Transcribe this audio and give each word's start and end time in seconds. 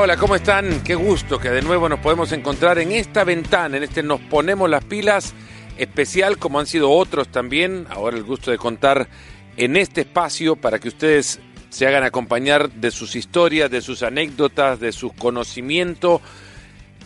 Hola, 0.00 0.16
¿cómo 0.16 0.36
están? 0.36 0.84
Qué 0.84 0.94
gusto 0.94 1.40
que 1.40 1.50
de 1.50 1.60
nuevo 1.60 1.88
nos 1.88 1.98
podemos 1.98 2.30
encontrar 2.30 2.78
en 2.78 2.92
esta 2.92 3.24
ventana, 3.24 3.78
en 3.78 3.82
este 3.82 4.04
Nos 4.04 4.20
Ponemos 4.20 4.70
las 4.70 4.84
Pilas 4.84 5.34
especial, 5.76 6.38
como 6.38 6.60
han 6.60 6.68
sido 6.68 6.92
otros 6.92 7.26
también. 7.26 7.84
Ahora 7.90 8.16
el 8.16 8.22
gusto 8.22 8.52
de 8.52 8.58
contar 8.58 9.08
en 9.56 9.76
este 9.76 10.02
espacio 10.02 10.54
para 10.54 10.78
que 10.78 10.86
ustedes 10.86 11.40
se 11.70 11.88
hagan 11.88 12.04
acompañar 12.04 12.70
de 12.70 12.92
sus 12.92 13.16
historias, 13.16 13.72
de 13.72 13.80
sus 13.80 14.04
anécdotas, 14.04 14.78
de 14.78 14.92
sus 14.92 15.12
conocimientos, 15.14 16.20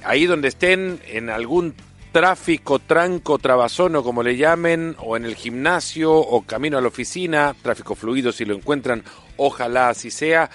ahí 0.04 0.26
donde 0.26 0.48
estén, 0.48 1.00
en 1.06 1.30
algún 1.30 1.74
tráfico, 2.12 2.78
tranco, 2.78 3.38
trabazono, 3.38 4.02
como 4.02 4.22
le 4.22 4.36
llamen, 4.36 4.96
o 4.98 5.16
en 5.16 5.24
el 5.24 5.34
gimnasio, 5.34 6.12
o 6.12 6.42
camino 6.42 6.76
a 6.76 6.82
la 6.82 6.88
oficina, 6.88 7.56
tráfico 7.62 7.94
fluido 7.94 8.32
si 8.32 8.44
lo 8.44 8.54
encuentran, 8.54 9.02
ojalá 9.38 9.88
así 9.88 10.10
sea 10.10 10.50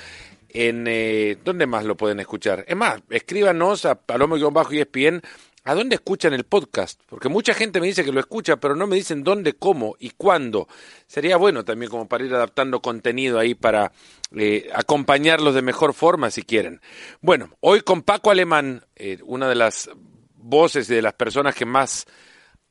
en 0.49 0.85
eh, 0.87 1.37
¿dónde 1.43 1.67
más 1.67 1.85
lo 1.85 1.95
pueden 1.97 2.19
escuchar? 2.19 2.65
Es 2.67 2.75
más, 2.75 3.01
escríbanos 3.09 3.85
a 3.85 3.95
palomo-espn 3.95 5.21
a 5.67 5.75
dónde 5.75 5.95
escuchan 5.95 6.33
el 6.33 6.45
podcast, 6.45 7.01
porque 7.07 7.27
mucha 7.27 7.53
gente 7.53 7.81
me 7.81 7.87
dice 7.87 8.05
que 8.05 8.13
lo 8.13 8.21
escucha, 8.21 8.55
pero 8.55 8.73
no 8.73 8.87
me 8.87 8.95
dicen 8.95 9.25
dónde, 9.25 9.51
cómo 9.51 9.97
y 9.99 10.11
cuándo. 10.11 10.69
Sería 11.07 11.35
bueno 11.35 11.65
también 11.65 11.91
como 11.91 12.07
para 12.07 12.23
ir 12.23 12.33
adaptando 12.33 12.81
contenido 12.81 13.37
ahí 13.37 13.53
para 13.53 13.91
eh, 14.33 14.69
acompañarlos 14.73 15.55
de 15.55 15.61
mejor 15.61 15.93
forma 15.93 16.31
si 16.31 16.43
quieren. 16.43 16.79
Bueno, 17.19 17.49
hoy 17.59 17.81
con 17.81 18.01
Paco 18.01 18.31
Alemán, 18.31 18.85
eh, 18.95 19.19
una 19.25 19.49
de 19.49 19.55
las 19.55 19.89
voces 20.35 20.89
y 20.89 20.95
de 20.95 21.01
las 21.01 21.13
personas 21.13 21.53
que 21.53 21.65
más 21.65 22.05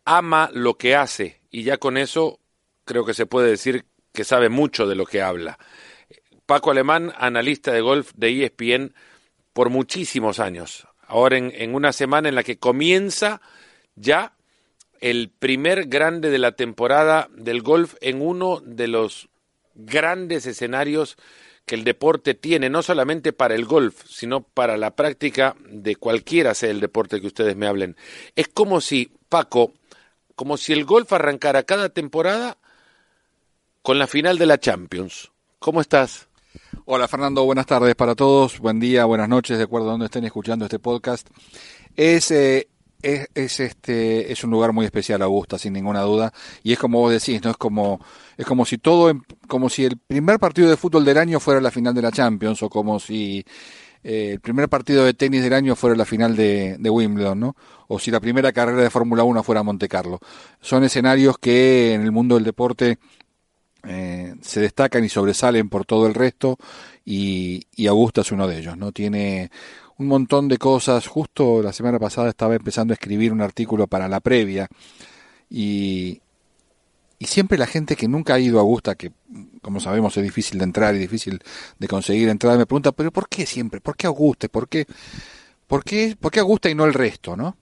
ama 0.07 0.49
lo 0.55 0.79
que 0.79 0.97
hace, 0.97 1.43
y 1.51 1.65
ya 1.65 1.77
con 1.77 1.99
eso 1.99 2.41
creo 2.87 3.05
que 3.05 3.13
se 3.13 3.27
puede 3.27 3.51
decir 3.51 3.85
que 4.15 4.25
sabe 4.25 4.49
mucho 4.49 4.87
de 4.87 4.95
lo 4.95 5.05
que 5.05 5.21
habla. 5.21 5.59
Paco 6.47 6.71
Alemán, 6.71 7.13
analista 7.19 7.73
de 7.73 7.81
golf 7.81 8.13
de 8.15 8.45
ESPN 8.45 8.95
por 9.53 9.71
muchísimos 9.71 10.41
años. 10.41 10.87
Ahora 11.07 11.39
en, 11.39 11.53
en, 11.55 11.75
una 11.75 11.93
semana 11.93 12.29
en 12.29 12.35
la 12.35 12.43
que 12.43 12.59
comienza 12.59 13.41
ya 13.95 14.33
el 15.01 15.31
primer 15.31 15.87
grande 15.87 16.31
de 16.31 16.39
la 16.39 16.53
temporada 16.53 17.29
del 17.33 17.63
golf 17.63 17.95
en 18.01 18.23
uno 18.23 18.61
de 18.65 18.89
los 18.89 19.29
grandes 19.75 20.47
escenarios 20.47 21.17
que 21.67 21.75
el 21.75 21.85
deporte 21.85 22.35
tiene, 22.35 22.71
no 22.71 22.83
solamente 22.83 23.33
para 23.33 23.57
el 23.57 23.65
golf, 23.65 24.05
sino 24.09 24.43
para 24.43 24.77
la 24.77 24.95
práctica 24.95 25.57
de 25.69 25.97
cualquiera 25.97 26.55
sea 26.55 26.71
el 26.71 26.81
deporte 26.81 27.21
que 27.21 27.27
ustedes 27.27 27.57
me 27.57 27.67
hablen. 27.67 27.97
Es 28.37 28.47
como 28.49 28.81
si, 28.81 29.11
Paco, 29.29 29.73
como 30.37 30.57
si 30.57 30.73
el 30.73 30.85
golf 30.85 31.13
arrancara 31.13 31.65
cada 31.65 31.89
temporada 31.89 32.57
con 33.83 33.99
la 33.99 34.07
final 34.07 34.39
de 34.39 34.47
la 34.47 34.59
Champions. 34.59 35.33
¿Cómo 35.59 35.81
estás? 35.81 36.29
Hola 36.89 37.09
Fernando, 37.09 37.45
buenas 37.45 37.67
tardes 37.67 37.97
para 37.97 38.15
todos, 38.15 38.61
buen 38.61 38.79
día, 38.79 39.07
buenas 39.07 39.29
noches, 39.29 39.59
de 39.59 39.65
acuerdo 39.65 39.89
a 39.89 39.91
donde 39.91 40.07
estén 40.07 40.23
escuchando 40.23 40.67
este 40.67 40.79
podcast. 40.79 41.29
Es, 41.97 42.31
eh, 42.31 42.69
es, 43.03 43.27
es, 43.35 43.59
este, 43.59 44.31
es 44.31 44.45
un 44.45 44.53
lugar 44.53 44.73
muy 44.73 44.85
especial, 44.85 45.21
Augusta, 45.23 45.59
sin 45.59 45.73
ninguna 45.73 46.03
duda, 46.03 46.33
y 46.63 46.73
es 46.73 46.79
como 46.79 47.01
vos 47.01 47.11
decís, 47.11 47.43
no 47.43 47.51
es 47.51 47.57
como, 47.57 47.99
es 48.37 48.47
como 48.47 48.65
si 48.65 48.79
todo, 48.79 49.13
como 49.49 49.69
si 49.69 49.85
el 49.85 49.97
primer 49.99 50.39
partido 50.39 50.71
de 50.71 50.77
fútbol 50.77 51.05
del 51.05 51.19
año 51.19 51.41
fuera 51.41 51.61
la 51.61 51.73
final 51.73 51.93
de 51.93 52.03
la 52.03 52.13
Champions, 52.13 52.63
o 52.63 52.71
como 52.71 53.01
si 53.01 53.45
eh, 54.05 54.31
el 54.35 54.41
primer 54.41 54.69
partido 54.69 55.05
de 55.05 55.13
tenis 55.13 55.43
del 55.43 55.55
año 55.55 55.75
fuera 55.75 55.97
la 55.97 56.05
final 56.05 56.37
de, 56.37 56.77
de 56.79 56.89
Wimbledon, 56.89 57.41
¿no? 57.41 57.57
O 57.89 57.99
si 57.99 58.13
la 58.13 58.21
primera 58.21 58.53
carrera 58.53 58.83
de 58.83 58.91
Fórmula 58.91 59.25
1 59.25 59.43
fuera 59.43 59.65
Monte 59.65 59.89
Carlo. 59.89 60.21
Son 60.61 60.85
escenarios 60.85 61.37
que 61.39 61.95
en 61.95 62.03
el 62.03 62.13
mundo 62.13 62.37
del 62.37 62.45
deporte 62.45 63.01
eh, 63.85 64.35
se 64.41 64.61
destacan 64.61 65.05
y 65.05 65.09
sobresalen 65.09 65.69
por 65.69 65.85
todo 65.85 66.07
el 66.07 66.15
resto 66.15 66.59
y, 67.05 67.67
y, 67.75 67.87
Augusta 67.87 68.23
es 68.23 68.33
uno 68.33 68.49
de 68.49 68.59
ellos, 68.59 68.77
¿no? 68.77 68.93
Tiene 68.93 69.51
un 69.99 70.09
montón 70.09 70.49
de 70.49 70.59
cosas. 70.59 71.07
Justo 71.07 71.63
la 71.63 71.73
semana 71.73 71.99
pasada 71.99 72.31
estaba 72.31 72.55
empezando 72.55 72.93
a 72.93 72.97
escribir 72.97 73.33
un 73.33 73.41
artículo 73.41 73.87
para 73.87 74.09
la 74.09 74.21
previa 74.21 74.69
y, 75.49 76.21
y 77.19 77.27
siempre 77.27 77.59
la 77.59 77.67
gente 77.67 77.97
que 77.97 78.09
nunca 78.09 78.35
ha 78.35 78.41
ido 78.41 78.59
a 78.59 78.63
Augusta, 78.63 78.95
que 78.95 79.13
como 79.63 79.81
sabemos 79.81 80.17
es 80.17 80.23
difícil 80.23 80.59
de 80.59 80.65
entrar 80.65 80.95
y 80.95 80.99
difícil 80.99 81.41
de 81.79 81.89
conseguir 81.89 82.29
entrar, 82.29 82.59
me 82.59 82.67
pregunta, 82.67 82.93
pero 82.93 83.11
¿por 83.11 83.29
qué 83.29 83.47
siempre? 83.47 83.81
¿Por 83.81 83.97
qué 83.97 84.07
Augusta? 84.07 84.49
¿Por 84.49 84.69
qué, 84.69 84.87
por 85.67 85.83
qué, 85.85 86.17
por 86.21 86.31
qué 86.31 86.41
Augusta 86.41 86.69
y 86.69 86.75
no 86.75 86.85
el 86.85 86.95
resto, 86.95 87.37
no? 87.37 87.57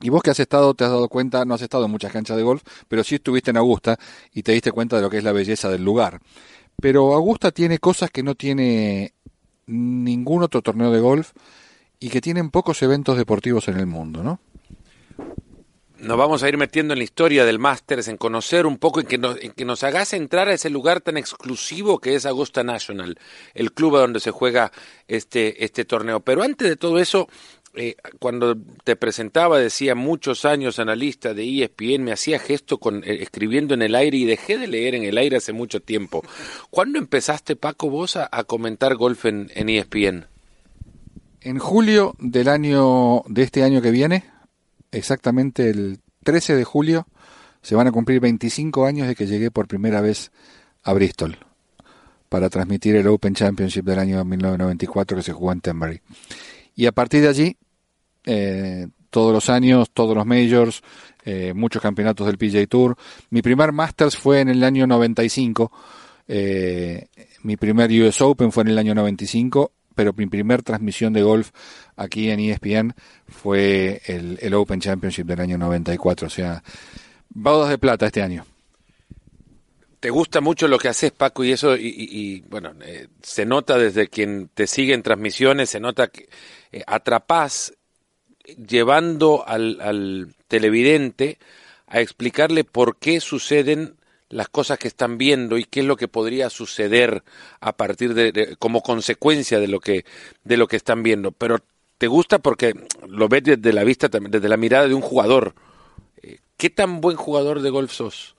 Y 0.00 0.10
vos 0.10 0.22
que 0.22 0.30
has 0.30 0.40
estado, 0.40 0.74
te 0.74 0.84
has 0.84 0.90
dado 0.90 1.08
cuenta, 1.08 1.44
no 1.44 1.54
has 1.54 1.62
estado 1.62 1.86
en 1.86 1.90
muchas 1.90 2.12
canchas 2.12 2.36
de 2.36 2.42
golf, 2.42 2.62
pero 2.88 3.02
sí 3.02 3.14
estuviste 3.14 3.50
en 3.50 3.56
Augusta 3.56 3.98
y 4.32 4.42
te 4.42 4.52
diste 4.52 4.72
cuenta 4.72 4.96
de 4.96 5.02
lo 5.02 5.10
que 5.10 5.18
es 5.18 5.24
la 5.24 5.32
belleza 5.32 5.70
del 5.70 5.84
lugar. 5.84 6.20
Pero 6.80 7.14
Augusta 7.14 7.50
tiene 7.50 7.78
cosas 7.78 8.10
que 8.10 8.22
no 8.22 8.34
tiene 8.34 9.14
ningún 9.66 10.42
otro 10.42 10.62
torneo 10.62 10.90
de 10.90 11.00
golf 11.00 11.32
y 11.98 12.10
que 12.10 12.20
tienen 12.20 12.50
pocos 12.50 12.82
eventos 12.82 13.16
deportivos 13.16 13.68
en 13.68 13.78
el 13.78 13.86
mundo, 13.86 14.22
¿no? 14.22 14.38
Nos 15.98 16.18
vamos 16.18 16.42
a 16.42 16.48
ir 16.50 16.58
metiendo 16.58 16.92
en 16.92 16.98
la 16.98 17.04
historia 17.04 17.46
del 17.46 17.58
Masters, 17.58 18.08
en 18.08 18.18
conocer 18.18 18.66
un 18.66 18.76
poco, 18.76 19.00
en 19.00 19.06
que, 19.06 19.16
nos, 19.16 19.40
en 19.40 19.52
que 19.52 19.64
nos 19.64 19.82
hagas 19.82 20.12
entrar 20.12 20.46
a 20.46 20.52
ese 20.52 20.68
lugar 20.68 21.00
tan 21.00 21.16
exclusivo 21.16 22.00
que 22.00 22.14
es 22.14 22.26
Augusta 22.26 22.62
National, 22.62 23.18
el 23.54 23.72
club 23.72 23.96
donde 23.96 24.20
se 24.20 24.30
juega 24.30 24.72
este, 25.08 25.64
este 25.64 25.86
torneo. 25.86 26.20
Pero 26.20 26.42
antes 26.42 26.68
de 26.68 26.76
todo 26.76 26.98
eso, 26.98 27.28
eh, 27.76 27.96
cuando 28.18 28.56
te 28.84 28.96
presentaba 28.96 29.58
decía 29.58 29.94
muchos 29.94 30.44
años 30.44 30.78
analista 30.78 31.34
de 31.34 31.62
ESPN, 31.62 32.02
me 32.02 32.12
hacía 32.12 32.38
gesto 32.38 32.78
con 32.78 33.04
eh, 33.04 33.18
escribiendo 33.20 33.74
en 33.74 33.82
el 33.82 33.94
aire 33.94 34.16
y 34.16 34.24
dejé 34.24 34.58
de 34.58 34.66
leer 34.66 34.94
en 34.94 35.04
el 35.04 35.18
aire 35.18 35.36
hace 35.36 35.52
mucho 35.52 35.80
tiempo. 35.80 36.22
¿Cuándo 36.70 36.98
empezaste, 36.98 37.54
Paco, 37.54 37.90
vos 37.90 38.16
a, 38.16 38.28
comentar 38.44 38.96
golf 38.96 39.26
en, 39.26 39.50
en, 39.54 39.68
ESPN? 39.68 40.26
En 41.42 41.58
julio 41.58 42.14
del 42.18 42.48
año 42.48 43.22
de 43.26 43.42
este 43.42 43.62
año 43.62 43.82
que 43.82 43.90
viene, 43.90 44.24
exactamente 44.90 45.70
el 45.70 46.00
13 46.24 46.56
de 46.56 46.64
julio, 46.64 47.06
se 47.62 47.74
van 47.74 47.86
a 47.86 47.92
cumplir 47.92 48.20
25 48.20 48.86
años 48.86 49.06
de 49.06 49.14
que 49.14 49.26
llegué 49.26 49.50
por 49.50 49.68
primera 49.68 50.00
vez 50.00 50.32
a 50.82 50.92
Bristol 50.92 51.38
para 52.28 52.48
transmitir 52.48 52.96
el 52.96 53.06
Open 53.06 53.34
Championship 53.34 53.84
del 53.84 53.98
año 53.98 54.24
1994 54.24 55.16
que 55.16 55.22
se 55.22 55.32
jugó 55.32 55.52
en 55.52 55.60
Tenbury. 55.60 56.00
Y 56.74 56.86
a 56.86 56.92
partir 56.92 57.22
de 57.22 57.28
allí 57.28 57.56
eh, 58.26 58.88
todos 59.10 59.32
los 59.32 59.48
años, 59.48 59.90
todos 59.94 60.14
los 60.16 60.26
majors, 60.26 60.82
eh, 61.24 61.54
muchos 61.54 61.80
campeonatos 61.80 62.26
del 62.26 62.36
PGA 62.36 62.66
Tour. 62.66 62.96
Mi 63.30 63.40
primer 63.40 63.72
Masters 63.72 64.16
fue 64.16 64.40
en 64.40 64.48
el 64.48 64.62
año 64.64 64.86
95, 64.86 65.72
eh, 66.28 67.06
mi 67.42 67.56
primer 67.56 67.90
US 68.02 68.20
Open 68.20 68.50
fue 68.50 68.64
en 68.64 68.70
el 68.70 68.78
año 68.78 68.94
95, 68.94 69.72
pero 69.94 70.12
mi 70.12 70.26
primer 70.26 70.62
transmisión 70.62 71.12
de 71.12 71.22
golf 71.22 71.50
aquí 71.94 72.28
en 72.28 72.40
ESPN 72.40 72.94
fue 73.28 74.02
el, 74.06 74.52
Open 74.54 74.80
Championship 74.80 75.24
del 75.24 75.40
año 75.40 75.56
94, 75.56 76.26
o 76.26 76.30
sea, 76.30 76.62
bodas 77.30 77.70
de 77.70 77.78
plata 77.78 78.06
este 78.06 78.22
año 78.22 78.44
te 79.98 80.10
gusta 80.10 80.40
mucho 80.40 80.68
lo 80.68 80.78
que 80.78 80.88
haces, 80.88 81.10
Paco, 81.10 81.42
y 81.42 81.50
eso, 81.50 81.74
y, 81.74 82.44
bueno, 82.48 82.74
se 83.22 83.44
nota 83.44 83.76
desde 83.76 84.06
quien 84.06 84.48
te 84.54 84.68
sigue 84.68 84.94
en 84.94 85.02
transmisiones, 85.02 85.70
se 85.70 85.80
nota 85.80 86.08
que 86.08 86.28
atrapás 86.86 87.72
llevando 88.54 89.46
al, 89.46 89.80
al, 89.80 90.34
televidente 90.48 91.38
a 91.86 92.00
explicarle 92.00 92.64
por 92.64 92.96
qué 92.96 93.20
suceden 93.20 93.96
las 94.28 94.48
cosas 94.48 94.78
que 94.78 94.88
están 94.88 95.18
viendo 95.18 95.56
y 95.56 95.64
qué 95.64 95.80
es 95.80 95.86
lo 95.86 95.96
que 95.96 96.08
podría 96.08 96.50
suceder 96.50 97.22
a 97.60 97.76
partir 97.76 98.14
de, 98.14 98.32
de 98.32 98.56
como 98.56 98.82
consecuencia 98.82 99.60
de 99.60 99.68
lo 99.68 99.80
que 99.80 100.04
de 100.42 100.56
lo 100.56 100.66
que 100.66 100.76
están 100.76 101.02
viendo. 101.02 101.30
Pero 101.32 101.58
te 101.98 102.08
gusta 102.08 102.40
porque 102.40 102.74
lo 103.08 103.28
ves 103.28 103.44
desde 103.44 103.72
la 103.72 103.84
vista 103.84 104.08
desde 104.08 104.48
la 104.48 104.56
mirada 104.56 104.88
de 104.88 104.94
un 104.94 105.02
jugador. 105.02 105.54
Eh, 106.22 106.38
qué 106.56 106.70
tan 106.70 107.00
buen 107.00 107.16
jugador 107.16 107.62
de 107.62 107.70
golf 107.70 107.92
sos 107.92 108.35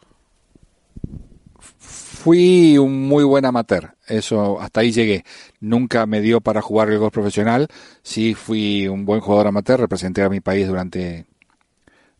fui 2.27 2.77
un 2.77 3.07
muy 3.07 3.23
buen 3.23 3.45
amateur, 3.45 3.95
eso 4.05 4.59
hasta 4.59 4.81
ahí 4.81 4.91
llegué. 4.91 5.23
Nunca 5.61 6.05
me 6.05 6.19
dio 6.19 6.41
para 6.41 6.61
jugar 6.61 6.89
el 6.89 6.99
golf 6.99 7.13
profesional, 7.13 7.69
sí 8.03 8.33
fui 8.33 8.85
un 8.89 9.05
buen 9.05 9.21
jugador 9.21 9.47
amateur, 9.47 9.79
representé 9.79 10.23
a 10.23 10.27
mi 10.27 10.41
país 10.41 10.67
durante 10.67 11.25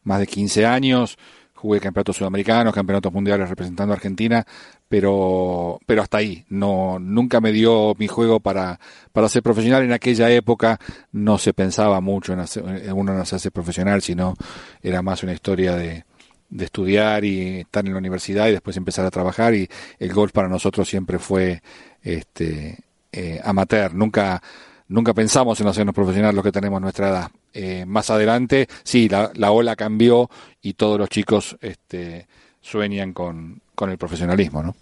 más 0.04 0.21
de 0.21 0.27
15 0.27 0.65
años, 0.65 1.18
jugué 1.56 1.81
campeonatos 1.81 2.15
sudamericanos, 2.15 2.74
campeonatos 2.74 3.12
mundiales 3.12 3.50
representando 3.50 3.92
a 3.92 3.98
Argentina, 3.98 4.45
pero 4.88 5.77
pero 5.86 6.04
hasta 6.04 6.19
ahí, 6.19 6.45
no 6.48 7.00
nunca 7.00 7.42
me 7.42 7.51
dio 7.51 7.94
mi 8.00 8.07
juego 8.07 8.39
para 8.39 8.80
para 9.12 9.27
ser 9.27 9.44
profesional. 9.44 9.83
En 9.83 9.92
aquella 9.92 10.31
época, 10.31 10.80
no 11.12 11.38
se 11.38 11.51
pensaba 11.51 12.00
mucho 12.00 12.31
en, 12.31 12.39
hacer, 12.39 12.63
uno 12.94 13.13
no 13.13 13.25
se 13.25 13.51
profesional, 13.51 14.01
sino 14.01 14.36
era 14.81 15.01
más 15.01 15.21
una 15.24 15.33
historia 15.33 15.75
de 15.75 16.06
de 16.49 16.65
estudiar 16.65 17.25
y 17.25 17.59
estar 17.59 17.85
en 17.85 17.94
la 17.94 17.97
universidad 17.97 18.47
y 18.47 18.51
después 18.51 18.77
empezar 18.77 19.05
a 19.05 19.11
trabajar 19.11 19.53
y 19.53 19.67
el 19.99 20.13
golf 20.13 20.31
para 20.31 20.47
nosotros 20.47 20.88
siempre 20.88 21.19
fue 21.19 21.61
este 22.01 22.77
eh, 23.11 23.41
amateur 23.44 23.94
nunca 23.94 24.41
nunca 24.88 25.13
pensamos 25.13 25.59
en 25.59 25.67
hacernos 25.67 25.94
profesionales 25.94 26.35
los 26.35 26.44
que 26.44 26.51
tenemos 26.51 26.79
nuestra 26.79 27.09
edad 27.09 27.31
eh, 27.53 27.85
más 27.85 28.09
adelante 28.09 28.67
sí 28.83 29.09
la, 29.09 29.31
la, 29.35 29.51
ola 29.51 29.75
cambió 29.75 30.29
y 30.61 30.73
todos 30.73 30.97
los 30.97 31.09
chicos 31.09 31.57
este 31.59 32.27
sueñan 32.61 33.11
con, 33.13 33.61
con 33.75 33.89
el 33.89 33.97
profesionalismo 33.97 34.63
no 34.63 34.75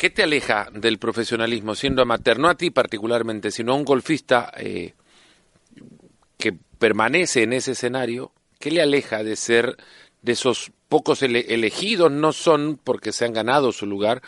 ¿Qué 0.00 0.08
te 0.08 0.22
aleja 0.22 0.70
del 0.72 0.96
profesionalismo 0.96 1.74
siendo 1.74 2.00
amateur? 2.00 2.38
No 2.38 2.48
a 2.48 2.54
ti 2.54 2.70
particularmente, 2.70 3.50
sino 3.50 3.72
a 3.72 3.76
un 3.76 3.84
golfista 3.84 4.50
eh, 4.56 4.94
que 6.38 6.54
permanece 6.78 7.42
en 7.42 7.52
ese 7.52 7.72
escenario. 7.72 8.32
¿Qué 8.58 8.70
le 8.70 8.80
aleja 8.80 9.22
de 9.22 9.36
ser 9.36 9.76
de 10.22 10.32
esos 10.32 10.72
pocos 10.88 11.22
elegidos? 11.22 12.10
No 12.10 12.32
son 12.32 12.78
porque 12.82 13.12
se 13.12 13.24
han 13.24 13.32
ganado 13.32 13.72
su 13.72 13.86
lugar, 13.86 14.22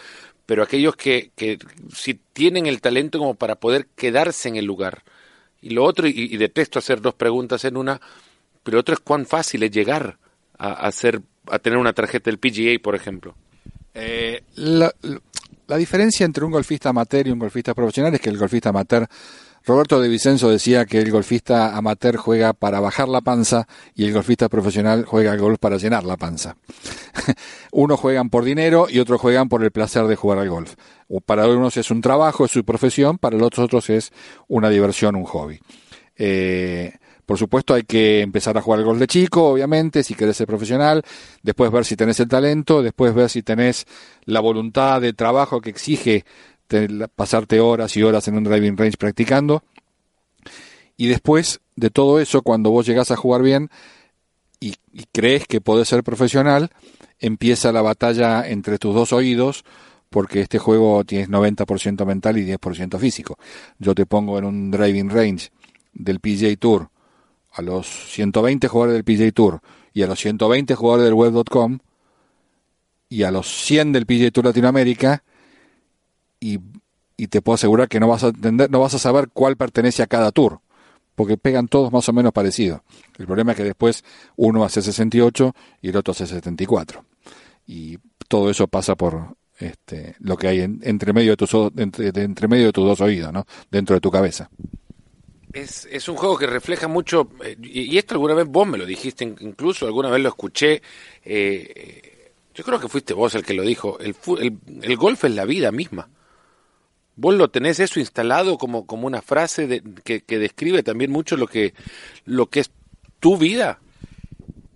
pero 0.46 0.62
aquellos 0.62 0.96
que, 0.96 1.30
que 1.36 1.58
si 1.94 2.14
tienen 2.32 2.66
el 2.66 2.80
talento 2.80 3.18
como 3.18 3.34
para 3.34 3.56
poder 3.56 3.86
quedarse 3.96 4.48
en 4.48 4.56
el 4.56 4.64
lugar. 4.64 5.02
Y 5.60 5.70
lo 5.70 5.84
otro, 5.84 6.08
y, 6.08 6.36
detesto 6.36 6.78
hacer 6.78 7.00
dos 7.00 7.14
preguntas 7.14 7.64
en 7.64 7.76
una, 7.76 8.00
pero 8.62 8.80
otro 8.80 8.94
es 8.94 9.00
cuán 9.00 9.26
fácil 9.26 9.62
es 9.62 9.70
llegar 9.70 10.18
a, 10.58 10.72
hacer, 10.72 11.22
a 11.46 11.58
tener 11.58 11.78
una 11.78 11.92
tarjeta 11.92 12.30
del 12.30 12.38
PGA, 12.38 12.82
por 12.82 12.96
ejemplo. 12.96 13.36
Eh, 13.94 14.42
la, 14.56 14.92
la 15.68 15.76
diferencia 15.76 16.26
entre 16.26 16.44
un 16.44 16.50
golfista 16.50 16.88
amateur 16.88 17.26
y 17.26 17.30
un 17.30 17.38
golfista 17.38 17.74
profesional 17.74 18.14
es 18.14 18.20
que 18.20 18.30
el 18.30 18.38
golfista 18.38 18.70
amateur, 18.70 19.08
Roberto 19.64 20.00
de 20.00 20.08
Vicenzo 20.08 20.50
decía 20.50 20.86
que 20.86 20.98
el 20.98 21.10
golfista 21.12 21.76
amateur 21.76 22.16
juega 22.16 22.52
para 22.52 22.80
bajar 22.80 23.08
la 23.08 23.20
panza 23.20 23.68
y 23.94 24.04
el 24.04 24.12
golfista 24.12 24.48
profesional 24.48 25.04
juega 25.04 25.30
al 25.30 25.38
golf 25.38 25.58
para 25.60 25.76
llenar 25.76 26.02
la 26.02 26.16
panza. 26.16 26.56
unos 27.70 28.00
juegan 28.00 28.28
por 28.28 28.44
dinero 28.44 28.86
y 28.88 28.98
otros 28.98 29.20
juegan 29.20 29.48
por 29.48 29.62
el 29.62 29.70
placer 29.70 30.06
de 30.06 30.16
jugar 30.16 30.38
al 30.38 30.48
golf. 30.48 30.74
Para 31.26 31.46
unos 31.46 31.76
es 31.76 31.90
un 31.90 32.00
trabajo, 32.00 32.44
es 32.44 32.50
su 32.50 32.64
profesión, 32.64 33.18
para 33.18 33.36
los 33.36 33.56
otros 33.56 33.88
es 33.90 34.10
una 34.48 34.68
diversión, 34.68 35.14
un 35.14 35.24
hobby. 35.24 35.60
Eh, 36.16 36.92
por 37.24 37.38
supuesto 37.38 37.72
hay 37.72 37.84
que 37.84 38.20
empezar 38.20 38.58
a 38.58 38.62
jugar 38.62 38.80
al 38.80 38.84
golf 38.84 38.98
de 38.98 39.06
chico, 39.06 39.48
obviamente, 39.48 40.02
si 40.02 40.14
querés 40.14 40.36
ser 40.36 40.46
profesional, 40.46 41.02
después 41.42 41.70
ver 41.70 41.84
si 41.84 41.96
tenés 41.96 42.18
el 42.20 42.28
talento, 42.28 42.82
después 42.82 43.14
ver 43.14 43.30
si 43.30 43.42
tenés 43.42 43.86
la 44.24 44.40
voluntad 44.40 45.00
de 45.00 45.12
trabajo 45.12 45.60
que 45.60 45.70
exige 45.70 46.24
pasarte 47.14 47.60
horas 47.60 47.96
y 47.96 48.02
horas 48.02 48.28
en 48.28 48.36
un 48.36 48.44
driving 48.44 48.76
range 48.76 48.96
practicando. 48.96 49.62
Y 50.96 51.06
después 51.06 51.60
de 51.76 51.90
todo 51.90 52.20
eso, 52.20 52.42
cuando 52.42 52.70
vos 52.70 52.86
llegás 52.86 53.10
a 53.10 53.16
jugar 53.16 53.42
bien 53.42 53.70
y, 54.60 54.74
crees 55.12 55.46
que 55.46 55.60
podés 55.60 55.88
ser 55.88 56.04
profesional, 56.04 56.70
empieza 57.19 57.72
la 57.72 57.82
batalla 57.82 58.48
entre 58.48 58.78
tus 58.78 58.94
dos 58.94 59.12
oídos, 59.12 59.64
porque 60.10 60.40
este 60.40 60.58
juego 60.58 61.02
tienes 61.04 61.28
90% 61.28 62.04
mental 62.06 62.38
y 62.38 62.46
10% 62.46 62.98
físico. 62.98 63.38
Yo 63.78 63.94
te 63.94 64.06
pongo 64.06 64.38
en 64.38 64.44
un 64.44 64.70
driving 64.70 65.10
range 65.10 65.50
del 65.92 66.20
PJ 66.20 66.56
Tour 66.58 66.90
a 67.52 67.62
los 67.62 67.86
120 67.86 68.69
jugadores 68.69 68.94
del 68.94 69.04
PJ 69.04 69.32
Tour 69.32 69.60
y 69.92 70.02
a 70.02 70.06
los 70.06 70.20
120 70.20 70.74
jugadores 70.74 71.04
del 71.04 71.14
web.com 71.14 71.78
y 73.08 73.24
a 73.24 73.30
los 73.30 73.46
100 73.46 73.92
del 73.92 74.06
PJ 74.06 74.30
Tour 74.30 74.46
Latinoamérica 74.46 75.22
y, 76.42 76.58
y, 77.16 77.28
te 77.28 77.40
puedo 77.40 77.54
asegurar 77.54 77.88
que 77.88 78.00
no 78.00 78.08
vas 78.08 78.24
a 78.24 78.28
entender, 78.28 78.68
no 78.68 78.80
vas 78.80 78.94
a 78.94 78.98
saber 78.98 79.28
cuál 79.32 79.56
pertenece 79.56 80.02
a 80.02 80.08
cada 80.08 80.32
tour, 80.32 80.60
porque 81.14 81.36
pegan 81.36 81.68
todos 81.68 81.92
más 81.92 82.08
o 82.08 82.12
menos 82.12 82.32
parecidos. 82.32 82.80
El 83.16 83.26
problema 83.26 83.52
es 83.52 83.58
que 83.58 83.64
después 83.64 84.04
uno 84.34 84.64
hace 84.64 84.82
68 84.82 85.54
y 85.80 85.90
el 85.90 85.96
otro 85.96 86.10
hace 86.10 86.26
74. 86.26 87.04
Y 87.64 87.98
todo 88.26 88.50
eso 88.50 88.66
pasa 88.66 88.96
por 88.96 89.36
este, 89.60 90.16
lo 90.18 90.36
que 90.36 90.48
hay 90.48 90.60
entre 90.60 91.12
medio 91.12 91.30
de 91.30 91.36
tus 91.36 91.54
entre, 91.76 92.48
medio 92.48 92.66
de 92.66 92.72
tus 92.72 92.84
dos 92.84 93.00
oídos, 93.00 93.32
¿no? 93.32 93.46
Dentro 93.70 93.94
de 93.94 94.00
tu 94.00 94.10
cabeza. 94.10 94.50
Es, 95.52 95.86
es 95.92 96.08
un 96.08 96.16
juego 96.16 96.36
que 96.36 96.46
refleja 96.46 96.88
mucho, 96.88 97.28
eh, 97.44 97.56
y, 97.62 97.96
esto 97.98 98.14
alguna 98.14 98.34
vez 98.34 98.48
vos 98.48 98.66
me 98.66 98.78
lo 98.78 98.86
dijiste, 98.86 99.22
incluso 99.22 99.86
alguna 99.86 100.10
vez 100.10 100.22
lo 100.22 100.30
escuché, 100.30 100.82
eh, 101.24 102.32
yo 102.54 102.64
creo 102.64 102.80
que 102.80 102.88
fuiste 102.88 103.14
vos 103.14 103.34
el 103.34 103.44
que 103.44 103.54
lo 103.54 103.62
dijo, 103.62 103.98
el, 103.98 104.16
el, 104.82 104.96
golf 104.96 105.24
es 105.24 105.34
la 105.34 105.44
vida 105.44 105.70
misma. 105.72 106.08
Vos 107.16 107.34
lo 107.34 107.50
tenés 107.50 107.80
eso 107.80 108.00
instalado 108.00 108.58
como, 108.58 108.86
como 108.86 109.06
una 109.06 109.22
frase 109.22 109.66
de, 109.66 109.82
que, 110.04 110.22
que, 110.22 110.38
describe 110.38 110.82
también 110.82 111.10
mucho 111.10 111.36
lo 111.36 111.46
que, 111.46 111.74
lo 112.24 112.46
que 112.46 112.60
es 112.60 112.70
tu 113.20 113.36
vida. 113.36 113.80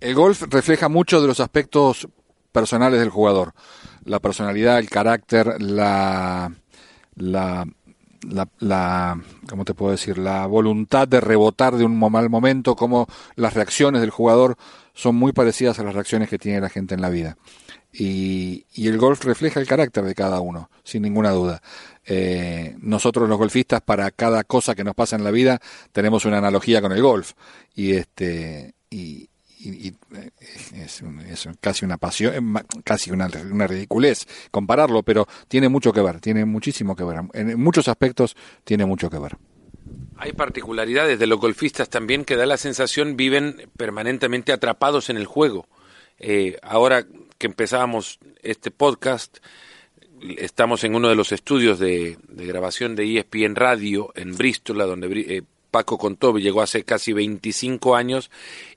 El 0.01 0.15
golf 0.15 0.43
refleja 0.43 0.89
mucho 0.89 1.21
de 1.21 1.29
los 1.29 1.41
aspectos 1.41 2.09
personales 2.53 3.01
del 3.01 3.11
jugador. 3.11 3.55
La 4.05 4.21
personalidad, 4.21 4.79
el 4.79 4.91
carácter, 4.91 5.61
la 5.61 6.53
la, 7.17 7.67
la, 8.61 9.21
¿cómo 9.49 9.65
te 9.65 9.75
puedo 9.75 9.93
decir? 9.93 10.19
La 10.19 10.47
voluntad 10.47 11.09
de 11.09 11.21
rebotar 11.21 11.77
de 11.77 11.85
un 11.85 11.99
mal 11.99 12.31
momento, 12.31 12.77
como 12.77 13.07
las 13.35 13.55
reacciones 13.55 14.01
del 14.01 14.11
jugador 14.11 14.57
son 14.95 15.17
muy 15.17 15.33
parecidas 15.33 15.79
a 15.79 15.85
las 15.85 15.95
reacciones 15.95 16.29
que 16.29 16.39
tiene 16.39 16.61
la 16.61 16.69
gente 16.69 16.95
en 16.95 17.01
la 17.01 17.11
vida. 17.11 17.37
Y, 17.99 18.67
y 18.75 18.89
el 18.89 18.99
golf 18.99 19.25
refleja 19.25 19.59
el 19.59 19.67
carácter 19.67 20.05
de 20.05 20.15
cada 20.15 20.41
uno, 20.41 20.71
sin 20.85 21.03
ninguna 21.03 21.31
duda. 21.31 21.63
Eh, 22.05 22.77
nosotros 22.81 23.29
los 23.29 23.39
golfistas, 23.39 23.81
para 23.81 24.11
cada 24.11 24.45
cosa 24.45 24.75
que 24.75 24.85
nos 24.85 24.95
pasa 24.95 25.17
en 25.17 25.25
la 25.25 25.31
vida, 25.31 25.61
tenemos 25.93 26.25
una 26.25 26.39
analogía 26.39 26.83
con 26.83 26.93
el 26.93 27.03
golf. 27.03 27.33
Y 27.75 27.93
este, 27.93 28.75
y, 28.91 29.29
eh, 29.65 30.31
es, 30.75 31.49
casi 31.61 31.85
una 31.85 31.97
pasión, 31.97 32.55
casi 32.85 33.11
una, 33.11 33.29
una, 33.51 33.67
ridiculez 33.67 34.27
compararlo, 34.51 35.03
pero 35.03 35.27
tiene 35.49 35.69
mucho 35.69 35.93
que 35.93 36.03
ver, 36.03 36.21
tiene 36.21 36.45
muchísimo 36.45 36.95
que 36.95 37.05
ver. 37.05 37.21
En 37.33 37.59
muchos 37.59 37.89
aspectos 37.89 38.37
tiene 38.65 38.85
mucho 38.85 39.11
que 39.11 39.19
ver. 39.19 39.37
Hay 40.19 40.33
particularidades 40.33 41.19
de 41.19 41.27
los 41.27 41.41
golfistas 41.41 41.89
también 41.89 42.25
que 42.25 42.37
da 42.37 42.47
la 42.47 42.57
sensación 42.57 43.17
viven 43.17 43.71
permanentemente 43.77 44.53
atrapados 44.53 45.11
en 45.11 45.17
el 45.17 45.27
juego. 45.27 45.67
Eh, 46.19 46.59
ahora 46.63 47.05
que 47.39 47.47
empezábamos 47.47 48.19
este 48.43 48.71
podcast, 48.71 49.39
estamos 50.39 50.85
en 50.85 50.95
uno 50.95 51.09
de 51.09 51.15
los 51.15 51.33
estudios 51.33 51.79
de, 51.79 52.19
grabación 52.29 52.97
de 52.97 53.19
ESPN 53.19 53.55
Radio 53.55 54.13
en 54.15 54.37
Bristol, 54.37 54.79
donde 54.79 55.09
eh, 55.21 55.43
Paco 55.71 55.99
contó, 55.99 56.37
llegó 56.39 56.63
hace 56.63 56.85
casi 56.85 57.13
25 57.13 57.97
años 57.97 58.31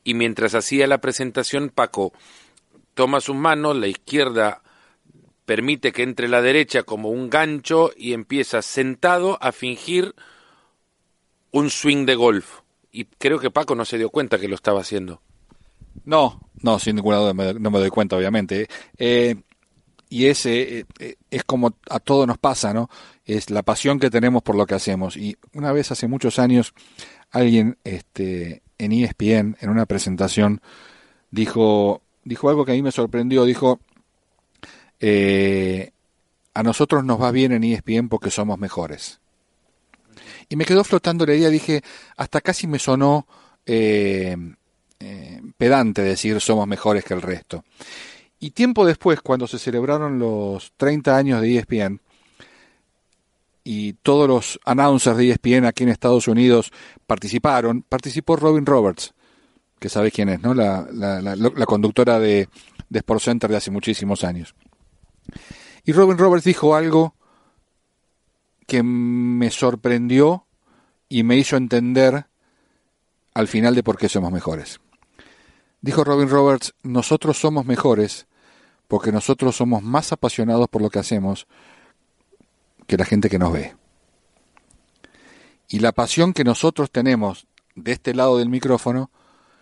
y 0.03 0.13
mientras 0.13 0.56
hacía 0.56 0.88
la 0.88 1.00
presentación, 1.00 1.69
Paco 1.69 2.13
toma 2.94 3.21
sus 3.21 3.35
manos, 3.35 3.77
la 3.77 3.88
izquierda 3.88 4.61
permite 5.45 5.91
que 5.91 6.03
entre 6.03 6.27
la 6.27 6.41
derecha 6.41 6.83
como 6.83 7.09
un 7.09 7.29
gancho 7.29 7.91
y 7.95 8.13
empieza 8.13 8.61
sentado 8.61 9.38
a 9.41 9.51
fingir 9.51 10.13
un 11.51 11.69
swing 11.69 12.06
de 12.06 12.15
golf. 12.15 12.59
Y 12.91 13.06
creo 13.06 13.39
que 13.39 13.50
Paco 13.50 13.75
no 13.75 13.85
se 13.85 13.97
dio 13.97 14.09
cuenta 14.09 14.39
que 14.39 14.47
lo 14.47 14.56
estaba 14.56 14.81
haciendo. 14.81 15.21
No, 16.06 16.50
no, 16.62 16.80
sin 16.80 16.95
ninguna 16.95 17.18
duda 17.18 17.53
no 17.53 17.71
me 17.71 17.80
doy 17.80 17.89
cuenta, 17.89 18.15
obviamente. 18.15 18.68
Eh, 18.97 19.36
y 20.09 20.25
ese 20.25 20.85
eh, 20.99 21.16
es 21.30 21.44
como 21.44 21.75
a 21.90 21.99
todos 21.99 22.25
nos 22.25 22.40
pasa, 22.40 22.73
¿no? 22.73 22.90
es 23.35 23.49
la 23.52 23.61
pasión 23.61 23.99
que 23.99 24.09
tenemos 24.09 24.42
por 24.42 24.56
lo 24.56 24.66
que 24.66 24.75
hacemos. 24.75 25.16
Y 25.16 25.37
una 25.54 25.71
vez 25.71 25.92
hace 25.92 26.07
muchos 26.07 26.40
años, 26.40 26.73
alguien 27.31 27.78
este, 27.83 28.64
en 28.78 28.92
ESPN, 28.92 29.57
en 29.59 29.69
una 29.69 29.85
presentación, 29.85 30.61
dijo, 31.30 32.02
dijo 32.23 32.49
algo 32.49 32.66
que 32.66 32.71
a 32.71 32.75
mí 32.75 32.81
me 32.81 32.92
sorprendió. 32.92 33.45
Dijo, 33.45 33.80
eh, 34.99 35.92
a 36.56 36.64
nosotros 36.64 37.04
nos 37.04 37.21
va 37.21 37.31
bien 37.31 37.52
en 37.52 37.64
ESPN 37.64 38.09
porque 38.09 38.31
somos 38.31 38.57
mejores. 38.57 39.19
Y 40.49 40.56
me 40.56 40.66
quedó 40.66 40.83
flotando 40.83 41.25
la 41.28 41.35
idea, 41.35 41.49
dije, 41.49 41.83
hasta 42.18 42.42
casi 42.42 42.66
me 42.66 42.80
sonó 42.80 43.28
eh, 43.68 44.35
eh, 44.99 45.41
pedante 45.57 46.01
decir 46.01 46.41
somos 46.41 46.68
mejores 46.68 47.03
que 47.03 47.13
el 47.13 47.21
resto. 47.21 47.63
Y 48.39 48.51
tiempo 48.51 48.85
después, 48.85 49.21
cuando 49.21 49.47
se 49.47 49.59
celebraron 49.59 50.19
los 50.19 50.73
30 50.77 51.15
años 51.15 51.41
de 51.41 51.57
ESPN, 51.57 52.01
y 53.63 53.94
todos 53.94 54.27
los 54.27 54.59
announcers 54.65 55.18
de 55.18 55.29
ESPN 55.29 55.65
aquí 55.65 55.83
en 55.83 55.89
Estados 55.89 56.27
Unidos 56.27 56.71
participaron, 57.06 57.83
participó 57.83 58.35
Robin 58.35 58.65
Roberts, 58.65 59.13
que 59.79 59.89
sabes 59.89 60.13
quién 60.13 60.29
es, 60.29 60.41
¿no? 60.41 60.53
La, 60.53 60.87
la, 60.91 61.65
conductora 61.65 62.19
de, 62.19 62.49
de 62.89 63.03
Center 63.19 63.49
de 63.49 63.57
hace 63.57 63.71
muchísimos 63.71 64.23
años. 64.23 64.56
Y 65.85 65.91
Robin 65.91 66.18
Roberts 66.18 66.45
dijo 66.45 66.75
algo 66.75 67.15
que 68.65 68.83
me 68.83 69.51
sorprendió 69.51 70.45
y 71.07 71.23
me 71.23 71.37
hizo 71.37 71.56
entender 71.56 72.25
al 73.33 73.47
final 73.47 73.75
de 73.75 73.83
por 73.83 73.97
qué 73.97 74.09
somos 74.09 74.31
mejores. 74.31 74.79
Dijo 75.81 76.04
Robin 76.04 76.30
Roberts, 76.30 76.74
nosotros 76.83 77.38
somos 77.38 77.66
mejores 77.66 78.28
porque 78.88 79.12
nosotros 79.12 79.56
somos 79.56 79.83
más 79.83 80.12
apasionados 80.12 80.68
por 80.68 80.81
lo 80.81 80.90
que 80.90 81.00
hacemos 81.00 81.48
que 82.88 82.98
la 82.98 83.06
gente 83.06 83.30
que 83.30 83.40
nos 83.40 83.54
ve. 83.54 83.76
Y 85.69 85.80
la 85.80 85.92
pasión 85.92 86.33
que 86.33 86.44
nosotros 86.44 86.92
tenemos 86.92 87.48
de 87.76 87.92
este 87.92 88.16
lado 88.16 88.40
del 88.40 88.50
micrófono 88.50 89.12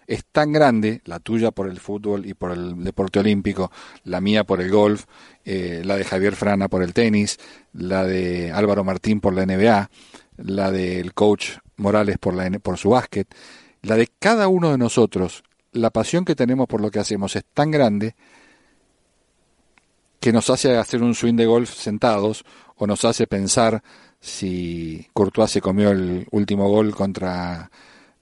es 0.08 0.24
tan 0.26 0.54
grande, 0.54 1.02
la 1.04 1.20
tuya 1.20 1.52
por 1.52 1.68
el 1.68 1.82
fútbol 1.82 2.26
y 2.26 2.34
por 2.34 2.52
el 2.52 2.82
deporte 2.82 3.20
olímpico, 3.20 3.70
la 4.06 4.22
mía 4.22 4.46
por 4.46 4.62
el 4.62 4.72
golf, 4.72 5.06
eh, 5.44 5.82
la 5.84 5.98
de 5.98 6.06
Javier 6.06 6.36
Frana 6.36 6.70
por 6.70 6.82
el 6.82 6.94
tenis, 6.94 7.38
la 7.74 8.06
de 8.06 8.52
Álvaro 8.54 8.86
Martín 8.86 9.20
por 9.20 9.34
la 9.34 9.46
NBA, 9.46 9.90
la 10.38 10.72
del 10.72 11.14
coach 11.14 11.58
Morales 11.76 12.18
por, 12.18 12.34
la, 12.34 12.50
por 12.60 12.78
su 12.78 12.92
básquet, 12.92 13.28
la 13.82 13.96
de 13.96 14.08
cada 14.18 14.48
uno 14.48 14.72
de 14.72 14.78
nosotros, 14.78 15.44
la 15.78 15.90
pasión 15.90 16.26
que 16.26 16.36
tenemos 16.36 16.68
por 16.68 16.82
lo 16.82 16.92
que 16.92 17.00
hacemos 17.00 17.36
es 17.36 17.46
tan 17.54 17.72
grande 17.72 18.16
que 20.20 20.34
nos 20.34 20.50
hace 20.50 20.76
hacer 20.78 21.04
un 21.04 21.16
swing 21.16 21.36
de 21.36 21.46
golf 21.46 21.74
sentados 21.74 22.44
o 22.76 22.88
nos 22.88 23.06
hace 23.06 23.28
pensar 23.28 23.84
si 24.20 25.08
Courtois 25.14 25.52
se 25.52 25.62
comió 25.62 25.92
el 25.92 26.28
último 26.32 26.70
gol 26.70 26.96
contra 26.96 27.70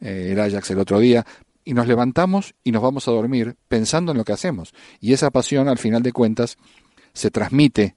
eh, 0.01 0.29
el 0.31 0.39
Ajax 0.39 0.71
el 0.71 0.79
otro 0.79 0.99
día, 0.99 1.25
y 1.63 1.73
nos 1.73 1.87
levantamos 1.87 2.53
y 2.63 2.71
nos 2.71 2.83
vamos 2.83 3.07
a 3.07 3.11
dormir 3.11 3.55
pensando 3.67 4.11
en 4.11 4.19
lo 4.19 4.23
que 4.23 4.33
hacemos. 4.33 4.73
Y 4.99 5.13
esa 5.13 5.31
pasión, 5.31 5.67
al 5.67 5.79
final 5.79 6.03
de 6.03 6.11
cuentas, 6.11 6.57
se 7.13 7.31
transmite 7.31 7.95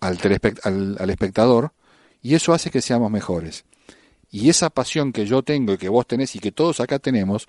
al, 0.00 0.18
al, 0.62 0.96
al 0.98 1.10
espectador 1.10 1.72
y 2.22 2.34
eso 2.34 2.54
hace 2.54 2.70
que 2.70 2.80
seamos 2.80 3.10
mejores. 3.10 3.64
Y 4.32 4.48
esa 4.48 4.70
pasión 4.70 5.12
que 5.12 5.26
yo 5.26 5.42
tengo 5.42 5.74
y 5.74 5.78
que 5.78 5.90
vos 5.90 6.06
tenés 6.06 6.34
y 6.34 6.38
que 6.38 6.52
todos 6.52 6.80
acá 6.80 6.98
tenemos, 6.98 7.46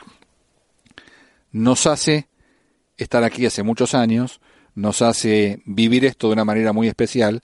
nos 1.54 1.88
hace 1.88 2.28
estar 2.98 3.24
aquí 3.24 3.46
hace 3.46 3.64
muchos 3.64 3.96
años, 3.96 4.42
nos 4.76 5.02
hace 5.02 5.62
vivir 5.66 6.04
esto 6.04 6.28
de 6.28 6.34
una 6.34 6.44
manera 6.44 6.74
muy 6.74 6.90
especial 6.90 7.42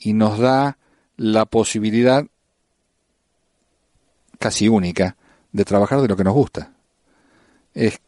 y 0.00 0.14
nos 0.14 0.40
da 0.40 0.78
la 1.16 1.46
posibilidad 1.46 2.26
casi 4.40 4.68
única 4.68 5.16
de 5.52 5.64
trabajar 5.64 6.00
de 6.00 6.08
lo 6.08 6.16
que 6.16 6.24
nos 6.24 6.34
gusta. 6.34 6.72
Es 7.72 8.00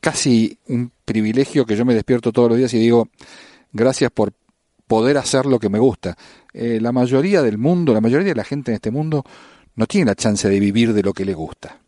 casi 0.00 0.56
un 0.68 0.92
privilegio 1.04 1.66
que 1.66 1.74
yo 1.74 1.84
me 1.84 1.94
despierto 1.94 2.30
todos 2.30 2.50
los 2.50 2.58
días 2.58 2.72
y 2.74 2.78
digo, 2.78 3.08
gracias 3.72 4.12
por 4.12 4.34
poder 4.88 5.18
hacer 5.18 5.46
lo 5.46 5.60
que 5.60 5.68
me 5.68 5.78
gusta. 5.78 6.16
Eh, 6.52 6.80
la 6.80 6.90
mayoría 6.90 7.42
del 7.42 7.58
mundo, 7.58 7.94
la 7.94 8.00
mayoría 8.00 8.28
de 8.28 8.34
la 8.34 8.44
gente 8.44 8.72
en 8.72 8.76
este 8.76 8.90
mundo 8.90 9.24
no 9.76 9.86
tiene 9.86 10.06
la 10.06 10.16
chance 10.16 10.48
de 10.48 10.58
vivir 10.58 10.92
de 10.92 11.02
lo 11.02 11.12
que 11.12 11.24
le 11.24 11.34
gusta. 11.34 11.78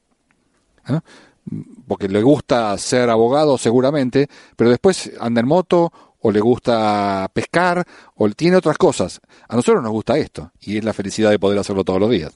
Porque 1.88 2.08
le 2.08 2.22
gusta 2.22 2.76
ser 2.78 3.10
abogado 3.10 3.58
seguramente, 3.58 4.28
pero 4.56 4.70
después 4.70 5.10
anda 5.18 5.40
en 5.40 5.48
moto 5.48 5.92
o 6.20 6.30
le 6.30 6.40
gusta 6.40 7.28
pescar 7.32 7.84
o 8.14 8.28
tiene 8.30 8.56
otras 8.56 8.78
cosas. 8.78 9.20
A 9.48 9.56
nosotros 9.56 9.82
nos 9.82 9.92
gusta 9.92 10.18
esto 10.18 10.52
y 10.60 10.76
es 10.76 10.84
la 10.84 10.92
felicidad 10.92 11.30
de 11.30 11.38
poder 11.38 11.58
hacerlo 11.58 11.82
todos 11.84 12.00
los 12.00 12.10
días. 12.10 12.32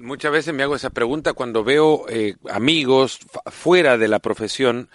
Muchas 0.00 0.32
veces 0.32 0.52
me 0.52 0.62
hago 0.62 0.74
esa 0.74 0.90
pregunta 0.90 1.34
cuando 1.34 1.62
veo 1.62 2.08
eh, 2.08 2.34
amigos 2.50 3.20
fuera 3.46 3.96
de 3.96 4.08
la 4.08 4.18
profesión 4.18 4.88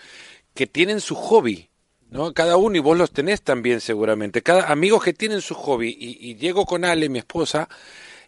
que 0.53 0.67
tienen 0.67 0.99
su 0.99 1.15
hobby, 1.15 1.66
¿no? 2.09 2.33
Cada 2.33 2.57
uno, 2.57 2.77
y 2.77 2.79
vos 2.79 2.97
los 2.97 3.11
tenés 3.11 3.41
también 3.41 3.81
seguramente, 3.81 4.41
cada 4.41 4.71
amigos 4.71 5.03
que 5.03 5.13
tienen 5.13 5.41
su 5.41 5.55
hobby, 5.55 5.95
y, 5.99 6.35
llego 6.35 6.65
con 6.65 6.85
Ale, 6.85 7.09
mi 7.09 7.19
esposa, 7.19 7.67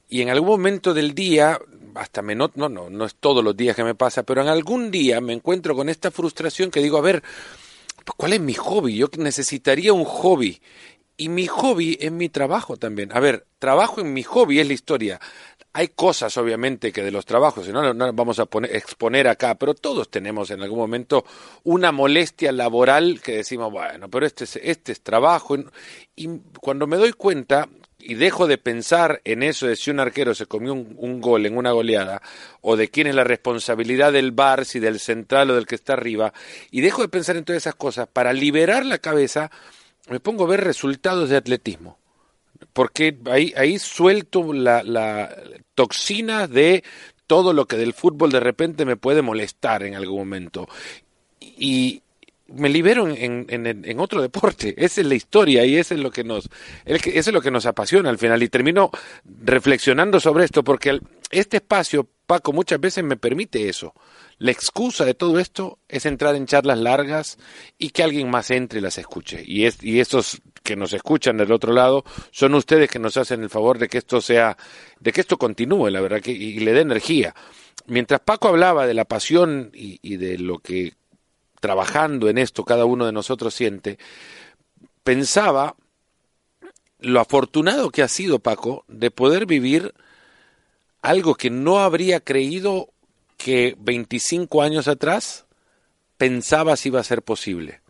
y 0.09 0.21
en 0.21 0.29
algún 0.29 0.49
momento 0.49 0.93
del 0.93 1.13
día, 1.13 1.59
hasta 1.95 2.21
me 2.21 2.35
no, 2.35 2.51
no, 2.55 2.69
no, 2.69 2.89
no 2.89 3.05
es 3.05 3.15
todos 3.15 3.43
los 3.43 3.55
días 3.55 3.75
que 3.75 3.83
me 3.83 3.95
pasa, 3.95 4.23
pero 4.23 4.41
en 4.41 4.47
algún 4.47 4.91
día 4.91 5.21
me 5.21 5.33
encuentro 5.33 5.75
con 5.75 5.89
esta 5.89 6.11
frustración 6.11 6.71
que 6.71 6.81
digo, 6.81 6.97
a 6.97 7.01
ver, 7.01 7.23
¿cuál 8.17 8.33
es 8.33 8.41
mi 8.41 8.53
hobby? 8.53 8.97
Yo 8.97 9.09
necesitaría 9.17 9.93
un 9.93 10.05
hobby. 10.05 10.61
Y 11.17 11.27
mi 11.27 11.47
hobby 11.47 11.97
es 11.99 12.13
mi 12.13 12.29
trabajo 12.29 12.77
también. 12.77 13.11
A 13.11 13.19
ver, 13.19 13.45
trabajo 13.59 13.99
en 13.99 14.13
mi 14.13 14.23
hobby 14.23 14.61
es 14.61 14.67
la 14.67 14.73
historia. 14.73 15.19
Hay 15.79 15.87
cosas, 15.95 16.35
obviamente, 16.35 16.91
que 16.91 17.01
de 17.01 17.09
los 17.09 17.25
trabajos, 17.25 17.65
si 17.65 17.71
no, 17.71 17.95
vamos 18.13 18.37
a 18.39 18.47
poner, 18.47 18.75
exponer 18.75 19.29
acá, 19.29 19.55
pero 19.55 19.73
todos 19.73 20.09
tenemos 20.09 20.51
en 20.51 20.61
algún 20.61 20.77
momento 20.77 21.23
una 21.63 21.93
molestia 21.93 22.51
laboral 22.51 23.21
que 23.21 23.37
decimos, 23.37 23.71
bueno, 23.71 24.09
pero 24.09 24.25
este 24.25 24.43
es, 24.43 24.57
este 24.61 24.91
es 24.91 24.99
trabajo. 24.99 25.55
Y 26.17 26.27
cuando 26.59 26.85
me 26.85 26.97
doy 26.97 27.13
cuenta 27.13 27.69
y 27.97 28.15
dejo 28.15 28.45
de 28.45 28.57
pensar 28.57 29.21
en 29.23 29.41
eso 29.41 29.67
de 29.67 29.77
si 29.77 29.89
un 29.89 30.01
arquero 30.01 30.35
se 30.35 30.47
comió 30.47 30.73
un, 30.73 31.21
gol 31.21 31.45
en 31.45 31.55
una 31.55 31.71
goleada, 31.71 32.21
o 32.59 32.75
de 32.75 32.89
quién 32.89 33.07
es 33.07 33.15
la 33.15 33.23
responsabilidad 33.23 34.11
del 34.11 34.33
bar, 34.33 34.65
si 34.65 34.81
del 34.81 34.99
central 34.99 35.51
o 35.51 35.55
del 35.55 35.65
que 35.65 35.75
está 35.75 35.93
arriba, 35.93 36.33
y 36.71 36.81
dejo 36.81 37.03
de 37.03 37.07
pensar 37.07 37.37
en 37.37 37.45
todas 37.45 37.63
esas 37.63 37.75
cosas, 37.75 38.09
para 38.11 38.33
liberar 38.33 38.85
la 38.85 38.97
cabeza, 38.97 39.49
me 40.09 40.19
pongo 40.19 40.43
a 40.43 40.47
ver 40.47 40.61
resultados 40.61 41.29
de 41.29 41.37
atletismo 41.37 41.99
porque 42.73 43.17
ahí, 43.25 43.53
ahí 43.55 43.79
suelto 43.79 44.53
la, 44.53 45.35
toxina 45.75 46.47
de 46.47 46.83
todo 47.27 47.53
lo 47.53 47.65
que 47.65 47.77
del 47.77 47.93
fútbol 47.93 48.31
de 48.31 48.39
repente 48.39 48.85
me 48.85 48.97
puede 48.97 49.21
molestar 49.21 49.83
en 49.83 49.95
algún 49.95 50.19
momento. 50.19 50.67
Y 51.39 52.01
me 52.47 52.69
libero 52.69 53.07
en, 53.07 53.99
otro 53.99 54.21
deporte. 54.21 54.73
Esa 54.77 55.01
es 55.01 55.07
la 55.07 55.15
historia 55.15 55.65
y 55.65 55.77
eso 55.77 55.93
es 55.93 55.99
lo 55.99 56.11
que 56.11 56.23
nos, 56.23 56.49
es 56.85 57.27
lo 57.31 57.41
que 57.41 57.51
nos 57.51 57.65
apasiona 57.65 58.09
al 58.09 58.17
final. 58.17 58.41
Y 58.43 58.49
termino 58.49 58.89
reflexionando 59.23 60.19
sobre 60.19 60.45
esto 60.45 60.63
porque 60.63 60.99
este 61.31 61.57
espacio, 61.57 62.07
Paco, 62.25 62.53
muchas 62.53 62.79
veces 62.79 63.03
me 63.03 63.17
permite 63.17 63.69
eso. 63.69 63.93
La 64.37 64.51
excusa 64.51 65.05
de 65.05 65.13
todo 65.13 65.39
esto 65.39 65.79
es 65.87 66.05
entrar 66.05 66.35
en 66.35 66.45
charlas 66.45 66.79
largas 66.79 67.37
y 67.77 67.89
que 67.89 68.03
alguien 68.03 68.29
más 68.29 68.49
entre 68.51 68.79
y 68.79 68.81
las 68.81 68.97
escuche. 68.97 69.43
Y, 69.45 69.65
es, 69.65 69.83
y 69.83 69.99
estos 69.99 70.41
que 70.63 70.75
nos 70.75 70.93
escuchan 70.93 71.37
del 71.37 71.51
otro 71.51 71.73
lado 71.73 72.03
son 72.31 72.55
ustedes 72.55 72.89
que 72.89 72.99
nos 72.99 73.17
hacen 73.17 73.43
el 73.43 73.49
favor 73.49 73.77
de 73.79 73.87
que 73.87 73.97
esto 73.97 74.21
sea, 74.21 74.57
de 74.99 75.11
que 75.11 75.21
esto 75.21 75.37
continúe, 75.37 75.89
la 75.89 76.01
verdad, 76.01 76.21
que, 76.21 76.31
y, 76.31 76.59
le 76.59 76.73
dé 76.73 76.81
energía. 76.81 77.35
Mientras 77.87 78.19
Paco 78.19 78.47
hablaba 78.47 78.85
de 78.87 78.93
la 78.93 79.05
pasión 79.05 79.71
y, 79.73 79.99
y 80.01 80.17
de 80.17 80.37
lo 80.37 80.59
que 80.59 80.93
trabajando 81.59 82.29
en 82.29 82.37
esto 82.37 82.63
cada 82.63 82.85
uno 82.85 83.05
de 83.05 83.11
nosotros 83.11 83.53
siente, 83.53 83.97
pensaba 85.03 85.75
lo 86.99 87.19
afortunado 87.19 87.89
que 87.89 88.03
ha 88.03 88.07
sido 88.07 88.39
Paco 88.39 88.85
de 88.87 89.11
poder 89.11 89.45
vivir 89.45 89.93
algo 91.01 91.35
que 91.35 91.49
no 91.49 91.79
habría 91.79 92.19
creído 92.19 92.89
que 93.37 93.75
25 93.79 94.61
años 94.61 94.87
atrás 94.87 95.45
pensaba 96.17 96.75
si 96.75 96.89
iba 96.89 96.99
a 96.99 97.05
ser 97.05 97.21
posible. 97.21 97.81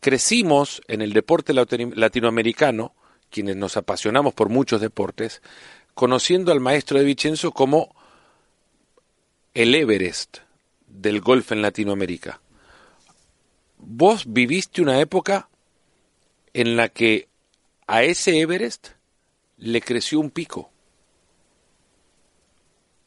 Crecimos 0.00 0.82
en 0.88 1.02
el 1.02 1.12
deporte 1.12 1.52
latinoamericano, 1.52 2.94
quienes 3.30 3.56
nos 3.56 3.76
apasionamos 3.76 4.34
por 4.34 4.48
muchos 4.48 4.80
deportes, 4.80 5.42
conociendo 5.94 6.52
al 6.52 6.60
maestro 6.60 6.98
de 6.98 7.04
Vicenzo 7.04 7.52
como 7.52 7.94
el 9.54 9.74
Everest 9.74 10.38
del 10.86 11.20
golf 11.20 11.52
en 11.52 11.62
Latinoamérica. 11.62 12.40
Vos 13.78 14.24
viviste 14.26 14.82
una 14.82 15.00
época 15.00 15.48
en 16.52 16.76
la 16.76 16.88
que 16.88 17.28
a 17.86 18.02
ese 18.02 18.40
Everest 18.40 18.88
le 19.58 19.80
creció 19.80 20.20
un 20.20 20.30
pico. 20.30 20.70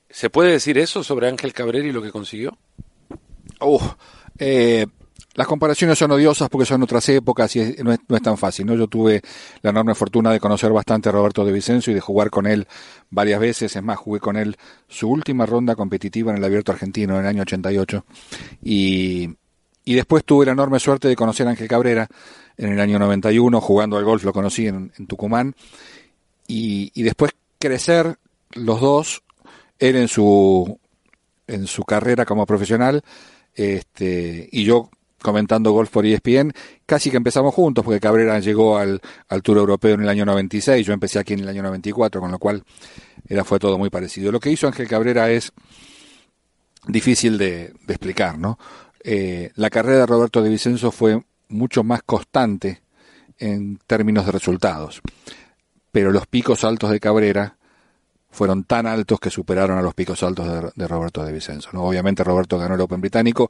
¿Se 0.09 0.29
puede 0.29 0.51
decir 0.51 0.77
eso 0.77 1.03
sobre 1.03 1.27
Ángel 1.27 1.53
Cabrera 1.53 1.87
y 1.87 1.91
lo 1.91 2.01
que 2.01 2.11
consiguió? 2.11 2.57
Eh, 4.39 4.87
las 5.39 5.47
comparaciones 5.47 5.97
son 5.97 6.11
odiosas 6.11 6.49
porque 6.49 6.65
son 6.65 6.83
otras 6.83 7.07
épocas 7.07 7.55
y 7.55 7.77
no, 7.81 7.93
es, 7.93 8.21
tan 8.21 8.37
fácil. 8.37 8.65
¿no? 8.65 8.75
Yo 8.75 8.87
tuve 8.87 9.21
la 9.61 9.69
enorme 9.69 9.95
fortuna 9.95 10.33
de 10.33 10.39
conocer 10.41 10.69
bastante 10.73 11.07
a 11.07 11.13
Roberto 11.13 11.45
de 11.45 11.53
Vicencio 11.53 11.91
y 11.91 11.93
de 11.93 12.01
jugar 12.01 12.29
con 12.29 12.45
él 12.45 12.67
varias 13.09 13.39
veces. 13.39 13.73
Es 13.73 13.81
más, 13.81 13.97
jugué 13.97 14.19
con 14.19 14.35
él 14.35 14.57
su 14.89 15.09
última 15.09 15.45
ronda 15.45 15.77
competitiva 15.77 16.33
en 16.33 16.39
el 16.39 16.43
Abierto 16.43 16.73
Argentino 16.73 17.13
en 17.13 17.21
el 17.21 17.25
año 17.25 17.43
88. 17.43 18.03
Y, 18.63 19.29
y 19.85 19.93
después 19.93 20.25
tuve 20.25 20.45
la 20.45 20.51
enorme 20.51 20.77
suerte 20.77 21.07
de 21.07 21.15
conocer 21.15 21.47
a 21.47 21.51
Ángel 21.51 21.69
Cabrera 21.69 22.09
en 22.57 22.73
el 22.73 22.79
año 22.81 22.99
91, 22.99 23.61
jugando 23.61 23.95
al 23.95 24.03
golf, 24.03 24.25
lo 24.25 24.33
conocí 24.33 24.67
en, 24.67 24.91
Tucumán. 25.07 25.55
Y, 26.49 26.91
y 26.93 27.03
después 27.03 27.31
crecer 27.57 28.17
los 28.55 28.81
dos 28.81 29.23
él 29.77 29.95
en 29.95 30.09
su, 30.09 30.77
en 31.47 31.65
su 31.65 31.85
carrera 31.85 32.25
como 32.25 32.45
profesional, 32.45 33.01
este, 33.55 34.49
y 34.51 34.65
yo 34.65 34.89
comentando 35.21 35.71
golf 35.71 35.89
por 35.89 36.05
ESPN, 36.05 36.51
casi 36.85 37.11
que 37.11 37.17
empezamos 37.17 37.53
juntos, 37.53 37.83
porque 37.83 37.99
Cabrera 37.99 38.39
llegó 38.39 38.77
al, 38.77 39.01
Tour 39.43 39.57
Europeo 39.57 39.95
en 39.95 40.01
el 40.01 40.09
año 40.09 40.25
96, 40.25 40.85
yo 40.85 40.93
empecé 40.93 41.19
aquí 41.19 41.33
en 41.33 41.41
el 41.41 41.49
año 41.49 41.63
94, 41.63 42.21
con 42.21 42.31
lo 42.31 42.39
cual 42.39 42.63
era, 43.27 43.43
fue 43.43 43.59
todo 43.59 43.77
muy 43.77 43.89
parecido. 43.89 44.31
Lo 44.31 44.39
que 44.39 44.51
hizo 44.51 44.67
Ángel 44.67 44.87
Cabrera 44.87 45.29
es 45.29 45.51
difícil 46.87 47.37
de, 47.37 47.73
de 47.85 47.93
explicar, 47.93 48.37
¿no? 48.37 48.57
Eh, 49.03 49.51
la 49.55 49.69
carrera 49.69 49.99
de 49.99 50.05
Roberto 50.05 50.41
de 50.41 50.49
Vicenzo 50.49 50.91
fue 50.91 51.21
mucho 51.47 51.83
más 51.83 52.01
constante 52.03 52.81
en 53.37 53.79
términos 53.87 54.25
de 54.25 54.31
resultados, 54.31 55.01
pero 55.91 56.11
los 56.11 56.27
picos 56.27 56.63
altos 56.63 56.89
de 56.91 56.99
Cabrera 56.99 57.58
fueron 58.31 58.63
tan 58.63 58.85
altos 58.85 59.19
que 59.19 59.29
superaron 59.29 59.77
a 59.77 59.81
los 59.81 59.93
picos 59.93 60.21
altos 60.23 60.73
de, 60.75 60.87
Roberto 60.87 61.23
de 61.23 61.31
Vicenzo. 61.31 61.69
¿no? 61.73 61.83
Obviamente 61.83 62.23
Roberto 62.23 62.57
ganó 62.57 62.75
el 62.75 62.81
Open 62.81 63.01
británico, 63.01 63.49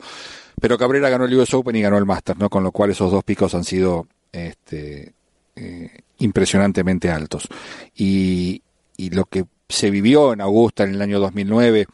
pero 0.60 0.78
Cabrera 0.78 1.10
ganó 1.10 1.26
el 1.26 1.36
US 1.36 1.54
Open 1.54 1.76
y 1.76 1.82
ganó 1.82 1.98
el 1.98 2.06
Masters, 2.06 2.40
¿no? 2.40 2.50
con 2.50 2.64
lo 2.64 2.72
cual 2.72 2.92
esos 2.92 3.12
dos 3.12 3.24
picos 3.24 3.54
han 3.56 3.64
sido 3.64 4.08
este, 4.32 5.14
eh, 5.56 5.92
impresionantemente 6.20 7.12
altos. 7.12 7.48
Y, 7.96 8.62
y, 8.96 9.10
lo 9.10 9.26
que 9.26 9.46
se 9.68 9.90
vivió 9.90 10.34
en 10.34 10.42
Augusta 10.42 10.84
en 10.84 10.94
el 10.94 11.02
año 11.02 11.20
2009, 11.20 11.88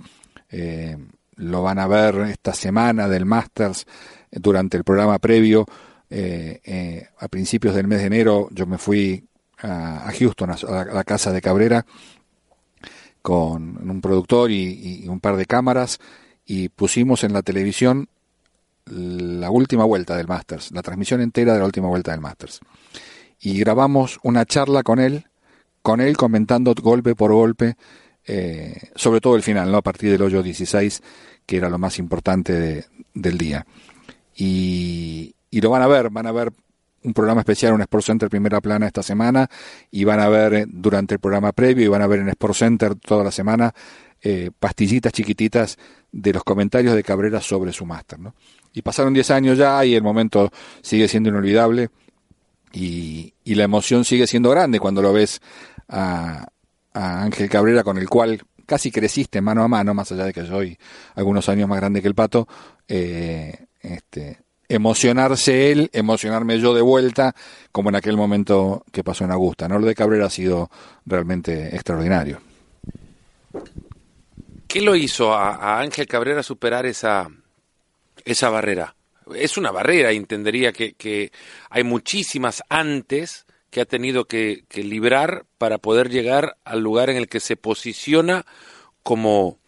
eh, 0.52 0.98
lo 1.38 1.64
van 1.64 1.80
a 1.80 1.88
ver 1.88 2.16
esta 2.30 2.54
semana 2.54 3.08
del 3.08 3.26
Masters 3.26 3.86
durante 4.32 4.78
el 4.78 4.84
programa 4.84 5.20
previo. 5.20 5.66
Eh, 6.10 7.08
a 7.20 7.28
principios 7.28 7.74
del 7.76 7.88
mes 7.88 8.00
de 8.00 8.06
enero 8.06 8.48
yo 8.52 8.68
me 8.68 8.78
fui 8.78 9.28
a, 9.60 10.12
Houston, 10.18 10.52
a 10.52 10.86
la 10.86 11.04
casa 11.04 11.32
de 11.32 11.42
Cabrera, 11.42 11.86
con 13.26 13.90
un 13.90 14.02
productor 14.02 14.52
y, 14.52 15.08
un 15.08 15.20
par 15.20 15.36
de 15.36 15.48
cámaras 15.48 15.98
y 16.46 16.70
pusimos 16.70 17.24
en 17.24 17.34
la 17.34 17.42
televisión 17.42 18.08
la 18.86 19.50
última 19.50 19.84
vuelta 19.84 20.16
del 20.16 20.28
Masters, 20.28 20.72
la 20.72 20.84
transmisión 20.84 21.22
entera 21.22 21.54
de 21.54 21.60
la 21.60 21.66
última 21.66 21.88
vuelta 21.88 22.12
del 22.12 22.22
Masters. 22.22 22.60
Y 23.42 23.58
grabamos 23.58 24.20
una 24.22 24.46
charla 24.46 24.84
con 24.84 25.00
él, 25.00 25.26
con 25.82 26.02
él 26.02 26.18
comentando 26.18 26.76
golpe 26.80 27.16
por 27.16 27.34
golpe, 27.34 27.78
eh, 28.28 28.92
sobre 28.94 29.22
todo 29.22 29.36
el 29.36 29.42
final, 29.42 29.72
¿no? 29.72 29.78
a 29.78 29.82
partir 29.82 30.12
del 30.12 30.22
hoyo 30.22 30.44
16, 30.44 31.02
que 31.48 31.58
era 31.58 31.68
lo 31.68 31.80
más 31.80 31.98
importante 31.98 32.86
del 33.16 33.38
día. 33.40 33.66
Y, 34.36 35.34
y 35.50 35.62
lo 35.62 35.72
van 35.72 35.82
a 35.82 35.88
ver, 35.88 36.12
van 36.12 36.28
a 36.28 36.32
ver 36.32 36.54
un 37.06 37.14
programa 37.14 37.42
especial 37.42 37.74
en 37.74 37.82
Sport 37.82 38.06
Center 38.06 38.30
Primera 38.30 38.62
Plana 38.62 38.88
esta 38.88 39.04
semana 39.04 39.50
y 39.92 40.04
van 40.04 40.20
a 40.20 40.30
ver 40.30 40.54
eh, 40.54 40.66
durante 40.68 41.16
el 41.16 41.20
programa 41.20 41.52
previo 41.52 41.86
y 41.86 41.88
van 41.88 42.02
a 42.02 42.08
ver 42.08 42.20
en 42.20 42.30
Sport 42.30 42.56
Center 42.56 42.96
toda 42.96 43.24
la 43.24 43.32
semana 43.32 43.74
eh, 44.22 44.52
pastillitas 44.60 45.14
chiquititas 45.14 45.78
de 46.12 46.34
los 46.34 46.44
comentarios 46.44 46.96
de 46.96 47.04
Cabrera 47.04 47.42
sobre 47.42 47.72
su 47.72 47.86
máster. 47.86 48.20
¿no? 48.20 48.34
Y 48.74 48.82
pasaron 48.82 49.14
10 49.14 49.32
años 49.32 49.58
ya 49.58 49.86
y 49.86 49.96
el 49.96 50.04
momento 50.04 50.52
sigue 50.82 51.08
siendo 51.08 51.30
inolvidable 51.30 51.90
y, 52.74 53.34
y, 53.44 53.56
la 53.56 53.64
emoción 53.64 54.04
sigue 54.04 54.28
siendo 54.28 54.50
grande 54.50 54.80
cuando 54.80 55.02
lo 55.02 55.14
ves 55.14 55.42
a, 55.88 56.48
a 56.94 57.24
Ángel 57.24 57.50
Cabrera 57.50 57.84
con 57.84 57.98
el 57.98 58.10
cual 58.10 58.42
casi 58.66 58.92
creciste 58.92 59.42
mano 59.42 59.64
a 59.64 59.68
mano, 59.68 59.94
más 59.94 60.12
allá 60.12 60.26
de 60.26 60.34
que 60.34 60.46
soy 60.46 60.78
algunos 61.14 61.48
años 61.50 61.70
más 61.70 61.80
grande 61.80 62.02
que 62.02 62.08
el 62.08 62.16
pato, 62.16 62.48
eh, 62.88 63.68
este, 63.80 64.40
emocionarse 64.70 65.72
él, 65.72 65.90
emocionarme 65.94 66.60
yo 66.60 66.74
de 66.74 66.82
vuelta, 66.82 67.36
como 67.72 67.90
en 67.90 67.96
aquel 67.96 68.18
momento 68.18 68.84
que 68.92 69.04
pasó 69.04 69.24
en 69.24 69.32
Augusta. 69.32 69.68
¿no? 69.68 69.80
Lo 69.80 69.86
de 69.86 69.96
Cabrera 69.96 70.26
ha 70.26 70.30
sido 70.30 70.70
realmente 71.06 71.76
extraordinario. 71.76 72.42
¿Qué 74.68 74.82
lo 74.82 74.96
hizo 74.96 75.34
a, 75.34 75.80
Ángel 75.80 76.08
Cabrera 76.08 76.44
superar 76.44 76.86
esa, 76.86 77.30
esa 78.26 78.50
barrera? 78.50 78.96
Es 79.34 79.58
una 79.58 79.72
barrera, 79.72 80.12
entendería 80.12 80.74
que, 80.74 81.32
hay 81.70 81.84
muchísimas 81.84 82.64
antes 82.70 83.46
que 83.70 83.82
ha 83.82 83.86
tenido 83.86 84.26
que, 84.26 84.66
que 84.68 84.84
librar 84.84 85.46
para 85.58 85.78
poder 85.78 86.10
llegar 86.10 86.58
al 86.64 86.82
lugar 86.82 87.10
en 87.10 87.18
el 87.18 87.28
que 87.28 87.40
se 87.40 87.56
posiciona 87.56 88.46
como 89.04 89.60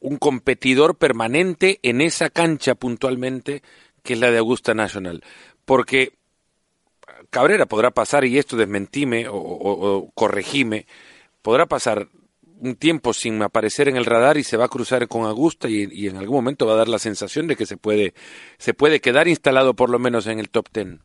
un 0.00 0.18
competidor 0.18 0.96
permanente 0.96 1.80
en 1.82 2.00
esa 2.00 2.30
cancha 2.30 2.74
puntualmente 2.74 3.62
que 4.06 4.14
es 4.14 4.20
la 4.20 4.30
de 4.30 4.38
Augusta 4.38 4.72
National. 4.72 5.22
Porque 5.66 6.14
Cabrera 7.28 7.66
podrá 7.66 7.90
pasar, 7.90 8.24
y 8.24 8.38
esto 8.38 8.56
desmentime 8.56 9.26
o, 9.28 10.10
corregime, 10.14 10.86
podrá 11.42 11.66
pasar 11.66 12.08
un 12.58 12.76
tiempo 12.76 13.12
sin 13.12 13.42
aparecer 13.42 13.88
en 13.88 13.96
el 13.96 14.06
radar 14.06 14.38
y 14.38 14.44
se 14.44 14.56
va 14.56 14.64
a 14.64 14.68
cruzar 14.68 15.06
con 15.08 15.26
Augusta 15.26 15.68
y, 15.68 16.06
en 16.06 16.16
algún 16.16 16.36
momento 16.36 16.66
va 16.66 16.72
a 16.72 16.76
dar 16.76 16.88
la 16.88 16.98
sensación 16.98 17.46
de 17.46 17.56
que 17.56 17.66
se 17.66 17.76
puede, 17.76 18.14
se 18.56 18.72
puede 18.72 19.00
quedar 19.00 19.28
instalado 19.28 19.74
por 19.74 19.90
lo 19.90 19.98
menos 19.98 20.26
en 20.26 20.38
el 20.38 20.48
top 20.48 20.70
ten. 20.70 21.00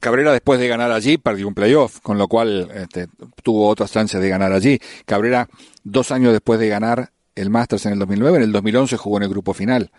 Cabrera 0.00 0.32
después 0.32 0.60
de 0.60 0.68
ganar 0.68 0.90
allí 0.90 1.16
perdió 1.16 1.48
un 1.48 1.54
playoff, 1.54 2.00
con 2.00 2.18
lo 2.18 2.28
cual 2.28 2.68
este, 2.74 3.06
tuvo 3.42 3.68
otras 3.68 3.92
chances 3.92 4.20
de 4.20 4.28
ganar 4.28 4.52
allí. 4.52 4.78
Cabrera, 5.06 5.48
dos 5.84 6.10
años 6.10 6.32
después 6.32 6.60
de 6.60 6.68
ganar 6.68 7.12
el 7.34 7.48
Masters 7.48 7.86
en 7.86 7.92
el 7.92 7.98
2009, 8.00 8.38
en 8.38 8.42
el 8.42 8.52
2011 8.52 8.96
jugó 8.96 9.16
en 9.16 9.22
el 9.22 9.28
grupo 9.30 9.54
final 9.54 9.90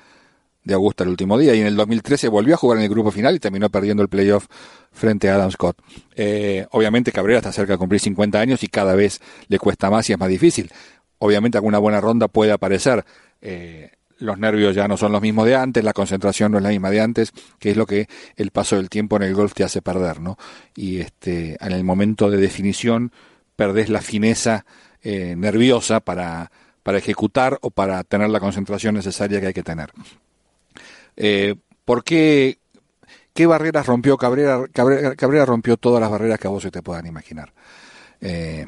de 0.69 0.75
Augusta 0.75 1.03
el 1.03 1.09
último 1.09 1.37
día 1.37 1.53
y 1.55 1.59
en 1.59 1.67
el 1.67 1.75
2013 1.75 2.29
volvió 2.29 2.53
a 2.53 2.57
jugar 2.57 2.77
en 2.77 2.85
el 2.85 2.89
grupo 2.89 3.11
final 3.11 3.35
y 3.35 3.39
terminó 3.39 3.69
perdiendo 3.69 4.01
el 4.01 4.09
playoff 4.09 4.45
frente 4.91 5.29
a 5.29 5.35
Adam 5.35 5.51
Scott. 5.51 5.77
Eh, 6.15 6.65
obviamente 6.71 7.11
Cabrera 7.11 7.39
está 7.39 7.51
cerca 7.51 7.73
de 7.73 7.77
cumplir 7.77 7.99
50 7.99 8.39
años 8.39 8.63
y 8.63 8.67
cada 8.67 8.95
vez 8.95 9.19
le 9.47 9.59
cuesta 9.59 9.89
más 9.89 10.09
y 10.09 10.13
es 10.13 10.19
más 10.19 10.29
difícil. 10.29 10.71
Obviamente 11.17 11.57
alguna 11.57 11.79
buena 11.79 11.99
ronda 11.99 12.27
puede 12.27 12.51
aparecer. 12.51 13.03
Eh, 13.41 13.91
los 14.19 14.37
nervios 14.37 14.75
ya 14.75 14.87
no 14.87 14.97
son 14.97 15.11
los 15.11 15.21
mismos 15.21 15.45
de 15.45 15.55
antes, 15.55 15.83
la 15.83 15.93
concentración 15.93 16.51
no 16.51 16.57
es 16.57 16.63
la 16.63 16.69
misma 16.69 16.89
de 16.89 17.01
antes, 17.01 17.31
que 17.57 17.71
es 17.71 17.77
lo 17.77 17.85
que 17.85 18.07
el 18.35 18.51
paso 18.51 18.75
del 18.75 18.89
tiempo 18.89 19.15
en 19.15 19.23
el 19.23 19.33
golf 19.33 19.53
te 19.53 19.63
hace 19.63 19.81
perder, 19.81 20.19
¿no? 20.19 20.37
Y 20.75 20.99
este, 20.99 21.57
en 21.59 21.71
el 21.71 21.83
momento 21.83 22.29
de 22.29 22.37
definición 22.37 23.11
perdés 23.55 23.89
la 23.89 24.01
fineza 24.01 24.65
eh, 25.01 25.35
nerviosa 25.37 26.01
para, 26.01 26.51
para 26.83 26.97
ejecutar 26.97 27.57
o 27.61 27.71
para 27.71 28.03
tener 28.03 28.29
la 28.29 28.39
concentración 28.39 28.95
necesaria 28.95 29.39
que 29.39 29.47
hay 29.47 29.53
que 29.53 29.63
tener. 29.63 29.91
Eh, 31.19 31.55
¿Por 31.83 32.03
qué, 32.03 32.59
qué 33.33 33.45
barreras 33.45 33.85
rompió 33.85 34.17
Cabrera? 34.17 34.63
Cabrera? 34.71 35.45
rompió 35.45 35.75
todas 35.75 35.99
las 35.99 36.09
barreras 36.09 36.39
que 36.39 36.47
a 36.47 36.51
vos 36.51 36.63
se 36.63 36.71
te 36.71 36.81
puedan 36.81 37.05
imaginar. 37.05 37.53
Eh, 38.21 38.65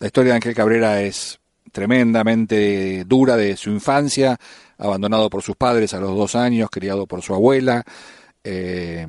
la 0.00 0.06
historia 0.06 0.32
de 0.32 0.36
Ángel 0.36 0.54
Cabrera 0.54 1.00
es 1.00 1.38
tremendamente 1.70 3.04
dura 3.04 3.36
de 3.36 3.56
su 3.56 3.70
infancia, 3.70 4.36
abandonado 4.78 5.30
por 5.30 5.42
sus 5.42 5.54
padres 5.56 5.94
a 5.94 6.00
los 6.00 6.16
dos 6.16 6.34
años, 6.34 6.70
criado 6.70 7.06
por 7.06 7.22
su 7.22 7.34
abuela, 7.34 7.84
eh, 8.42 9.06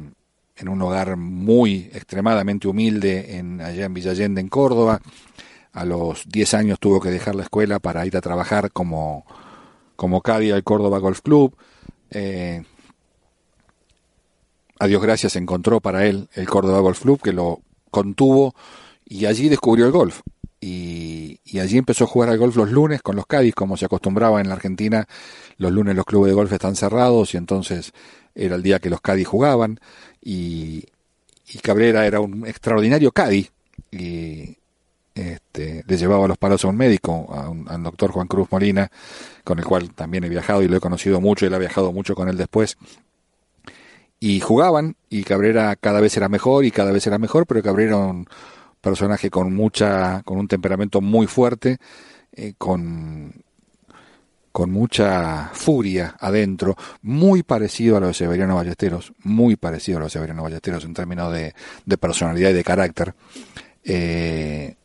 en 0.58 0.70
un 0.70 0.82
hogar 0.84 1.18
muy 1.18 1.90
extremadamente 1.94 2.68
humilde 2.68 3.38
en, 3.38 3.60
allá 3.62 3.86
en 3.86 3.94
Villallende, 3.94 4.42
en 4.42 4.50
Córdoba. 4.50 5.02
A 5.74 5.86
los 5.86 6.28
diez 6.28 6.54
años 6.54 6.80
tuvo 6.80 7.00
que 7.00 7.10
dejar 7.10 7.34
la 7.34 7.44
escuela 7.44 7.80
para 7.80 8.06
ir 8.06 8.16
a 8.18 8.22
trabajar 8.22 8.72
como, 8.72 9.26
como 9.96 10.22
caddy 10.22 10.52
al 10.52 10.64
Córdoba 10.64 11.00
Golf 11.00 11.22
Club. 11.22 11.56
Eh, 12.12 12.64
a 14.80 14.88
Dios 14.88 15.02
gracias 15.02 15.36
encontró 15.36 15.80
para 15.80 16.06
él 16.06 16.28
el 16.34 16.48
Córdoba 16.48 16.80
Golf 16.80 17.02
Club 17.02 17.22
que 17.22 17.34
lo 17.34 17.62
contuvo 17.92 18.56
y 19.06 19.26
allí 19.26 19.50
descubrió 19.50 19.86
el 19.86 19.92
golf. 19.92 20.22
Y, 20.64 21.40
allí 21.60 21.78
empezó 21.78 22.04
a 22.06 22.08
jugar 22.08 22.30
al 22.30 22.38
golf 22.38 22.56
los 22.56 22.72
lunes 22.72 23.02
con 23.02 23.16
los 23.16 23.26
Cádiz, 23.26 23.54
como 23.56 23.78
se 23.78 23.86
acostumbraba 23.86 24.42
en 24.42 24.48
la 24.48 24.56
Argentina. 24.56 25.08
Los 25.58 25.72
lunes 25.72 25.96
los 25.96 26.06
clubes 26.06 26.30
de 26.30 26.36
golf 26.36 26.54
están 26.54 26.76
cerrados 26.76 27.34
y 27.34 27.38
entonces 27.38 27.94
era 28.36 28.56
el 28.56 28.64
día 28.64 28.80
que 28.80 28.90
los 28.90 29.02
Cádiz 29.02 29.28
jugaban. 29.28 29.80
Y, 30.22 30.86
Cabrera 31.62 32.06
era 32.06 32.20
un 32.22 32.48
extraordinario 32.48 33.12
Cádiz. 33.12 33.52
Y, 33.92 34.58
este, 35.14 35.84
le 35.86 35.98
llevaba 35.98 36.28
los 36.28 36.38
palos 36.38 36.64
a 36.64 36.70
un 36.70 36.78
médico, 36.78 37.28
al 37.68 37.84
doctor 37.84 38.12
Juan 38.12 38.28
Cruz 38.28 38.48
Molina, 38.52 38.90
con 39.44 39.60
el 39.60 39.66
cual 39.66 39.94
también 39.94 40.24
he 40.24 40.30
viajado 40.30 40.62
y 40.62 40.68
lo 40.68 40.78
he 40.78 40.80
conocido 40.80 41.20
mucho, 41.20 41.46
él 41.46 41.54
ha 41.54 41.58
viajado 41.60 41.92
mucho 41.92 42.16
con 42.16 42.30
él 42.30 42.38
después. 42.38 42.78
Y 44.20 44.40
jugaban, 44.40 44.96
y 45.10 45.24
Cabrera 45.24 45.76
cada 45.76 46.00
vez 46.00 46.16
era 46.16 46.30
mejor 46.30 46.64
y 46.64 46.72
cada 46.72 46.92
vez 46.92 47.06
era 47.08 47.18
mejor, 47.18 47.48
pero 47.48 47.64
Cabrera 47.64 47.96
era 47.96 47.98
un 47.98 48.28
personaje 48.80 49.30
con 49.30 49.54
mucha, 49.54 50.22
con 50.24 50.38
un 50.38 50.48
temperamento 50.48 51.02
muy 51.02 51.28
fuerte, 51.28 51.78
eh, 52.32 52.54
con, 52.58 53.34
con 54.52 54.72
mucha 54.72 55.50
furia 55.54 56.16
adentro, 56.20 56.76
muy 57.02 57.44
parecido 57.44 57.98
a 57.98 58.00
los 58.00 58.10
de 58.10 58.14
Severiano 58.14 58.56
Ballesteros, 58.56 59.14
muy 59.24 59.56
parecido 59.56 59.98
a 59.98 60.02
los 60.02 60.14
de 60.14 60.34
Ballesteros 60.34 60.86
en 60.86 60.94
términos 60.94 61.34
de, 61.34 61.54
de 61.86 61.98
personalidad 61.98 62.52
y 62.52 62.54
de 62.54 62.64
carácter. 62.64 63.14
Eh, 63.84 64.76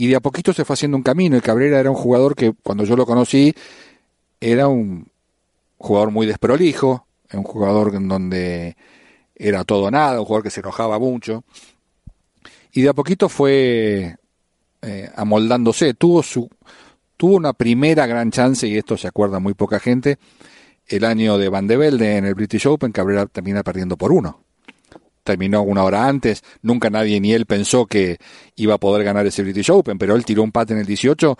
y 0.00 0.06
de 0.06 0.16
a 0.16 0.20
poquito 0.20 0.54
se 0.54 0.64
fue 0.64 0.72
haciendo 0.72 0.96
un 0.96 1.02
camino. 1.02 1.36
Y 1.36 1.42
Cabrera 1.42 1.78
era 1.78 1.90
un 1.90 1.96
jugador 1.96 2.34
que 2.34 2.54
cuando 2.62 2.84
yo 2.84 2.96
lo 2.96 3.04
conocí 3.04 3.54
era 4.40 4.66
un 4.66 5.06
jugador 5.76 6.10
muy 6.10 6.26
desprolijo, 6.26 7.06
un 7.34 7.42
jugador 7.42 7.94
en 7.94 8.08
donde 8.08 8.78
era 9.36 9.62
todo 9.64 9.90
nada, 9.90 10.18
un 10.18 10.24
jugador 10.24 10.44
que 10.44 10.50
se 10.50 10.60
enojaba 10.60 10.98
mucho. 10.98 11.44
Y 12.72 12.80
de 12.80 12.88
a 12.88 12.94
poquito 12.94 13.28
fue 13.28 14.16
eh, 14.80 15.10
amoldándose. 15.16 15.92
Tuvo 15.92 16.22
su 16.22 16.48
tuvo 17.18 17.36
una 17.36 17.52
primera 17.52 18.06
gran 18.06 18.30
chance 18.30 18.66
y 18.66 18.78
esto 18.78 18.96
se 18.96 19.06
acuerda 19.06 19.38
muy 19.38 19.52
poca 19.52 19.78
gente. 19.80 20.16
El 20.86 21.04
año 21.04 21.36
de 21.36 21.50
Van 21.50 21.70
en 21.70 22.24
el 22.24 22.34
British 22.34 22.66
Open, 22.66 22.90
Cabrera 22.90 23.26
termina 23.26 23.62
perdiendo 23.62 23.98
por 23.98 24.12
uno 24.12 24.40
terminó 25.22 25.62
una 25.62 25.84
hora 25.84 26.06
antes, 26.06 26.42
nunca 26.62 26.90
nadie 26.90 27.20
ni 27.20 27.32
él 27.32 27.46
pensó 27.46 27.86
que 27.86 28.18
iba 28.56 28.74
a 28.74 28.78
poder 28.78 29.04
ganar 29.04 29.26
ese 29.26 29.42
British 29.42 29.70
Open, 29.70 29.98
pero 29.98 30.16
él 30.16 30.24
tiró 30.24 30.42
un 30.42 30.52
pate 30.52 30.72
en 30.72 30.80
el 30.80 30.86
18 30.86 31.36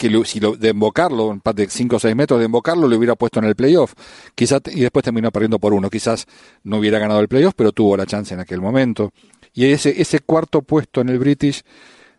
que 0.00 0.24
si 0.24 0.40
lo, 0.40 0.56
de 0.56 0.70
embocarlo, 0.70 1.26
un 1.26 1.40
pate 1.40 1.66
de 1.66 1.70
5 1.70 1.96
o 1.96 1.98
6 1.98 2.16
metros, 2.16 2.38
de 2.38 2.46
embocarlo 2.46 2.88
lo 2.88 2.96
hubiera 2.96 3.16
puesto 3.16 3.38
en 3.38 3.44
el 3.44 3.54
playoff. 3.54 3.92
Quizás, 4.34 4.62
y 4.72 4.80
después 4.80 5.04
terminó 5.04 5.30
perdiendo 5.30 5.58
por 5.58 5.74
uno. 5.74 5.90
Quizás 5.90 6.26
no 6.64 6.78
hubiera 6.78 6.98
ganado 6.98 7.20
el 7.20 7.28
playoff, 7.28 7.52
pero 7.54 7.72
tuvo 7.72 7.98
la 7.98 8.06
chance 8.06 8.32
en 8.32 8.40
aquel 8.40 8.62
momento. 8.62 9.12
Y 9.52 9.66
ese, 9.66 10.00
ese 10.00 10.20
cuarto 10.20 10.62
puesto 10.62 11.02
en 11.02 11.10
el 11.10 11.18
British 11.18 11.62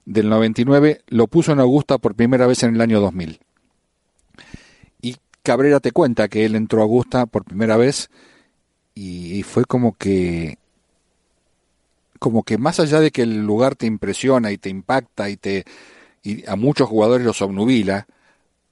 del 0.06 0.30
99 0.30 1.02
lo 1.08 1.28
puso 1.28 1.54
en 1.54 1.60
Augusta 1.60 1.98
por 1.98 2.14
primera 2.14 2.46
vez 2.46 2.62
en 2.62 2.76
el 2.76 2.82
año 2.82 3.02
2000. 3.02 3.40
Y 5.02 5.16
Cabrera 5.42 5.80
te 5.80 5.92
cuenta 5.92 6.28
que 6.28 6.46
él 6.46 6.56
entró 6.56 6.82
a 6.82 6.84
Augusta 6.84 7.26
por 7.26 7.44
primera 7.46 7.78
vez 7.78 8.12
y, 8.94 9.44
fue 9.44 9.66
como 9.66 9.98
que 9.98 10.58
como 12.20 12.44
que 12.44 12.58
más 12.58 12.80
allá 12.80 13.00
de 13.00 13.12
que 13.12 13.24
el 13.24 13.40
lugar 13.40 13.76
te 13.76 13.88
impresiona 13.88 14.52
y 14.52 14.58
te 14.58 14.70
impacta 14.70 15.30
y 15.30 15.38
te 15.38 15.66
y 16.24 16.48
a 16.48 16.56
muchos 16.56 16.88
jugadores 16.88 17.26
los 17.26 17.42
obnubila, 17.42 18.06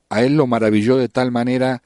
a 0.09 0.21
él 0.21 0.37
lo 0.37 0.45
maravilló 0.45 0.97
de 0.97 1.09
tal 1.09 1.31
manera 1.31 1.81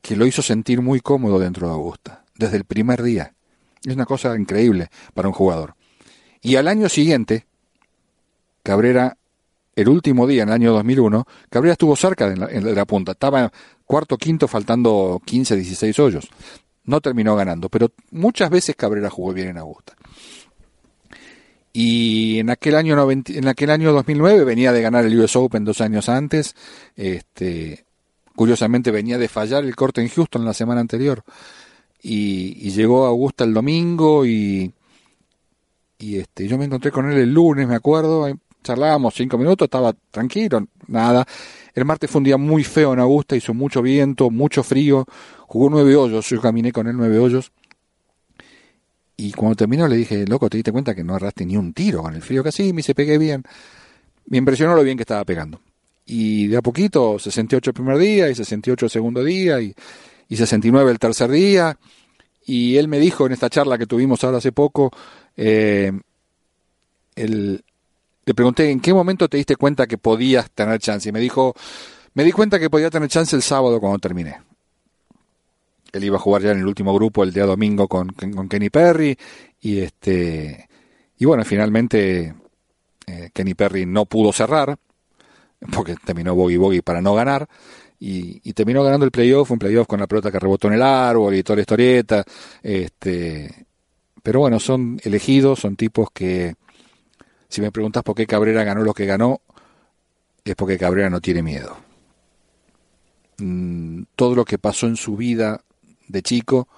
que 0.00 0.14
lo 0.14 0.26
hizo 0.26 0.42
sentir 0.42 0.80
muy 0.80 1.00
cómodo 1.00 1.40
dentro 1.40 1.66
de 1.66 1.74
Augusta, 1.74 2.24
desde 2.36 2.56
el 2.56 2.64
primer 2.64 3.02
día. 3.02 3.34
Es 3.84 3.94
una 3.94 4.06
cosa 4.06 4.36
increíble 4.36 4.90
para 5.14 5.26
un 5.26 5.34
jugador. 5.34 5.74
Y 6.40 6.54
al 6.54 6.68
año 6.68 6.88
siguiente, 6.88 7.46
Cabrera 8.62 9.16
el 9.76 9.90
último 9.90 10.26
día, 10.26 10.42
en 10.42 10.48
el 10.48 10.54
año 10.54 10.72
2001, 10.72 11.26
Cabrera 11.50 11.72
estuvo 11.72 11.94
cerca 11.96 12.30
de 12.30 12.36
la, 12.36 12.46
de 12.46 12.74
la 12.74 12.86
punta. 12.86 13.12
Estaba 13.12 13.52
cuarto, 13.84 14.16
quinto, 14.16 14.48
faltando 14.48 15.20
15, 15.24 15.54
16 15.54 15.98
hoyos. 15.98 16.28
No 16.86 17.00
terminó 17.00 17.36
ganando, 17.36 17.68
pero 17.68 17.90
muchas 18.10 18.50
veces 18.50 18.76
Cabrera 18.76 19.10
jugó 19.10 19.32
bien 19.32 19.48
en 19.48 19.58
Augusta. 19.58 19.94
Y 21.72 22.38
en 22.38 22.48
aquel 22.48 22.74
año 22.74 22.96
90, 22.96 23.32
en 23.34 23.48
aquel 23.48 23.70
año 23.70 23.92
2009 23.92 24.44
venía 24.44 24.72
de 24.72 24.80
ganar 24.80 25.04
el 25.04 25.20
US 25.20 25.36
Open 25.36 25.64
dos 25.64 25.82
años 25.82 26.08
antes. 26.08 26.54
Este, 26.96 27.84
curiosamente 28.34 28.90
venía 28.90 29.18
de 29.18 29.28
fallar 29.28 29.64
el 29.64 29.76
corte 29.76 30.00
en 30.00 30.08
Houston 30.08 30.44
la 30.44 30.54
semana 30.54 30.80
anterior. 30.80 31.22
Y, 32.00 32.66
y 32.66 32.70
llegó 32.70 33.04
a 33.04 33.08
Augusta 33.08 33.44
el 33.44 33.52
domingo 33.52 34.24
y, 34.24 34.72
y 35.98 36.16
este, 36.18 36.46
yo 36.46 36.56
me 36.56 36.66
encontré 36.66 36.90
con 36.90 37.10
él 37.10 37.18
el 37.18 37.32
lunes, 37.32 37.66
me 37.66 37.74
acuerdo, 37.74 38.26
charlábamos 38.62 39.14
cinco 39.14 39.38
minutos, 39.38 39.66
estaba 39.66 39.94
tranquilo, 40.10 40.66
nada. 40.88 41.26
El 41.74 41.84
martes 41.84 42.10
fue 42.10 42.18
un 42.18 42.24
día 42.24 42.36
muy 42.36 42.64
feo 42.64 42.92
en 42.92 43.00
Augusta, 43.00 43.36
hizo 43.36 43.54
mucho 43.54 43.82
viento, 43.82 44.30
mucho 44.30 44.62
frío, 44.62 45.06
jugó 45.46 45.70
nueve 45.70 45.96
hoyos, 45.96 46.28
yo 46.28 46.40
caminé 46.40 46.72
con 46.72 46.86
él 46.86 46.96
nueve 46.96 47.18
hoyos. 47.18 47.52
Y 49.16 49.32
cuando 49.32 49.56
terminó 49.56 49.88
le 49.88 49.96
dije, 49.96 50.26
loco, 50.26 50.50
¿te 50.50 50.58
diste 50.58 50.72
cuenta 50.72 50.94
que 50.94 51.02
no 51.02 51.14
agarraste 51.14 51.46
ni 51.46 51.56
un 51.56 51.72
tiro 51.72 52.02
con 52.02 52.14
el 52.14 52.22
frío 52.22 52.42
que 52.42 52.50
así? 52.50 52.72
Me 52.72 52.82
se 52.82 52.94
pegué 52.94 53.16
bien. 53.16 53.42
Me 54.26 54.38
impresionó 54.38 54.74
lo 54.74 54.82
bien 54.82 54.98
que 54.98 55.04
estaba 55.04 55.24
pegando. 55.24 55.60
Y 56.04 56.48
de 56.48 56.58
a 56.58 56.62
poquito, 56.62 57.18
68 57.18 57.70
el 57.70 57.74
primer 57.74 57.98
día, 57.98 58.28
y 58.28 58.34
68 58.34 58.86
el 58.86 58.90
segundo 58.90 59.24
día, 59.24 59.60
y, 59.60 59.74
y 60.28 60.36
69 60.36 60.90
el 60.90 60.98
tercer 60.98 61.30
día. 61.30 61.78
Y 62.44 62.76
él 62.76 62.88
me 62.88 62.98
dijo 62.98 63.26
en 63.26 63.32
esta 63.32 63.48
charla 63.48 63.78
que 63.78 63.86
tuvimos 63.86 64.22
ahora 64.22 64.38
hace 64.38 64.52
poco, 64.52 64.92
eh, 65.36 65.92
le 67.16 68.34
pregunté 68.34 68.70
en 68.70 68.80
qué 68.80 68.92
momento 68.92 69.28
te 69.28 69.36
diste 69.36 69.56
cuenta 69.56 69.86
que 69.86 69.98
podías 69.98 70.50
tener 70.50 70.78
chance. 70.78 71.08
Y 71.08 71.12
me 71.12 71.20
dijo, 71.20 71.54
me 72.14 72.22
di 72.22 72.32
cuenta 72.32 72.58
que 72.58 72.70
podía 72.70 72.90
tener 72.90 73.08
chance 73.08 73.34
el 73.34 73.42
sábado 73.42 73.80
cuando 73.80 73.98
terminé. 73.98 74.36
Él 75.96 76.04
iba 76.04 76.16
a 76.16 76.20
jugar 76.20 76.42
ya 76.42 76.52
en 76.52 76.58
el 76.58 76.66
último 76.66 76.94
grupo 76.94 77.22
el 77.22 77.32
día 77.32 77.44
domingo 77.44 77.88
con, 77.88 78.08
Kenny 78.48 78.70
Perry. 78.70 79.16
Y 79.60 79.80
este 79.80 80.68
y 81.18 81.24
bueno, 81.24 81.44
finalmente 81.44 82.34
eh, 83.06 83.30
Kenny 83.32 83.54
Perry 83.54 83.86
no 83.86 84.04
pudo 84.06 84.32
cerrar, 84.32 84.76
porque 85.72 85.96
terminó 86.04 86.34
bogey 86.34 86.56
bogey 86.56 86.80
para 86.82 87.00
no 87.00 87.14
ganar. 87.14 87.48
Y, 87.98 88.42
y, 88.44 88.52
terminó 88.52 88.84
ganando 88.84 89.06
el 89.06 89.10
playoff, 89.10 89.50
un 89.50 89.58
playoff 89.58 89.86
con 89.86 89.98
la 89.98 90.06
pelota 90.06 90.30
que 90.30 90.38
rebotó 90.38 90.68
en 90.68 90.74
el 90.74 90.82
árbol 90.82 91.34
y 91.34 91.42
toda 91.42 91.56
la 91.56 91.62
historieta. 91.62 92.24
Este, 92.62 93.66
pero 94.22 94.40
bueno, 94.40 94.60
son 94.60 95.00
elegidos, 95.02 95.60
son 95.60 95.76
tipos 95.76 96.10
que, 96.12 96.56
si 97.48 97.60
me 97.62 97.72
preguntas 97.72 98.02
por 98.02 98.14
qué 98.14 98.26
Cabrera 98.26 98.64
ganó 98.64 98.82
lo 98.82 98.92
que 98.92 99.06
ganó, 99.06 99.40
es 100.44 100.54
porque 100.54 100.78
Cabrera 100.78 101.08
no 101.08 101.20
tiene 101.20 101.42
miedo. 101.42 101.76
Mm, 103.38 104.02
todo 104.14 104.34
lo 104.34 104.44
que 104.44 104.58
pasó 104.58 104.86
en 104.86 104.96
su 104.96 105.16
vida 105.16 105.60
de 106.08 106.22
chico 106.22 106.68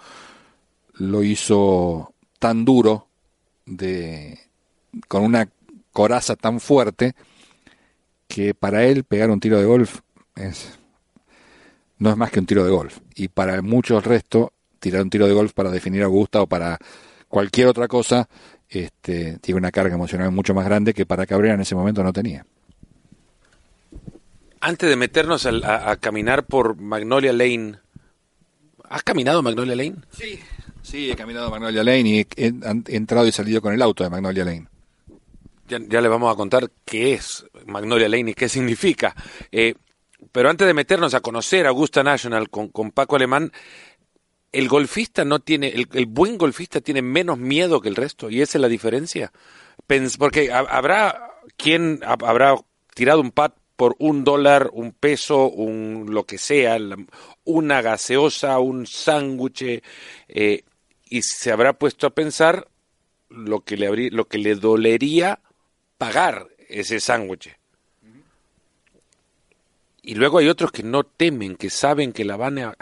lo 0.94 1.22
hizo 1.22 2.12
tan 2.38 2.64
duro, 2.64 3.08
de, 3.66 4.38
con 5.06 5.22
una 5.22 5.48
coraza 5.92 6.36
tan 6.36 6.60
fuerte, 6.60 7.14
que 8.26 8.54
para 8.54 8.84
él 8.84 9.04
pegar 9.04 9.30
un 9.30 9.40
tiro 9.40 9.58
de 9.58 9.64
golf 9.64 10.00
es, 10.36 10.78
no 11.98 12.10
es 12.10 12.16
más 12.16 12.30
que 12.30 12.40
un 12.40 12.46
tiro 12.46 12.64
de 12.64 12.70
golf. 12.70 12.98
Y 13.14 13.28
para 13.28 13.60
muchos 13.62 14.04
resto, 14.04 14.52
tirar 14.78 15.02
un 15.02 15.10
tiro 15.10 15.26
de 15.26 15.34
golf 15.34 15.52
para 15.52 15.70
definir 15.70 16.02
a 16.02 16.06
Augusta 16.06 16.42
o 16.42 16.46
para 16.46 16.78
cualquier 17.28 17.68
otra 17.68 17.88
cosa, 17.88 18.28
este, 18.68 19.38
tiene 19.38 19.58
una 19.58 19.70
carga 19.70 19.94
emocional 19.94 20.30
mucho 20.30 20.54
más 20.54 20.64
grande 20.64 20.94
que 20.94 21.06
para 21.06 21.26
Cabrera 21.26 21.54
en 21.54 21.60
ese 21.60 21.74
momento 21.74 22.02
no 22.02 22.12
tenía. 22.12 22.44
Antes 24.60 24.88
de 24.88 24.96
meternos 24.96 25.46
a, 25.46 25.96
caminar 25.96 26.44
por 26.44 26.76
Magnolia 26.76 27.32
Lane, 27.32 27.78
¿has 28.88 29.02
caminado 29.02 29.42
Magnolia 29.42 29.76
Lane? 29.76 29.96
Sí, 30.10 30.38
sí, 30.82 31.10
he 31.10 31.16
caminado 31.16 31.50
Magnolia 31.50 31.82
Lane 31.82 32.08
y 32.08 32.18
he, 32.20 32.26
he, 32.36 32.52
he 32.88 32.96
entrado 32.96 33.26
y 33.26 33.32
salido 33.32 33.60
con 33.60 33.72
el 33.72 33.82
auto 33.82 34.04
de 34.04 34.10
Magnolia 34.10 34.44
Lane. 34.44 34.68
Ya, 35.68 35.78
ya, 35.86 36.00
le 36.00 36.08
vamos 36.08 36.32
a 36.32 36.36
contar 36.36 36.70
qué 36.84 37.14
es 37.14 37.44
Magnolia 37.66 38.08
Lane 38.08 38.30
y 38.30 38.34
qué 38.34 38.48
significa. 38.48 39.14
Eh, 39.52 39.74
pero 40.32 40.50
antes 40.50 40.66
de 40.66 40.74
meternos 40.74 41.14
a 41.14 41.20
conocer 41.20 41.66
Augusta 41.66 42.02
National 42.02 42.48
con, 42.48 42.68
con 42.68 42.90
Paco 42.90 43.16
Alemán, 43.16 43.52
el 44.52 44.68
golfista 44.68 45.24
no 45.24 45.40
tiene, 45.40 45.68
el, 45.68 45.88
el, 45.92 46.06
buen 46.06 46.38
golfista 46.38 46.80
tiene 46.80 47.02
menos 47.02 47.38
miedo 47.38 47.80
que 47.80 47.88
el 47.88 47.96
resto, 47.96 48.30
y 48.30 48.40
esa 48.40 48.58
es 48.58 48.62
la 48.62 48.68
diferencia. 48.68 49.32
Pens 49.86 50.16
porque 50.16 50.50
habrá 50.52 51.32
quien 51.56 52.00
habrá 52.02 52.56
tirado 52.94 53.20
un 53.20 53.30
pat 53.30 53.54
por 53.76 53.94
un 54.00 54.24
dólar, 54.24 54.70
un 54.72 54.92
peso, 54.92 55.48
un 55.48 56.06
lo 56.10 56.24
que 56.24 56.36
sea, 56.36 56.78
una 57.48 57.80
gaseosa, 57.80 58.58
un 58.58 58.86
sándwich, 58.86 59.82
eh, 60.28 60.64
y 61.08 61.22
se 61.22 61.50
habrá 61.50 61.72
puesto 61.72 62.06
a 62.06 62.14
pensar 62.14 62.68
lo 63.30 63.60
que 63.60 63.78
le 63.78 63.86
habría, 63.86 64.10
lo 64.12 64.28
que 64.28 64.36
le 64.36 64.54
dolería 64.54 65.40
pagar 65.96 66.48
ese 66.68 67.00
sándwich. 67.00 67.56
Y 70.02 70.14
luego 70.14 70.38
hay 70.38 70.48
otros 70.48 70.72
que 70.72 70.82
no 70.82 71.04
temen, 71.04 71.56
que 71.56 71.70
saben 71.70 72.12
que 72.12 72.24
la 72.24 72.36
van 72.36 72.58
a, 72.58 72.74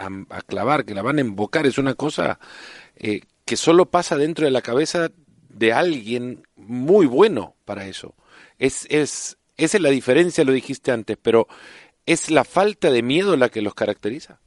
clavar, 0.45 0.83
que 0.83 0.93
la 0.93 1.01
van 1.01 1.17
a 1.17 1.21
embocar. 1.21 1.65
Es 1.65 1.77
una 1.77 1.95
cosa 1.95 2.39
eh, 2.97 3.21
que 3.45 3.57
solo 3.57 3.85
pasa 3.85 4.17
dentro 4.17 4.45
de 4.45 4.51
la 4.51 4.61
cabeza 4.61 5.11
de 5.49 5.73
alguien 5.73 6.45
muy 6.55 7.05
bueno 7.05 7.55
para 7.63 7.87
eso. 7.87 8.15
Es, 8.59 8.85
es, 8.89 9.37
esa 9.55 9.77
es 9.77 9.83
la 9.83 9.89
diferencia, 9.89 10.43
lo 10.43 10.51
dijiste 10.51 10.91
antes, 10.91 11.17
pero 11.21 11.47
¿es 12.05 12.29
la 12.29 12.43
falta 12.43 12.91
de 12.91 13.01
miedo 13.01 13.37
la 13.37 13.49
que 13.49 13.61
los 13.61 13.73
caracteriza? 13.73 14.39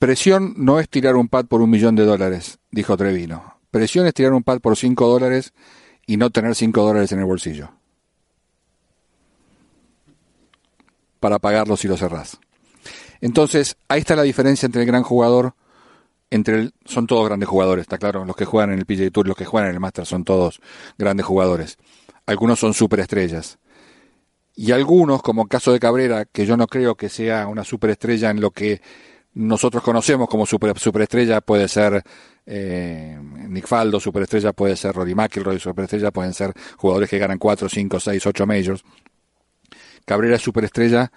Presión 0.00 0.54
no 0.56 0.80
es 0.80 0.88
tirar 0.88 1.14
un 1.14 1.28
pad 1.28 1.44
por 1.44 1.62
un 1.62 1.70
millón 1.70 1.94
de 1.94 2.04
dólares, 2.04 2.58
dijo 2.72 2.96
Trevino. 2.96 3.60
Presión 3.70 4.06
es 4.08 4.14
tirar 4.14 4.32
un 4.32 4.42
pad 4.42 4.58
por 4.58 4.76
cinco 4.76 5.06
dólares 5.06 5.52
y 6.04 6.16
no 6.16 6.30
tener 6.30 6.56
cinco 6.56 6.82
dólares 6.82 7.12
en 7.12 7.20
el 7.20 7.26
bolsillo. 7.26 7.70
para 11.20 11.38
pagarlo 11.38 11.76
si 11.76 11.86
lo 11.86 11.96
cerrás. 11.96 12.38
Entonces, 13.20 13.76
ahí 13.88 14.00
está 14.00 14.16
la 14.16 14.22
diferencia 14.22 14.66
entre 14.66 14.80
el 14.80 14.86
gran 14.86 15.02
jugador, 15.02 15.54
entre 16.30 16.56
el, 16.56 16.74
son 16.86 17.06
todos 17.06 17.26
grandes 17.26 17.48
jugadores, 17.48 17.82
está 17.82 17.98
claro, 17.98 18.24
los 18.24 18.34
que 18.34 18.46
juegan 18.46 18.72
en 18.72 18.78
el 18.78 18.86
PGA 18.86 19.10
Tour, 19.10 19.28
los 19.28 19.36
que 19.36 19.44
juegan 19.44 19.68
en 19.68 19.74
el 19.74 19.80
Master 19.80 20.06
son 20.06 20.24
todos 20.24 20.60
grandes 20.96 21.26
jugadores. 21.26 21.76
Algunos 22.26 22.58
son 22.58 22.72
superestrellas. 22.72 23.58
Y 24.56 24.72
algunos, 24.72 25.22
como 25.22 25.42
el 25.42 25.48
caso 25.48 25.72
de 25.72 25.80
Cabrera, 25.80 26.24
que 26.24 26.46
yo 26.46 26.56
no 26.56 26.66
creo 26.66 26.94
que 26.94 27.08
sea 27.08 27.46
una 27.46 27.64
superestrella 27.64 28.30
en 28.30 28.40
lo 28.40 28.50
que 28.50 28.80
nosotros 29.34 29.82
conocemos 29.82 30.28
como 30.28 30.44
super, 30.44 30.78
superestrella, 30.78 31.40
puede 31.40 31.68
ser 31.68 32.02
eh, 32.46 33.18
Nick 33.48 33.66
Faldo, 33.66 34.00
superestrella 34.00 34.52
puede 34.52 34.76
ser 34.76 34.94
Rory 34.94 35.14
McIlroy, 35.14 35.60
superestrella 35.60 36.10
pueden 36.10 36.34
ser 36.34 36.52
jugadores 36.76 37.08
que 37.08 37.18
ganan 37.18 37.38
4, 37.38 37.68
5, 37.68 38.00
6, 38.00 38.26
8 38.26 38.46
majors. 38.46 38.84
Cabrera 40.04 40.36
es 40.36 40.42
superestrella 40.42 41.12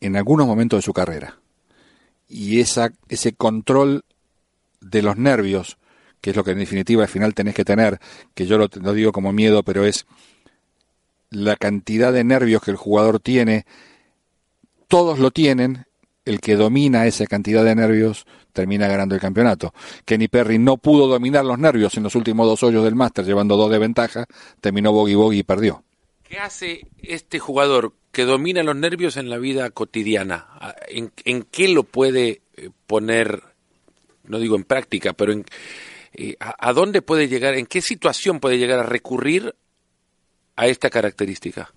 en 0.00 0.16
algunos 0.16 0.46
momentos 0.46 0.78
de 0.78 0.82
su 0.82 0.92
carrera. 0.92 1.38
Y 2.28 2.60
esa, 2.60 2.92
ese 3.08 3.32
control 3.32 4.04
de 4.80 5.02
los 5.02 5.16
nervios, 5.16 5.78
que 6.20 6.30
es 6.30 6.36
lo 6.36 6.44
que 6.44 6.52
en 6.52 6.58
definitiva 6.58 7.02
al 7.02 7.08
final 7.08 7.34
tenés 7.34 7.54
que 7.54 7.64
tener, 7.64 7.98
que 8.34 8.46
yo 8.46 8.56
lo, 8.56 8.68
lo 8.80 8.92
digo 8.92 9.10
como 9.10 9.32
miedo, 9.32 9.64
pero 9.64 9.84
es 9.84 10.06
la 11.30 11.56
cantidad 11.56 12.12
de 12.12 12.22
nervios 12.22 12.62
que 12.62 12.70
el 12.70 12.76
jugador 12.76 13.18
tiene, 13.18 13.66
todos 14.86 15.18
lo 15.18 15.32
tienen, 15.32 15.86
el 16.24 16.40
que 16.40 16.56
domina 16.56 17.06
esa 17.06 17.26
cantidad 17.26 17.64
de 17.64 17.74
nervios 17.74 18.26
termina 18.52 18.86
ganando 18.88 19.14
el 19.14 19.20
campeonato. 19.20 19.72
Kenny 20.04 20.28
Perry 20.28 20.58
no 20.58 20.76
pudo 20.76 21.06
dominar 21.06 21.44
los 21.44 21.58
nervios 21.58 21.96
en 21.96 22.02
los 22.02 22.14
últimos 22.14 22.46
dos 22.46 22.62
hoyos 22.62 22.84
del 22.84 22.94
máster, 22.94 23.24
llevando 23.24 23.56
dos 23.56 23.70
de 23.70 23.78
ventaja, 23.78 24.26
terminó 24.60 24.92
bogey 24.92 25.14
bogey 25.14 25.38
y 25.40 25.42
perdió. 25.42 25.84
¿Qué 26.22 26.38
hace 26.38 26.86
este 27.02 27.38
jugador 27.38 27.94
que 28.12 28.24
domina 28.24 28.62
los 28.62 28.76
nervios 28.76 29.16
en 29.16 29.30
la 29.30 29.38
vida 29.38 29.70
cotidiana? 29.70 30.46
¿En, 30.88 31.12
en 31.24 31.42
qué 31.42 31.68
lo 31.68 31.82
puede 31.82 32.42
eh, 32.56 32.70
poner, 32.86 33.42
no 34.24 34.38
digo 34.38 34.56
en 34.56 34.64
práctica, 34.64 35.12
pero 35.12 35.32
en, 35.32 35.44
eh, 36.12 36.36
a, 36.38 36.68
a, 36.68 36.72
dónde 36.72 37.02
puede 37.02 37.28
llegar, 37.28 37.54
en 37.54 37.66
qué 37.66 37.80
situación 37.80 38.38
puede 38.38 38.58
llegar 38.58 38.78
a 38.78 38.84
recurrir 38.84 39.54
a 40.56 40.66
esta 40.68 40.90
característica? 40.90 41.72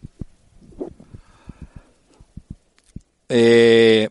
Eh, 3.30 4.10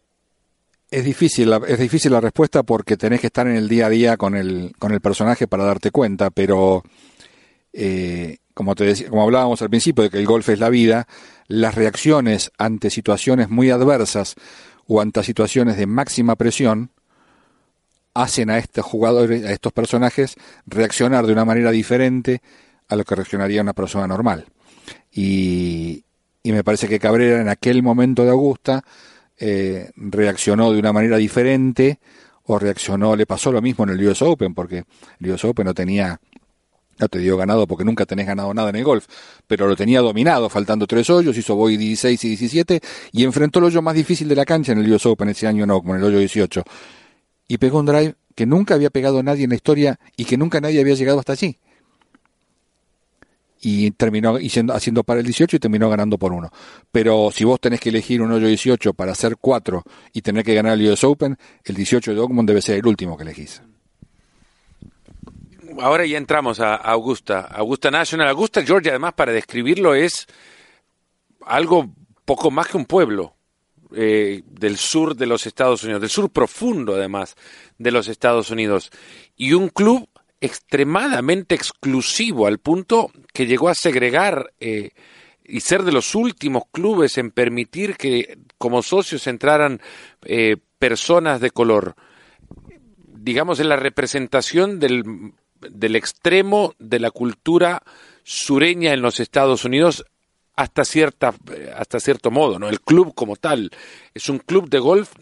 es 0.92 1.04
difícil, 1.06 1.48
la, 1.48 1.56
es 1.66 1.78
difícil 1.78 2.12
la 2.12 2.20
respuesta 2.20 2.62
porque 2.62 2.98
tenés 2.98 3.20
que 3.20 3.28
estar 3.28 3.46
en 3.46 3.56
el 3.56 3.66
día 3.66 3.86
a 3.86 3.88
día 3.88 4.16
con 4.18 4.36
el, 4.36 4.74
con 4.78 4.92
el 4.92 5.00
personaje 5.00 5.48
para 5.48 5.64
darte 5.64 5.90
cuenta, 5.90 6.28
pero 6.28 6.82
eh, 7.72 8.36
como 8.52 8.74
te 8.74 8.84
decía, 8.84 9.08
como 9.08 9.22
hablábamos 9.22 9.62
al 9.62 9.70
principio 9.70 10.04
de 10.04 10.10
que 10.10 10.18
el 10.18 10.26
golf 10.26 10.50
es 10.50 10.58
la 10.58 10.68
vida, 10.68 11.08
las 11.48 11.74
reacciones 11.74 12.52
ante 12.58 12.90
situaciones 12.90 13.48
muy 13.48 13.70
adversas 13.70 14.34
o 14.86 15.00
ante 15.00 15.24
situaciones 15.24 15.78
de 15.78 15.86
máxima 15.86 16.36
presión 16.36 16.90
hacen 18.12 18.50
a 18.50 18.58
estos 18.58 18.84
jugadores, 18.84 19.46
a 19.46 19.50
estos 19.52 19.72
personajes 19.72 20.36
reaccionar 20.66 21.26
de 21.26 21.32
una 21.32 21.46
manera 21.46 21.70
diferente 21.70 22.42
a 22.88 22.96
lo 22.96 23.04
que 23.04 23.14
reaccionaría 23.14 23.62
una 23.62 23.72
persona 23.72 24.06
normal. 24.06 24.44
Y, 25.10 26.04
y 26.42 26.52
me 26.52 26.62
parece 26.62 26.86
que 26.86 26.98
Cabrera 26.98 27.40
en 27.40 27.48
aquel 27.48 27.82
momento 27.82 28.24
de 28.24 28.30
Augusta 28.30 28.84
eh, 29.44 29.90
reaccionó 29.96 30.72
de 30.72 30.78
una 30.78 30.92
manera 30.92 31.16
diferente 31.16 31.98
o 32.44 32.60
reaccionó, 32.60 33.16
le 33.16 33.26
pasó 33.26 33.50
lo 33.50 33.60
mismo 33.60 33.82
en 33.82 33.90
el 33.90 34.06
US 34.06 34.22
Open, 34.22 34.54
porque 34.54 34.84
el 35.18 35.30
US 35.32 35.44
Open 35.44 35.66
no 35.66 35.74
tenía, 35.74 36.20
no 37.00 37.08
te 37.08 37.18
digo 37.18 37.36
ganado 37.36 37.66
porque 37.66 37.84
nunca 37.84 38.06
tenés 38.06 38.28
ganado 38.28 38.54
nada 38.54 38.70
en 38.70 38.76
el 38.76 38.84
golf, 38.84 39.06
pero 39.48 39.66
lo 39.66 39.74
tenía 39.74 40.00
dominado, 40.00 40.48
faltando 40.48 40.86
tres 40.86 41.10
hoyos, 41.10 41.36
hizo 41.36 41.56
boy 41.56 41.76
16 41.76 42.22
y 42.22 42.28
17 42.28 42.80
y 43.10 43.24
enfrentó 43.24 43.58
el 43.58 43.64
hoyo 43.64 43.82
más 43.82 43.96
difícil 43.96 44.28
de 44.28 44.36
la 44.36 44.44
cancha 44.44 44.70
en 44.70 44.78
el 44.78 44.92
US 44.92 45.06
Open 45.06 45.30
ese 45.30 45.48
año, 45.48 45.66
no, 45.66 45.80
como 45.80 45.96
en 45.96 46.02
el 46.02 46.06
hoyo 46.06 46.18
18. 46.20 46.62
Y 47.48 47.58
pegó 47.58 47.80
un 47.80 47.86
drive 47.86 48.14
que 48.36 48.46
nunca 48.46 48.74
había 48.74 48.90
pegado 48.90 49.24
nadie 49.24 49.42
en 49.42 49.50
la 49.50 49.56
historia 49.56 49.98
y 50.16 50.24
que 50.24 50.36
nunca 50.36 50.60
nadie 50.60 50.80
había 50.80 50.94
llegado 50.94 51.18
hasta 51.18 51.32
allí 51.32 51.58
y 53.64 53.92
terminó 53.92 54.36
haciendo 54.72 55.04
para 55.04 55.20
el 55.20 55.26
18 55.26 55.56
y 55.56 55.58
terminó 55.60 55.88
ganando 55.88 56.18
por 56.18 56.32
uno. 56.32 56.50
Pero 56.90 57.30
si 57.32 57.44
vos 57.44 57.60
tenés 57.60 57.80
que 57.80 57.90
elegir 57.90 58.20
un 58.20 58.32
hoyo 58.32 58.48
18 58.48 58.92
para 58.92 59.12
hacer 59.12 59.36
cuatro 59.40 59.84
y 60.12 60.20
tener 60.20 60.44
que 60.44 60.52
ganar 60.52 60.72
el 60.78 60.90
US 60.90 61.04
Open, 61.04 61.38
el 61.64 61.74
18 61.76 62.12
de 62.12 62.20
Oakmont 62.20 62.48
debe 62.48 62.60
ser 62.60 62.78
el 62.78 62.86
último 62.86 63.16
que 63.16 63.22
elegís. 63.22 63.62
Ahora 65.80 66.04
ya 66.04 66.18
entramos 66.18 66.58
a 66.58 66.74
Augusta, 66.74 67.42
Augusta 67.42 67.90
National. 67.90 68.28
Augusta, 68.28 68.62
Georgia, 68.62 68.90
además, 68.90 69.14
para 69.14 69.32
describirlo, 69.32 69.94
es 69.94 70.26
algo 71.46 71.88
poco 72.24 72.50
más 72.50 72.66
que 72.66 72.76
un 72.76 72.84
pueblo 72.84 73.36
eh, 73.94 74.42
del 74.44 74.76
sur 74.76 75.14
de 75.14 75.26
los 75.26 75.46
Estados 75.46 75.84
Unidos, 75.84 76.00
del 76.00 76.10
sur 76.10 76.30
profundo, 76.30 76.94
además, 76.94 77.36
de 77.78 77.92
los 77.92 78.08
Estados 78.08 78.50
Unidos. 78.50 78.90
Y 79.36 79.52
un 79.52 79.68
club 79.68 80.08
extremadamente 80.42 81.54
exclusivo 81.54 82.48
al 82.48 82.58
punto 82.58 83.12
que 83.32 83.46
llegó 83.46 83.68
a 83.68 83.76
segregar 83.76 84.52
eh, 84.58 84.90
y 85.44 85.60
ser 85.60 85.84
de 85.84 85.92
los 85.92 86.16
últimos 86.16 86.64
clubes 86.72 87.16
en 87.16 87.30
permitir 87.30 87.96
que 87.96 88.38
como 88.58 88.82
socios 88.82 89.28
entraran 89.28 89.80
eh, 90.24 90.56
personas 90.80 91.40
de 91.40 91.52
color. 91.52 91.94
Digamos, 93.06 93.60
en 93.60 93.68
la 93.68 93.76
representación 93.76 94.80
del, 94.80 95.32
del 95.60 95.94
extremo 95.94 96.74
de 96.80 96.98
la 96.98 97.12
cultura 97.12 97.82
sureña 98.24 98.92
en 98.92 99.00
los 99.00 99.20
Estados 99.20 99.64
Unidos 99.64 100.04
hasta 100.56 100.84
cierta 100.84 101.34
hasta 101.76 102.00
cierto 102.00 102.32
modo, 102.32 102.58
¿no? 102.58 102.68
El 102.68 102.80
club 102.80 103.14
como 103.14 103.36
tal 103.36 103.70
es 104.12 104.28
un 104.28 104.38
club 104.38 104.68
de 104.68 104.80
golf 104.80 105.12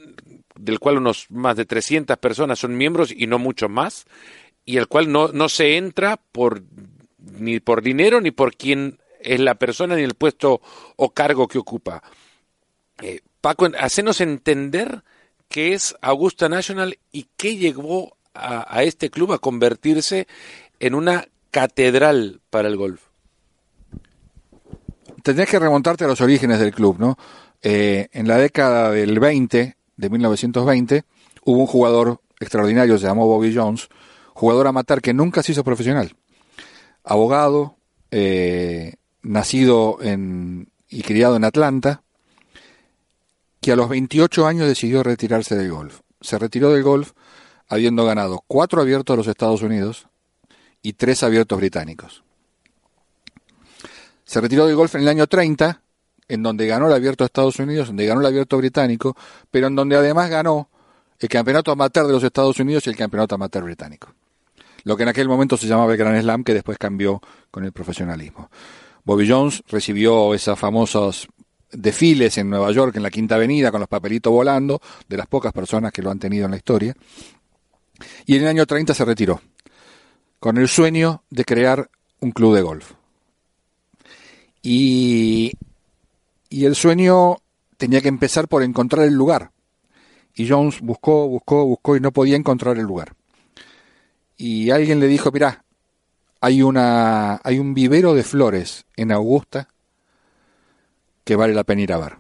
del 0.59 0.79
cual 0.79 0.97
unos 0.97 1.27
más 1.31 1.57
de 1.57 1.67
300 1.67 2.17
personas 2.17 2.59
son 2.59 2.77
miembros 2.77 3.13
y 3.15 3.27
no 3.27 3.39
muchos 3.39 3.71
más 3.71 4.07
y 4.65 4.77
el 4.77 4.89
cual 4.89 5.11
no, 5.11 5.29
no 5.29 5.49
se 5.49 5.77
entra 5.77 6.17
por 6.17 6.63
ni 7.19 7.61
por 7.61 7.83
dinero 7.83 8.21
ni 8.21 8.31
por 8.31 8.57
quién 8.57 8.99
es 9.21 9.41
la 9.41 9.55
persona 9.55 9.97
ni 9.97 10.03
el 10.03 10.15
puesto 10.15 10.61
o 10.97 11.11
cargo 11.11 11.49
que 11.49 11.59
ocupa. 11.59 12.03
Eh, 13.03 13.21
Paco, 13.41 13.69
hacenos 13.79 14.21
entender 14.21 15.03
qué 15.49 15.75
es 15.75 15.97
Augusta 16.01 16.49
National 16.49 16.99
y 17.13 17.27
qué 17.37 17.57
llegó 17.57 18.17
a, 18.35 18.77
a, 18.77 18.83
este 18.83 19.11
club 19.11 19.33
a 19.33 19.39
convertirse 19.39 20.27
en 20.79 20.95
una 20.95 21.27
catedral 21.51 22.41
para 22.51 22.69
el 22.69 22.77
golf. 22.77 23.03
Tendrías 25.23 25.51
que 25.51 25.59
remontarte 25.59 26.05
a 26.05 26.09
los 26.09 26.21
orígenes 26.21 26.59
del 26.61 26.73
club, 26.73 26.99
¿no? 26.99 27.19
Eh, 27.63 28.09
en 28.13 28.27
la 28.27 28.39
década 28.39 28.91
del 28.91 29.19
20, 29.21 29.77
de 29.97 30.11
1920, 30.11 31.05
hubo 31.45 31.59
un 31.59 31.67
jugador 31.67 32.21
extraordinario, 32.39 32.97
se 32.97 33.07
llamó 33.07 33.27
Bobby 33.27 33.55
Jones, 33.55 33.89
jugador 34.41 34.69
amateur 34.69 35.03
que 35.03 35.13
nunca 35.13 35.43
se 35.43 35.53
hizo 35.53 35.65
profesional. 35.65 36.17
Abogado, 37.05 37.77
eh, 38.11 38.95
nacido 39.21 39.99
en, 40.01 40.71
y 40.89 41.03
criado 41.03 41.37
en 41.37 41.45
Atlanta, 41.45 42.03
que 43.61 43.73
a 43.73 43.77
los 43.77 43.91
28 43.91 44.47
años 44.47 44.67
decidió 44.67 45.03
retirarse 45.03 45.57
del 45.57 45.71
golf. 45.71 46.01
Se 46.23 46.39
retiró 46.39 46.73
del 46.73 46.83
golf 46.83 47.13
habiendo 47.69 48.07
ganado 48.07 48.43
cuatro 48.47 48.81
abiertos 48.81 49.13
de 49.13 49.19
los 49.19 49.27
Estados 49.27 49.61
Unidos 49.61 50.07
y 50.81 50.95
tres 50.95 51.23
abiertos 51.23 51.59
británicos. 51.59 52.25
Se 54.25 54.41
retiró 54.41 54.65
del 54.67 54.77
golf 54.77 54.95
en 54.95 55.03
el 55.03 55.09
año 55.09 55.27
30, 55.27 55.83
en 56.29 56.43
donde 56.43 56.67
ganó 56.67 56.87
el 56.87 56.95
abierto 56.95 57.25
de 57.25 57.27
Estados 57.27 57.59
Unidos, 57.59 57.89
donde 57.89 58.07
ganó 58.07 58.23
el 58.23 58.27
abierto 58.27 58.57
británico, 58.57 59.15
pero 59.51 59.67
en 59.67 59.77
donde 59.77 59.97
además 59.97 60.31
ganó 60.31 60.71
el 61.19 61.29
campeonato 61.29 61.73
amateur 61.73 62.07
de 62.07 62.15
los 62.15 62.25
Estados 62.25 62.59
Unidos 62.59 62.87
y 62.87 62.91
el 62.91 62.97
campeonato 62.97 63.35
amateur 63.35 63.65
británico 63.65 64.15
lo 64.85 64.97
que 64.97 65.03
en 65.03 65.09
aquel 65.09 65.29
momento 65.29 65.57
se 65.57 65.67
llamaba 65.67 65.93
el 65.93 65.99
Gran 65.99 66.21
Slam, 66.21 66.45
que 66.45 66.55
después 66.55 66.79
cambió 66.79 67.21
con 67.51 67.65
el 67.65 67.73
profesionalismo. 67.73 68.51
Bobby 69.05 69.29
Jones 69.29 69.63
recibió 69.69 70.35
esos 70.35 70.59
famosos 70.59 71.29
desfiles 71.73 72.37
en 72.39 72.51
Nueva 72.51 72.71
York, 72.73 72.97
en 72.97 73.03
la 73.03 73.11
Quinta 73.11 73.37
Avenida, 73.37 73.71
con 73.71 73.81
los 73.81 73.89
papelitos 73.89 74.33
volando, 74.33 74.81
de 75.09 75.17
las 75.17 75.27
pocas 75.27 75.53
personas 75.53 75.93
que 75.93 76.03
lo 76.03 76.11
han 76.11 76.19
tenido 76.19 76.45
en 76.45 76.51
la 76.51 76.57
historia. 76.57 76.95
Y 78.27 78.37
en 78.37 78.43
el 78.43 78.49
año 78.49 78.67
30 78.67 78.95
se 78.95 79.05
retiró, 79.05 79.41
con 80.39 80.59
el 80.59 80.69
sueño 80.69 81.23
de 81.31 81.45
crear 81.45 81.91
un 82.21 82.33
club 82.33 82.55
de 82.55 82.63
golf. 82.63 82.93
Y, 84.63 85.53
y 86.51 86.65
el 86.65 86.75
sueño 86.75 87.39
tenía 87.77 88.01
que 88.01 88.09
empezar 88.09 88.49
por 88.49 88.63
encontrar 88.63 89.07
el 89.07 89.15
lugar. 89.15 89.53
Y 90.35 90.49
Jones 90.49 90.81
buscó, 90.81 91.29
buscó, 91.29 91.65
buscó 91.67 91.97
y 91.97 92.01
no 92.01 92.13
podía 92.13 92.37
encontrar 92.37 92.77
el 92.77 92.85
lugar 92.85 93.15
y 94.41 94.71
alguien 94.71 95.01
le 95.01 95.07
dijo, 95.07 95.31
mirá, 95.31 95.63
hay, 96.41 96.63
una, 96.63 97.43
hay 97.45 97.59
un 97.59 97.75
vivero 97.75 98.15
de 98.15 98.23
flores 98.23 98.87
en 98.97 99.13
Augusta 99.13 99.69
que 101.25 101.37
vale 101.37 101.53
la 101.53 101.65
pena 101.65 101.83
ir 101.83 101.93
a 101.93 101.99
ver. 101.99 102.17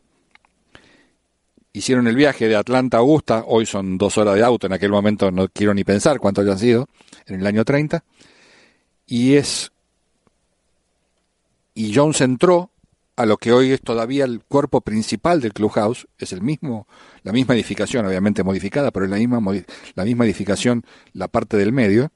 Hicieron 1.72 2.06
el 2.09 2.16
viaje 2.16 2.46
de 2.46 2.56
Atlanta 2.56 2.98
a 2.98 3.00
Augusta, 3.00 3.44
hoy 3.46 3.64
son 3.64 3.96
dos 3.96 4.18
horas 4.18 4.35
de 4.35 4.44
auto, 4.44 4.66
en 4.66 4.74
aquel 4.74 4.90
momento 4.90 5.30
no 5.30 5.48
quiero 5.48 5.72
ni 5.72 5.83
pensar 5.83 6.18
cuánto 6.18 6.42
hayan 6.42 6.59
sido, 6.59 6.90
en 7.24 7.40
el 7.40 7.46
año 7.46 7.64
30, 7.64 8.04
y 9.06 9.37
es... 9.37 9.72
Y 11.72 11.94
Jones 11.94 12.20
entró 12.20 12.70
a 13.20 13.26
lo 13.26 13.37
que 13.37 13.52
hoy 13.52 13.72
es 13.72 13.83
todavía 13.83 14.24
el 14.24 14.42
cuerpo 14.42 14.80
principal 14.80 15.40
del 15.40 15.52
clubhouse, 15.52 16.09
es 16.18 16.33
el 16.33 16.40
mismo, 16.40 16.88
la 17.22 17.33
misma 17.33 17.54
edificación, 17.54 18.06
obviamente 18.06 18.42
modificada, 18.42 18.90
pero 18.90 19.04
es 19.04 19.11
la 19.11 19.18
misma, 19.18 19.40
la 19.94 20.04
misma 20.04 20.24
edificación, 20.24 20.85
la 21.12 21.28
parte 21.28 21.59
del 21.59 21.70
medio, 21.70 22.11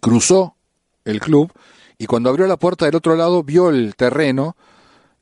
cruzó 0.00 0.54
el 1.04 1.20
club 1.20 1.52
y 1.98 2.06
cuando 2.06 2.30
abrió 2.30 2.46
la 2.46 2.56
puerta 2.56 2.84
del 2.84 2.94
otro 2.94 3.16
lado 3.16 3.42
vio 3.42 3.70
el 3.70 3.96
terreno 3.96 4.56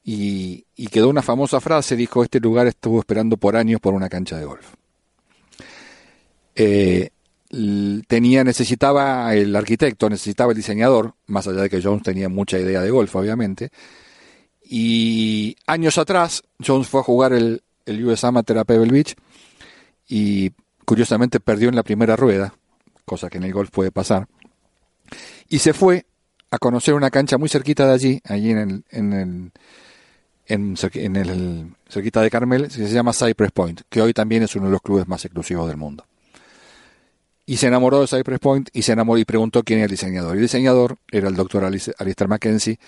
y, 0.05 0.67
y 0.77 0.89
quedó 0.89 1.09
una 1.09 1.23
famosa 1.23 1.61
frase, 1.61 1.97
dijo, 1.97 2.23
este 2.23 2.39
lugar 2.39 2.67
estuvo 2.67 2.99
esperando 2.99 3.39
por 3.39 3.57
años 3.57 3.81
por 3.81 3.95
una 3.95 4.11
cancha 4.11 4.37
de 4.37 4.45
golf. 4.45 4.75
Eh, 6.55 7.09
tenía, 8.07 8.45
necesitaba 8.45 9.35
el 9.35 9.57
arquitecto, 9.57 10.11
necesitaba 10.11 10.53
el 10.53 10.57
diseñador, 10.57 11.15
más 11.27 11.49
allá 11.49 11.63
de 11.63 11.71
que 11.71 11.83
Jones 11.83 12.03
tenía 12.03 12.29
mucha 12.29 12.59
idea 12.59 12.83
de 12.83 12.91
golf, 12.91 13.17
obviamente, 13.17 13.71
y 14.73 15.57
años 15.67 15.99
atrás, 15.99 16.45
Jones 16.65 16.87
fue 16.87 17.01
a 17.01 17.03
jugar 17.03 17.33
el, 17.33 17.61
el 17.87 18.07
US 18.07 18.23
Amateur 18.23 18.57
a 18.57 18.65
Pebble 18.65 18.93
Beach 18.93 19.17
y 20.07 20.53
curiosamente 20.85 21.41
perdió 21.41 21.69
en 21.69 21.75
la 21.75 21.83
primera 21.83 22.15
rueda, 22.15 22.55
cosa 23.05 23.29
que 23.29 23.39
en 23.39 23.45
el 23.45 23.53
golf 23.53 23.71
puede 23.73 23.91
pasar. 23.91 24.29
Y 25.49 25.59
se 25.59 25.73
fue 25.73 26.07
a 26.53 26.59
conocer 26.59 26.95
una 26.95 27.11
cancha 27.11 27.37
muy 27.37 27.49
cerquita 27.49 27.85
de 27.89 27.95
allí, 27.95 28.21
allí 28.25 28.51
en 28.53 28.59
el, 28.59 28.85
en 28.91 29.13
el, 29.13 29.53
en, 30.47 30.77
en 30.95 31.17
el 31.17 31.75
cerquita 31.89 32.21
de 32.21 32.31
Carmel, 32.31 32.69
que 32.69 32.75
se 32.75 32.91
llama 32.91 33.13
Cypress 33.13 33.51
Point, 33.51 33.81
que 33.89 34.01
hoy 34.01 34.13
también 34.13 34.45
es 34.45 34.55
uno 34.55 34.67
de 34.67 34.73
los 34.73 34.83
clubes 34.83 35.09
más 35.09 35.25
exclusivos 35.25 35.67
del 35.67 35.79
mundo. 35.79 36.07
Y 37.45 37.57
se 37.57 37.67
enamoró 37.67 38.01
de 38.01 38.07
Cypress 38.07 38.39
Point 38.39 38.69
y 38.73 38.83
se 38.83 38.93
enamoró 38.93 39.19
y 39.19 39.25
preguntó 39.25 39.65
quién 39.65 39.81
era 39.81 39.87
el 39.87 39.91
diseñador. 39.91 40.37
El 40.37 40.43
diseñador 40.43 40.99
era 41.11 41.27
el 41.27 41.35
doctor 41.35 41.65
Alistair 41.65 42.29
Mackenzie, 42.29 42.79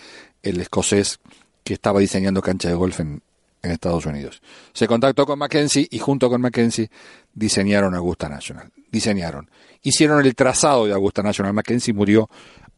el 0.45 0.61
escocés 0.61 1.19
que 1.65 1.75
estaba 1.75 2.01
diseñando 2.01 2.43
cancha 2.43 2.69
de 2.69 2.75
golf 2.75 3.01
en, 3.01 3.23
Estados 3.63 4.07
Unidos. 4.07 4.43
Se 4.73 4.89
contactó 4.89 5.25
con 5.25 5.39
Mackenzie 5.39 5.87
y 5.89 6.01
junto 6.01 6.29
con 6.29 6.41
Mackenzie 6.41 6.91
diseñaron 7.33 7.95
Augusta 7.95 8.29
National. 8.29 8.73
Diseñaron. 8.91 9.49
Hicieron 9.83 10.27
el 10.27 10.35
trazado 10.35 10.87
de 10.87 10.93
Augusta 10.93 11.23
National. 11.23 11.53
Mackenzie 11.53 11.95
murió 11.95 12.29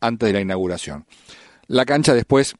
antes 0.01 0.27
de 0.27 0.35
la 0.35 0.43
inauguración. 0.43 1.07
La 1.69 1.87
cancha 1.87 2.13
después 2.13 2.55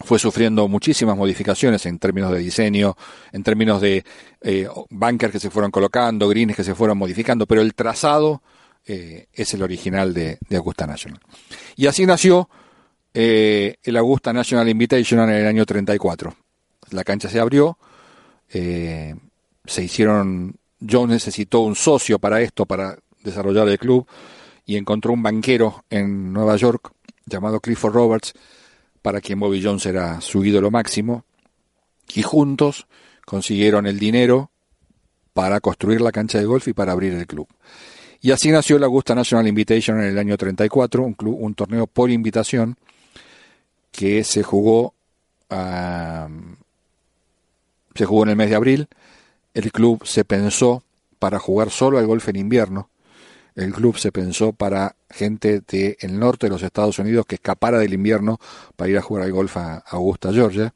fue 0.00 0.18
sufriendo 0.18 0.66
muchísimas 0.66 1.14
modificaciones 1.14 1.84
en 1.84 1.98
términos 1.98 2.32
de 2.32 2.38
diseño, 2.38 2.96
en 3.32 3.42
términos 3.42 3.82
de 3.82 4.02
eh, 4.40 4.66
bunkers 4.88 5.32
que 5.32 5.40
se 5.40 5.50
fueron 5.50 5.70
colocando, 5.70 6.30
greens 6.30 6.56
que 6.56 6.64
se 6.64 6.74
fueron 6.74 6.96
modificando, 6.96 7.46
pero 7.46 7.60
el 7.60 7.74
trazado 7.74 8.42
eh, 8.86 9.26
es 9.32 9.52
el 9.52 9.62
original 9.62 10.14
de, 10.14 10.38
de 10.48 10.56
Augusta 10.56 10.86
National. 10.86 11.20
Y 11.76 11.86
así 11.86 12.06
nació 12.06 12.48
eh, 13.14 13.76
el 13.82 13.96
Augusta 13.96 14.32
National 14.32 14.68
Invitational 14.68 15.28
en 15.30 15.36
el 15.36 15.46
año 15.46 15.66
34. 15.66 16.34
La 16.90 17.04
cancha 17.04 17.28
se 17.28 17.40
abrió, 17.40 17.78
eh, 18.52 19.14
se 19.64 19.82
hicieron, 19.82 20.56
Jones 20.80 21.14
necesitó 21.14 21.60
un 21.60 21.74
socio 21.74 22.18
para 22.18 22.40
esto, 22.40 22.66
para 22.66 22.98
desarrollar 23.22 23.68
el 23.68 23.78
club, 23.78 24.06
y 24.66 24.76
encontró 24.76 25.12
un 25.12 25.22
banquero 25.22 25.84
en 25.90 26.32
Nueva 26.32 26.56
York 26.56 26.92
llamado 27.26 27.60
Clifford 27.60 27.94
Roberts 27.94 28.34
para 29.00 29.20
quien 29.20 29.40
Bobby 29.40 29.62
Jones 29.62 29.86
era 29.86 30.20
su 30.20 30.44
ídolo 30.44 30.70
máximo, 30.70 31.24
y 32.14 32.22
juntos 32.22 32.86
consiguieron 33.24 33.86
el 33.86 33.98
dinero 33.98 34.50
para 35.32 35.60
construir 35.60 36.00
la 36.00 36.12
cancha 36.12 36.38
de 36.38 36.44
golf 36.44 36.68
y 36.68 36.72
para 36.72 36.92
abrir 36.92 37.14
el 37.14 37.26
club. 37.26 37.48
Y 38.20 38.30
así 38.30 38.50
nació 38.50 38.78
la 38.78 38.86
Augusta 38.86 39.14
National 39.14 39.48
Invitation 39.48 40.00
en 40.00 40.08
el 40.08 40.18
año 40.18 40.36
34, 40.36 41.02
un, 41.02 41.14
club, 41.14 41.36
un 41.40 41.54
torneo 41.54 41.86
por 41.86 42.10
invitación 42.10 42.76
que 43.92 44.24
se 44.24 44.42
jugó, 44.42 44.94
se 47.94 48.04
jugó 48.04 48.24
en 48.24 48.30
el 48.30 48.36
mes 48.36 48.50
de 48.50 48.56
abril. 48.56 48.88
El 49.54 49.70
club 49.70 50.04
se 50.04 50.24
pensó 50.24 50.82
para 51.18 51.38
jugar 51.38 51.70
solo 51.70 51.98
al 51.98 52.06
golf 52.06 52.28
en 52.28 52.36
invierno. 52.36 52.88
El 53.54 53.72
club 53.72 53.98
se 53.98 54.10
pensó 54.10 54.52
para 54.52 54.96
gente 55.10 55.60
del 55.60 56.18
norte 56.18 56.46
de 56.46 56.50
los 56.50 56.62
Estados 56.62 56.98
Unidos 56.98 57.26
que 57.26 57.34
escapara 57.34 57.78
del 57.78 57.92
invierno 57.94 58.40
para 58.76 58.90
ir 58.90 58.98
a 58.98 59.02
jugar 59.02 59.24
al 59.24 59.32
golf 59.32 59.56
a 59.58 59.76
Augusta, 59.90 60.32
Georgia. 60.32 60.74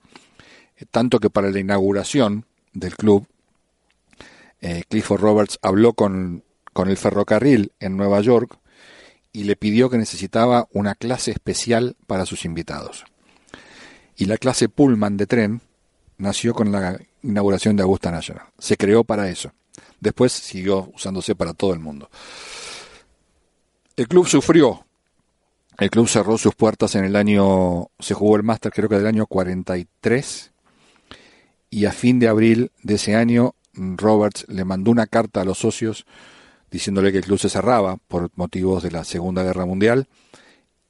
Tanto 0.91 1.19
que 1.19 1.31
para 1.31 1.51
la 1.51 1.59
inauguración 1.59 2.45
del 2.75 2.95
club, 2.95 3.27
eh, 4.61 4.85
Clifford 4.89 5.23
Roberts 5.23 5.59
habló 5.63 5.95
con 5.95 6.45
con 6.77 6.91
el 6.91 6.99
ferrocarril 6.99 7.73
en 7.81 7.97
Nueva 7.97 8.21
York 8.21 8.59
y 9.37 9.45
le 9.45 9.55
pidió 9.55 9.91
que 9.91 9.99
necesitaba 9.99 10.67
una 10.73 10.95
clase 10.95 11.31
especial 11.31 11.95
para 12.07 12.25
sus 12.25 12.47
invitados. 12.47 13.05
Y 14.17 14.25
la 14.25 14.39
clase 14.39 14.71
Pullman 14.71 15.19
de 15.19 15.27
tren 15.27 15.61
nació 16.17 16.55
con 16.55 16.73
la 16.73 16.99
inauguración 17.23 17.77
de 17.77 17.83
Augusta 17.83 18.11
National. 18.11 18.47
Se 18.59 18.79
creó 18.79 19.05
para 19.05 19.29
eso. 19.29 19.53
Después 20.01 20.33
siguió 20.33 20.91
usándose 20.95 21.35
para 21.35 21.53
todo 21.53 21.75
el 21.75 21.81
mundo. 21.81 22.09
El 23.95 24.09
club 24.09 24.27
sufrió. 24.27 24.87
El 25.77 25.91
club 25.91 26.09
cerró 26.09 26.39
sus 26.39 26.55
puertas 26.55 26.95
en 26.95 27.05
el 27.05 27.15
año, 27.15 27.91
se 27.99 28.15
jugó 28.15 28.37
el 28.37 28.43
máster 28.43 28.73
creo 28.73 28.89
que 28.89 28.97
del 28.97 29.07
año 29.07 29.27
43 29.27 30.51
y 31.69 31.85
a 31.85 31.93
fin 31.93 32.19
de 32.19 32.29
abril 32.29 32.73
de 32.83 32.95
ese 32.95 33.15
año 33.15 33.55
Roberts 33.75 34.47
le 34.49 34.65
mandó 34.65 34.91
una 34.91 35.07
carta 35.07 35.43
a 35.43 35.45
los 35.45 35.59
socios 35.59 36.07
diciéndole 36.71 37.13
que 37.13 37.19
el 37.19 37.25
club 37.25 37.39
se 37.39 37.49
cerraba 37.49 37.97
por 38.09 38.31
motivos 38.37 38.83
de 38.83 38.91
la 38.91 39.05
Segunda 39.05 39.43
Guerra 39.43 39.67
Mundial 39.67 40.09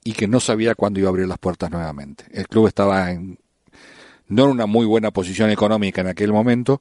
y 0.05 0.13
que 0.13 0.29
no 0.29 0.41
sabía 0.41 0.75
cuándo 0.75 1.01
iba 1.01 1.09
a 1.09 1.11
abrir 1.11 1.27
las 1.27 1.39
puertas 1.39 1.71
nuevamente. 1.71 2.25
El 2.33 2.47
club 2.47 2.69
estaba 2.69 3.11
en, 3.11 3.39
no 4.29 4.45
en 4.45 4.51
una 4.51 4.67
muy 4.67 4.87
buena 4.87 5.11
posición 5.11 5.51
económica 5.51 6.01
en 6.01 6.07
aquel 6.07 6.33
momento, 6.33 6.81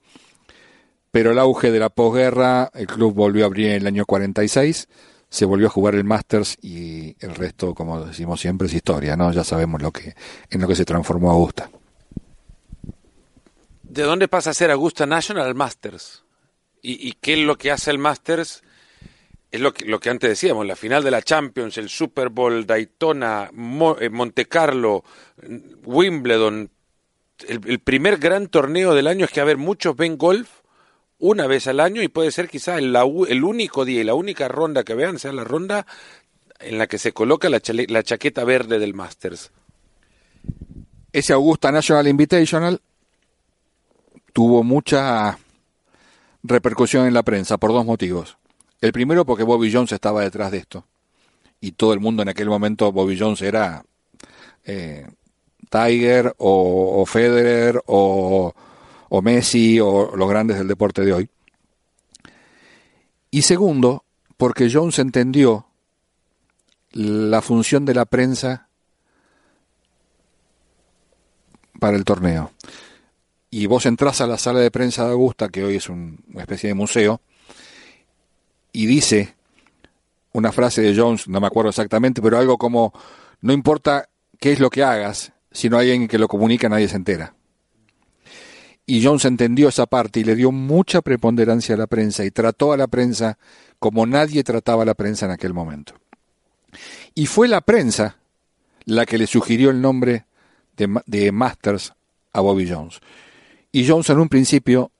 pero 1.12 1.32
el 1.32 1.40
auge 1.40 1.72
de 1.72 1.80
la 1.80 1.90
posguerra, 1.90 2.70
el 2.74 2.88
club 2.88 3.14
volvió 3.14 3.44
a 3.44 3.48
abrir 3.48 3.68
en 3.68 3.78
el 3.78 3.88
año 3.88 4.06
46, 4.06 4.88
se 5.30 5.46
volvió 5.46 5.68
a 5.68 5.72
jugar 5.72 5.96
el 5.96 6.04
Masters 6.04 6.58
y 6.62 7.16
el 7.20 7.36
resto, 7.36 7.74
como 7.74 8.06
decimos 8.06 8.40
siempre, 8.40 8.68
es 8.68 8.74
historia, 8.74 9.16
¿no? 9.18 9.32
Ya 9.32 9.44
sabemos 9.44 9.82
lo 9.82 9.92
que 9.92 10.16
en 10.50 10.62
lo 10.62 10.68
que 10.68 10.76
se 10.76 10.86
transformó 10.86 11.32
Augusta. 11.32 11.70
¿De 13.82 14.04
dónde 14.04 14.28
pasa 14.28 14.52
a 14.52 14.54
ser 14.54 14.72
Augusta 14.72 15.06
National 15.06 15.56
Masters? 15.56 16.24
¿Y, 16.82 17.08
¿Y, 17.08 17.14
qué 17.14 17.34
es 17.34 17.40
lo 17.40 17.58
que 17.58 17.72
hace 17.72 17.90
el 17.92 17.98
Masters 17.98 18.62
es 19.56 19.62
lo 19.62 19.74
que, 19.74 19.86
lo 19.86 20.00
que 20.00 20.10
antes 20.10 20.30
decíamos, 20.30 20.65
la 20.65 20.76
final 20.76 21.04
de 21.04 21.12
la 21.12 21.22
Champions, 21.22 21.78
el 21.78 21.89
Super 21.89 22.30
Bowl, 22.30 22.65
Daytona, 22.65 23.50
eh, 24.00 24.10
Monte 24.10 24.46
Carlo, 24.48 25.04
Wimbledon, 25.84 26.70
el, 27.48 27.80
primer 27.80 28.18
gran 28.18 28.48
torneo 28.48 28.94
del 28.94 29.08
año 29.08 29.26
es 29.26 29.32
que, 29.32 29.41
a 29.41 29.46
ver, 29.46 29.58
muchos 29.58 29.96
ven 29.96 30.18
golf 30.18 30.50
una 31.20 31.48
vez 31.48 31.68
al 31.68 31.80
año 31.80 32.02
y 32.02 32.08
puede 32.08 32.32
ser 32.32 32.50
quizás 32.50 32.80
el, 32.80 32.96
el, 32.96 33.44
único 33.44 33.86
día 33.86 34.02
y 34.02 34.04
la 34.04 34.13
única 34.13 34.48
ronda 34.48 34.84
que 34.84 34.94
vean 34.94 35.20
sea 35.20 35.34
la 35.34 35.44
ronda 35.44 35.86
en 36.60 36.78
la 36.78 36.88
que 36.88 36.98
se 36.98 37.13
coloca 37.13 37.50
la, 37.50 37.62
la 37.88 38.04
chaqueta 38.04 38.44
verde 38.44 38.80
del 38.80 38.94
Masters. 38.94 39.52
Ese 41.12 41.34
Augusta 41.34 41.72
National 41.72 42.08
Invitational 42.08 42.82
tuvo 44.34 44.63
mucha 44.63 45.38
repercusión 46.44 47.08
en 47.08 47.13
la 47.13 47.24
prensa 47.24 47.58
por 47.58 47.72
dos 47.72 47.86
motivos. 47.86 48.38
El 48.86 48.93
primero 48.93 49.26
porque 49.26 49.41
Bobby 49.43 49.74
Jones 49.74 49.91
estaba 49.91 50.21
detrás 50.21 50.52
de 50.52 50.60
esto. 50.60 50.86
Y 51.60 51.71
todo 51.71 51.91
el 51.91 52.00
mundo 52.00 52.21
en 52.21 52.30
aquel 52.30 52.48
momento, 52.48 52.91
Bobby 52.91 53.17
Jones 53.17 53.41
era 53.41 53.84
eh, 54.63 55.08
Tiger 55.71 56.36
o, 56.38 57.04
Federer 57.08 57.82
o, 57.88 58.54
o 59.10 59.21
Messi 59.24 59.80
o 59.80 60.15
los 60.15 60.30
grandes 60.30 60.60
del 60.60 60.67
deporte 60.67 61.02
de 61.02 61.13
hoy. 61.13 61.30
Y 63.32 63.41
segundo, 63.41 64.04
porque 64.38 64.69
Jones 64.71 65.00
entendió 65.00 65.65
la 66.91 67.41
función 67.41 67.86
de 67.86 67.95
la 67.95 68.06
prensa 68.06 68.69
para 71.80 71.98
el 71.98 72.06
torneo. 72.06 72.52
Y 73.50 73.65
vos 73.65 73.88
entras 73.88 74.21
a 74.21 74.28
la 74.28 74.38
sala 74.38 74.60
de 74.60 74.69
prensa 74.69 75.06
de 75.06 75.13
Augusta, 75.13 75.50
que 75.50 75.63
hoy 75.63 75.78
es 75.78 75.89
una 75.89 76.17
especie 76.38 76.67
de 76.67 76.76
museo, 76.76 77.19
y 78.76 78.88
dice 78.88 79.36
una 80.34 80.52
frase 80.52 80.82
de 80.82 80.94
Jones, 80.94 81.30
no 81.30 81.40
me 81.40 81.48
acuerdo 81.48 81.70
exactamente, 81.70 82.22
pero 82.22 82.38
algo 82.38 82.58
como, 82.58 82.92
no 83.40 83.54
importa 83.54 84.10
qué 84.38 84.52
es 84.52 84.60
lo 84.60 84.70
que 84.70 84.84
hagas, 84.84 85.32
si 85.50 85.70
no 85.70 85.78
hay 85.78 85.92
alguien 85.92 86.10
que 86.10 86.20
lo 86.20 86.28
comunica, 86.28 86.68
nadie 86.68 86.90
se 86.90 86.98
entera. 86.98 87.34
Y 88.86 89.02
Jones 89.02 89.24
entendió 89.24 89.70
esa 89.70 89.86
parte 89.86 90.20
y 90.20 90.26
le 90.26 90.36
dio 90.36 90.52
mucha 90.52 91.02
preponderancia 91.02 91.76
a 91.76 91.78
la 91.78 91.88
prensa 91.88 92.26
y 92.26 92.32
trató 92.32 92.74
a 92.74 92.78
la 92.78 92.88
prensa 92.88 93.38
como 93.80 94.06
nadie 94.06 94.44
trataba 94.44 94.84
a 94.84 94.86
la 94.86 94.94
prensa 94.94 95.26
en 95.26 95.32
aquel 95.32 95.54
momento. 95.54 95.94
Y 97.14 97.28
fue 97.28 97.48
la 97.48 97.62
prensa 97.62 98.18
la 98.84 99.06
que 99.06 99.18
le 99.18 99.26
sugirió 99.26 99.70
el 99.70 99.80
nombre 99.80 100.26
de, 100.76 101.02
de 101.06 101.32
Masters 101.32 101.94
a 102.34 102.42
Bobby 102.42 102.70
Jones. 102.70 103.00
Y 103.72 103.88
Jones 103.88 104.10
en 104.10 104.20
un 104.20 104.28
principio 104.28 104.92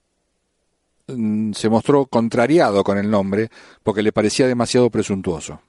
se 1.08 1.70
mostró 1.70 2.06
contrariado 2.08 2.84
con 2.84 2.98
el 2.98 3.10
nombre 3.10 3.50
porque 3.84 4.02
le 4.02 4.12
parecía 4.12 4.48
demasiado 4.48 4.90
presuntuoso. 4.90 5.62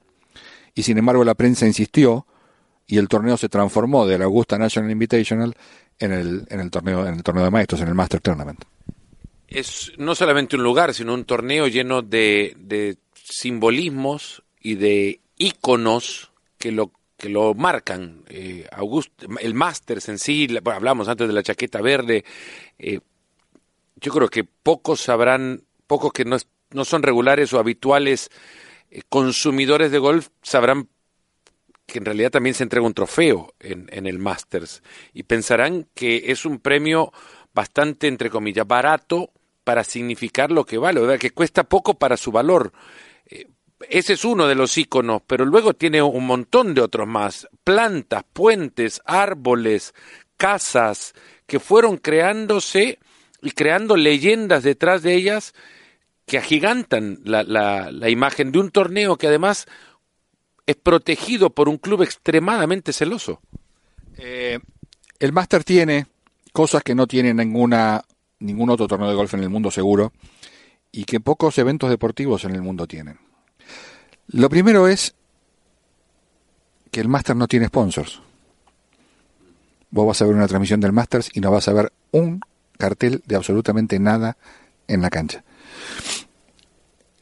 Y 0.73 0.83
sin 0.83 0.97
embargo 0.97 1.23
la 1.23 1.35
prensa 1.35 1.65
insistió 1.65 2.25
y 2.87 2.97
el 2.97 3.07
torneo 3.07 3.37
se 3.37 3.49
transformó 3.49 4.07
del 4.07 4.21
Augusta 4.21 4.57
National 4.57 4.91
Invitational 4.91 5.55
en 5.99 6.11
el, 6.11 6.47
en 6.49 6.59
el 6.59 6.71
torneo 6.71 7.05
en 7.05 7.15
el 7.15 7.23
torneo 7.23 7.43
de 7.43 7.51
maestros, 7.51 7.81
en 7.81 7.87
el 7.87 7.95
Master 7.95 8.21
Tournament. 8.21 8.63
Es 9.47 9.93
no 9.97 10.15
solamente 10.15 10.55
un 10.55 10.63
lugar, 10.63 10.93
sino 10.93 11.13
un 11.13 11.25
torneo 11.25 11.67
lleno 11.67 12.01
de, 12.01 12.55
de 12.57 12.97
simbolismos 13.13 14.43
y 14.61 14.75
de 14.75 15.19
íconos 15.37 16.31
que 16.57 16.71
lo 16.71 16.91
que 17.17 17.29
lo 17.29 17.53
marcan. 17.55 18.23
Eh, 18.29 18.67
el 19.41 19.53
Masters 19.53 20.09
en 20.09 20.19
sí, 20.19 20.47
hablamos 20.65 21.07
antes 21.07 21.27
de 21.27 21.33
la 21.33 21.43
chaqueta 21.43 21.81
verde, 21.81 22.23
eh, 22.77 22.99
yo 23.99 24.11
creo 24.11 24.29
que 24.29 24.43
pocos 24.43 25.01
sabrán, 25.01 25.63
pocos 25.87 26.13
que 26.13 26.25
no, 26.25 26.37
no 26.71 26.85
son 26.85 27.03
regulares 27.03 27.53
o 27.53 27.59
habituales 27.59 28.29
eh, 28.89 29.01
consumidores 29.09 29.91
de 29.91 29.99
golf 29.99 30.29
sabrán 30.41 30.87
que 31.85 31.99
en 31.99 32.05
realidad 32.05 32.31
también 32.31 32.53
se 32.53 32.63
entrega 32.63 32.85
un 32.85 32.93
trofeo 32.93 33.53
en, 33.59 33.87
en 33.91 34.07
el 34.07 34.19
Masters 34.19 34.83
y 35.13 35.23
pensarán 35.23 35.87
que 35.93 36.31
es 36.31 36.45
un 36.45 36.59
premio 36.59 37.13
bastante, 37.53 38.07
entre 38.07 38.29
comillas, 38.29 38.67
barato 38.67 39.31
para 39.63 39.83
significar 39.83 40.51
lo 40.51 40.65
que 40.65 40.77
vale, 40.77 41.01
¿verdad? 41.01 41.19
que 41.19 41.31
cuesta 41.31 41.63
poco 41.63 41.95
para 41.95 42.17
su 42.17 42.31
valor. 42.31 42.71
Eh, 43.25 43.47
ese 43.89 44.13
es 44.13 44.25
uno 44.25 44.47
de 44.47 44.55
los 44.55 44.77
iconos, 44.77 45.21
pero 45.25 45.45
luego 45.45 45.73
tiene 45.73 46.01
un 46.01 46.25
montón 46.25 46.73
de 46.73 46.81
otros 46.81 47.07
más. 47.07 47.47
Plantas, 47.63 48.23
puentes, 48.31 49.01
árboles, 49.05 49.93
casas 50.37 51.13
que 51.45 51.59
fueron 51.59 51.97
creándose 51.97 52.99
y 53.41 53.51
creando 53.51 53.95
leyendas 53.95 54.63
detrás 54.63 55.03
de 55.03 55.15
ellas 55.15 55.53
que 56.25 56.37
agigantan 56.37 57.19
la, 57.23 57.43
la, 57.43 58.09
imagen 58.09 58.51
de 58.51 58.59
un 58.59 58.69
torneo 58.69 59.17
que 59.17 59.27
además 59.27 59.65
es 60.65 60.75
protegido 60.75 61.51
por 61.51 61.69
un 61.69 61.77
club 61.77 62.03
extremadamente 62.03 62.91
celoso. 62.91 63.39
Eh, 64.17 64.59
el 65.19 65.31
Master 65.31 65.63
tiene 65.63 66.07
cosas 66.51 66.83
que 66.83 66.95
no 66.95 67.07
tiene 67.07 67.33
ninguna, 67.33 68.03
ningún 68.39 68.69
otro 68.69 68.87
torneo 68.87 69.07
de 69.07 69.15
golf 69.15 69.33
en 69.35 69.43
el 69.43 69.49
mundo 69.49 69.71
seguro 69.71 70.11
y 70.91 71.05
que 71.05 71.21
pocos 71.21 71.57
eventos 71.59 71.89
deportivos 71.89 72.43
en 72.43 72.55
el 72.55 72.61
mundo 72.61 72.87
tienen. 72.87 73.19
Lo 74.27 74.49
primero 74.49 74.87
es 74.87 75.15
que 76.91 76.99
el 76.99 77.07
Master 77.07 77.35
no 77.35 77.47
tiene 77.47 77.67
sponsors. 77.67 78.21
Vos 79.91 80.07
vas 80.07 80.21
a 80.21 80.25
ver 80.25 80.35
una 80.35 80.47
transmisión 80.47 80.81
del 80.81 80.91
Masters 80.91 81.29
y 81.33 81.39
no 81.39 81.51
vas 81.51 81.67
a 81.69 81.73
ver 81.73 81.93
un 82.11 82.41
cartel 82.77 83.23
de 83.25 83.35
absolutamente 83.35 83.99
nada 83.99 84.37
en 84.87 85.01
la 85.01 85.09
cancha. 85.09 85.43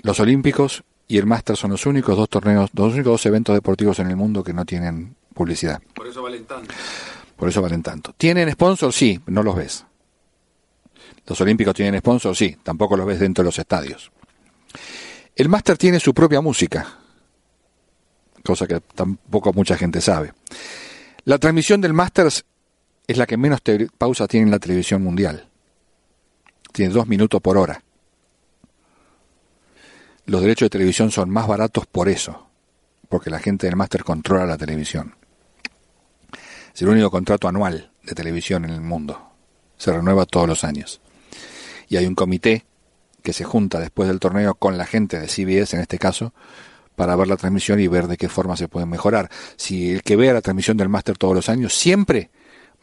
Los 0.02 0.20
Olímpicos 0.20 0.84
y 1.08 1.18
el 1.18 1.26
Master 1.26 1.58
son 1.58 1.72
los 1.72 1.86
únicos 1.86 2.18
dos 2.18 2.30
torneos, 2.30 2.70
los 2.74 2.94
únicos 2.94 3.14
dos 3.14 3.26
eventos 3.26 3.56
deportivos 3.56 4.00
en 4.00 4.08
el 4.10 4.16
mundo 4.16 4.44
que 4.44 4.54
no 4.54 4.66
tienen 4.66 5.16
publicidad. 5.34 5.82
Por 5.94 6.08
eso 6.08 6.22
valen 6.22 6.46
tanto. 6.46 6.74
Por 7.36 7.50
eso 7.50 7.62
valen 7.62 7.84
tanto. 7.84 8.14
¿Tienen 8.18 8.52
sponsors? 8.52 8.96
Sí, 8.96 9.20
no 9.28 9.44
los 9.44 9.56
ves. 9.56 9.86
Los 11.28 11.42
Olímpicos 11.42 11.74
tienen 11.74 12.00
sponsors, 12.00 12.38
sí, 12.38 12.58
tampoco 12.62 12.96
los 12.96 13.06
ves 13.06 13.20
dentro 13.20 13.44
de 13.44 13.48
los 13.48 13.58
estadios. 13.58 14.12
El 15.36 15.50
Master 15.50 15.78
tiene 15.78 16.00
su 16.00 16.14
propia 16.14 16.40
música, 16.40 16.88
cosa 18.44 18.68
que 18.68 18.80
tampoco 18.80 19.52
mucha 19.52 19.76
gente 19.76 20.02
sabe. 20.02 20.34
La 21.26 21.40
transmisión 21.40 21.82
del 21.82 21.94
Masters 21.94 22.46
es 23.08 23.18
la 23.18 23.26
que 23.26 23.38
menos 23.38 23.62
pausa 23.98 24.28
tiene 24.28 24.46
en 24.46 24.52
la 24.52 24.60
televisión 24.60 25.04
mundial. 25.04 25.50
Tiene 26.72 26.94
dos 26.94 27.08
minutos 27.08 27.42
por 27.42 27.58
hora. 27.58 27.84
Los 30.26 30.42
derechos 30.42 30.66
de 30.66 30.72
televisión 30.72 31.12
son 31.12 31.30
más 31.30 31.48
baratos 31.48 31.86
por 31.86 32.10
eso, 32.10 32.48
porque 33.10 33.30
la 33.30 33.40
gente 33.40 33.68
del 33.68 33.76
máster 33.76 34.04
controla 34.04 34.46
la 34.46 34.58
televisión. 34.58 35.16
Es 36.74 36.82
el 36.82 36.90
único 36.90 37.12
contrato 37.12 37.48
anual 37.48 37.92
de 38.04 38.16
televisión 38.16 38.66
en 38.66 38.72
el 38.72 38.82
mundo. 38.82 39.32
Se 39.78 39.92
renueva 39.92 40.26
todos 40.26 40.48
los 40.48 40.64
años. 40.64 41.00
Y 41.88 41.98
hay 41.98 42.08
un 42.08 42.16
comité 42.16 42.66
que 43.22 43.34
se 43.34 43.44
junta 43.44 43.80
después 43.80 44.08
del 44.08 44.20
torneo 44.20 44.56
con 44.56 44.78
la 44.78 44.86
gente 44.86 45.20
de 45.20 45.28
CBS, 45.28 45.76
en 45.76 45.82
este 45.82 46.00
caso, 46.00 46.34
para 46.96 47.16
ver 47.16 47.28
la 47.28 47.38
transmisión 47.38 47.80
y 47.80 47.88
ver 47.88 48.08
de 48.08 48.18
qué 48.18 48.30
forma 48.30 48.58
se 48.58 48.68
puede 48.68 48.86
mejorar. 48.86 49.30
Si 49.58 49.92
el 49.92 50.02
que 50.02 50.16
vea 50.16 50.34
la 50.34 50.42
transmisión 50.42 50.78
del 50.78 50.90
máster 50.90 51.18
todos 51.18 51.36
los 51.36 51.50
años, 51.50 51.74
siempre 51.74 52.32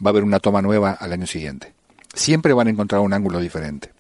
va 0.05 0.09
a 0.09 0.11
haber 0.11 0.24
una 0.24 0.40
toma 0.40 0.62
nueva 0.62 0.92
al 0.92 1.12
año 1.12 1.26
siguiente. 1.26 1.74
Siempre 2.14 2.53
van 2.53 2.66
a 2.66 2.70
encontrar 2.70 3.00
un 3.00 3.12
ángulo 3.12 3.40
diferente. 3.40 3.92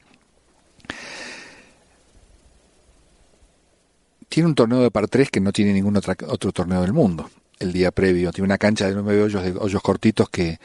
Tiene 4.28 4.48
un 4.48 4.54
torneo 4.54 4.80
de 4.80 4.90
par 4.90 5.08
3 5.08 5.30
que 5.30 5.40
no 5.40 5.52
tiene 5.52 5.72
ningún 5.72 5.96
otro 5.96 6.52
torneo 6.52 6.80
del 6.80 6.92
mundo. 6.92 7.30
El 7.58 7.72
día 7.72 7.90
previo 7.90 8.32
tiene 8.32 8.46
una 8.46 8.58
cancha 8.58 8.88
de 8.88 8.94
nueve 8.94 9.22
hoyos, 9.22 9.42
de 9.42 9.54
hoyos 9.58 9.82
cortitos 9.82 10.28
que, 10.30 10.58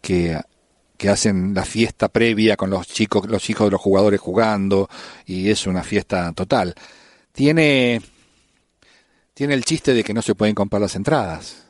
que, 0.00 0.38
que 0.96 1.08
hacen 1.08 1.54
la 1.54 1.64
fiesta 1.64 2.08
previa 2.08 2.56
con 2.56 2.70
los 2.70 2.86
chicos, 2.86 3.26
los 3.26 3.48
hijos 3.48 3.66
de 3.66 3.70
los 3.72 3.80
jugadores 3.80 4.20
jugando 4.20 4.88
y 5.24 5.48
es 5.50 5.66
una 5.66 5.82
fiesta 5.82 6.32
total. 6.32 6.74
Tiene 7.32 8.02
tiene 9.38 9.54
el 9.54 9.64
chiste 9.64 9.94
de 9.94 10.02
que 10.02 10.12
no 10.12 10.20
se 10.20 10.34
pueden 10.34 10.56
comprar 10.56 10.82
las 10.82 10.96
entradas, 10.96 11.67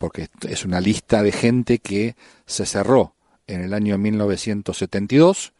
porque 0.00 0.28
es 0.48 0.64
una 0.64 0.80
lista 0.80 1.22
de 1.22 1.30
gente 1.30 1.78
que 1.78 2.16
se 2.46 2.64
cerró 2.64 3.14
en 3.46 3.60
el 3.60 3.74
año 3.74 3.98
1972 3.98 5.52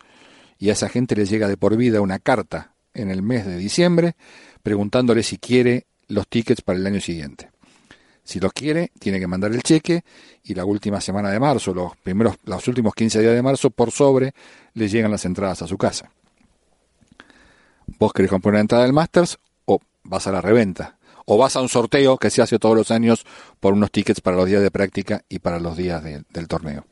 y 0.58 0.70
a 0.70 0.72
esa 0.72 0.88
gente 0.88 1.14
le 1.14 1.26
llega 1.26 1.46
de 1.46 1.58
por 1.58 1.76
vida 1.76 2.00
una 2.00 2.18
carta 2.18 2.72
en 2.94 3.10
el 3.10 3.20
mes 3.20 3.44
de 3.44 3.58
diciembre 3.58 4.16
preguntándole 4.62 5.22
si 5.24 5.36
quiere 5.36 5.84
los 6.08 6.26
tickets 6.26 6.62
para 6.62 6.78
el 6.78 6.86
año 6.86 7.02
siguiente. 7.02 7.50
Si 8.24 8.40
los 8.40 8.54
quiere, 8.54 8.92
tiene 8.98 9.20
que 9.20 9.26
mandar 9.26 9.52
el 9.52 9.62
cheque 9.62 10.04
y 10.42 10.54
la 10.54 10.64
última 10.64 11.02
semana 11.02 11.28
de 11.30 11.38
marzo, 11.38 11.74
los 11.74 11.94
primeros, 11.98 12.36
los 12.44 12.66
últimos 12.66 12.94
15 12.94 13.20
días 13.20 13.34
de 13.34 13.42
marzo, 13.42 13.68
por 13.68 13.90
sobre, 13.90 14.32
le 14.72 14.88
llegan 14.88 15.10
las 15.10 15.26
entradas 15.26 15.60
a 15.60 15.66
su 15.66 15.76
casa. 15.76 16.10
Vos 17.98 18.14
querés 18.14 18.30
comprar 18.30 18.54
una 18.54 18.62
entrada 18.62 18.84
del 18.84 18.94
Masters 18.94 19.38
o 19.66 19.80
vas 20.04 20.26
a 20.26 20.32
la 20.32 20.40
reventa 20.40 20.96
o 21.32 21.38
vas 21.38 21.54
a 21.54 21.60
un 21.60 21.68
sorteo 21.68 22.18
que 22.18 22.28
se 22.28 22.42
hace 22.42 22.58
todos 22.58 22.74
los 22.74 22.90
años 22.90 23.24
por 23.60 23.72
unos 23.72 23.92
tickets 23.92 24.20
para 24.20 24.36
los 24.36 24.46
días 24.46 24.62
de 24.62 24.72
práctica 24.72 25.22
y 25.28 25.38
para 25.38 25.60
los 25.60 25.76
días 25.76 26.02
del 26.02 26.48
torneo. 26.48 26.84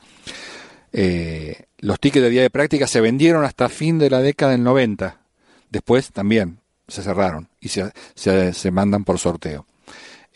Eh, 0.93 1.65
los 1.79 1.99
tickets 1.99 2.23
de 2.23 2.31
día 2.31 2.43
de 2.43 2.51
práctica 2.51 2.87
se 2.87 3.01
vendieron 3.01 3.45
hasta 3.45 3.69
fin 3.69 3.99
de 3.99 4.11
la 4.11 4.21
década 4.21 4.53
del 4.53 4.63
90. 4.63 5.21
Después 5.71 6.13
también 6.13 6.61
se 6.87 7.03
cerraron 7.03 7.49
y 7.61 7.71
se, 7.71 7.91
se, 8.15 8.71
mandan 8.71 9.03
por 9.03 9.19
sorteo. 9.19 9.67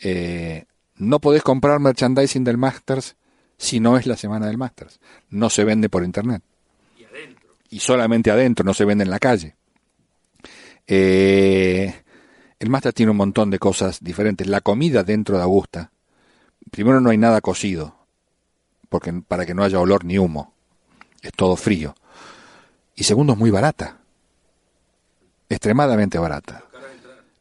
Eh, 0.01 0.65
no 0.97 1.19
podés 1.19 1.41
comprar 1.41 1.79
merchandising 1.79 2.43
del 2.43 2.57
Masters 2.57 3.15
si 3.57 3.79
no 3.79 3.95
es 3.95 4.05
la 4.05 4.17
semana 4.17 4.47
del 4.47 4.57
Masters. 4.57 4.99
No 5.29 5.49
se 5.49 5.63
vende 5.63 5.87
por 5.87 6.03
internet. 6.03 6.43
Y 6.97 7.05
adentro. 7.05 7.51
Y 7.69 7.79
solamente 7.79 8.31
adentro, 8.31 8.65
no 8.65 8.73
se 8.73 8.83
vende 8.83 9.05
en 9.05 9.11
la 9.11 9.19
calle. 9.19 9.55
Eh, 10.87 12.02
el 12.63 12.69
Master 12.69 12.93
tiene 12.93 13.11
un 13.11 13.17
montón 13.17 13.49
de 13.49 13.59
cosas 13.59 13.99
diferentes. 14.01 14.47
La 14.47 14.61
comida 14.61 15.03
dentro 15.03 15.35
de 15.35 15.43
Augusta, 15.43 15.91
primero 16.71 17.01
no 17.01 17.09
hay 17.09 17.17
nada 17.17 17.41
cocido, 17.41 17.93
porque 18.87 19.11
para 19.27 19.45
que 19.45 19.53
no 19.53 19.65
haya 19.65 19.81
olor 19.81 20.05
ni 20.05 20.17
humo. 20.17 20.53
Es 21.21 21.33
todo 21.33 21.57
frío. 21.57 21.93
Y 22.95 23.03
segundo, 23.03 23.33
es 23.33 23.39
muy 23.39 23.51
barata. 23.51 23.97
Extremadamente 25.49 26.17
barata. 26.17 26.63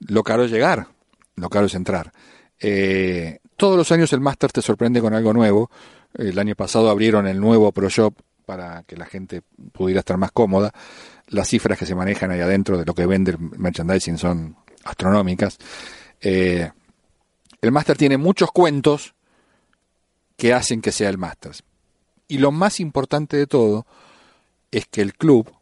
Lo 0.01 0.25
caro 0.25 0.43
es 0.43 0.51
llegar, 0.51 0.89
lo 1.37 1.49
caro 1.49 1.67
es 1.67 1.75
entrar. 1.77 2.13
Eh, 2.59 3.39
todos 3.57 3.77
los 3.77 3.93
años 3.93 4.13
el 4.13 4.21
Master 4.21 4.51
te 4.51 4.61
sorprende 4.61 5.01
con 5.01 5.15
algo 5.15 5.33
nuevo. 5.33 5.71
El 6.15 6.37
año 6.37 6.57
pasado 6.57 6.91
abrieron 6.91 7.29
el 7.29 7.39
nuevo 7.39 7.71
Pro 7.71 7.89
Shop 7.89 8.13
para 8.45 8.83
que 8.89 8.97
la 8.97 9.07
gente 9.07 9.43
pudiera 9.71 10.01
estar 10.01 10.17
más 10.17 10.33
cómoda. 10.33 10.73
Las 11.29 11.47
cifras 11.47 11.79
que 11.79 11.87
se 11.87 11.95
manejan 11.95 12.33
ahí 12.33 12.41
adentro 12.41 12.77
de 12.77 12.85
lo 12.85 12.93
que 12.93 13.07
vende 13.07 13.31
el 13.31 13.39
merchandising 13.39 14.19
son 14.19 14.57
astronómicas. 14.85 15.59
Eh, 16.21 16.71
el 17.61 17.73
máster 17.73 17.97
tiene 17.97 18.17
muchos 18.17 18.51
cuentos 18.51 19.15
que 20.37 20.53
hacen 20.53 20.81
que 20.81 20.93
sea 20.93 21.09
el 21.09 21.19
máster. 21.19 21.53
Y 22.29 22.39
lo 22.39 22.51
más 22.51 22.81
importante 22.81 23.37
de 23.37 23.47
todo 23.47 23.87
es 24.71 24.87
que 24.87 25.03
el 25.03 25.15
club 25.15 25.53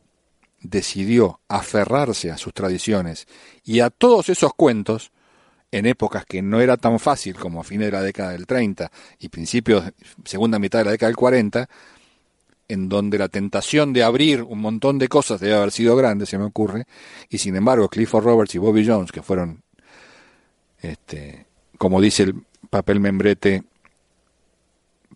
decidió 0.61 1.41
aferrarse 1.49 2.31
a 2.31 2.37
sus 2.37 2.55
tradiciones 2.55 3.27
y 3.65 3.81
a 3.81 3.91
todos 3.91 4.29
esos 4.29 4.55
cuentos 4.55 5.11
en 5.73 5.87
épocas 5.87 6.25
que 6.25 6.43
no 6.43 6.61
era 6.61 6.77
tan 6.77 6.99
fácil 6.99 7.37
como 7.37 7.61
a 7.61 7.65
fines 7.65 7.87
de 7.87 7.93
la 7.93 8.03
década 8.03 8.33
del 8.33 8.47
30 8.47 8.91
y 9.19 9.29
principios, 9.29 9.85
segunda 10.25 10.59
mitad 10.59 10.81
de 10.81 10.87
la 10.87 10.91
década 10.93 11.09
del 11.09 11.17
40, 11.17 11.69
en 12.71 12.89
donde 12.89 13.19
la 13.19 13.29
tentación 13.29 13.93
de 13.93 14.05
abrir 14.05 14.43
un 14.45 14.61
montón 14.61 14.99
de 14.99 15.09
cosas 15.09 15.41
debe 15.41 15.57
haber 15.57 15.73
sido 15.73 15.97
grande, 15.97 16.25
se 16.25 16.39
me 16.39 16.45
ocurre, 16.45 16.85
y 17.29 17.39
sin 17.39 17.57
embargo 17.57 17.89
Clifford 17.89 18.25
Roberts 18.25 18.55
y 18.55 18.59
Bobby 18.59 18.87
Jones, 18.87 19.11
que 19.11 19.23
fueron, 19.23 19.65
este, 20.81 21.47
como 21.79 22.01
dice 22.01 22.23
el 22.23 22.35
papel 22.71 23.01
membrete, 23.01 23.65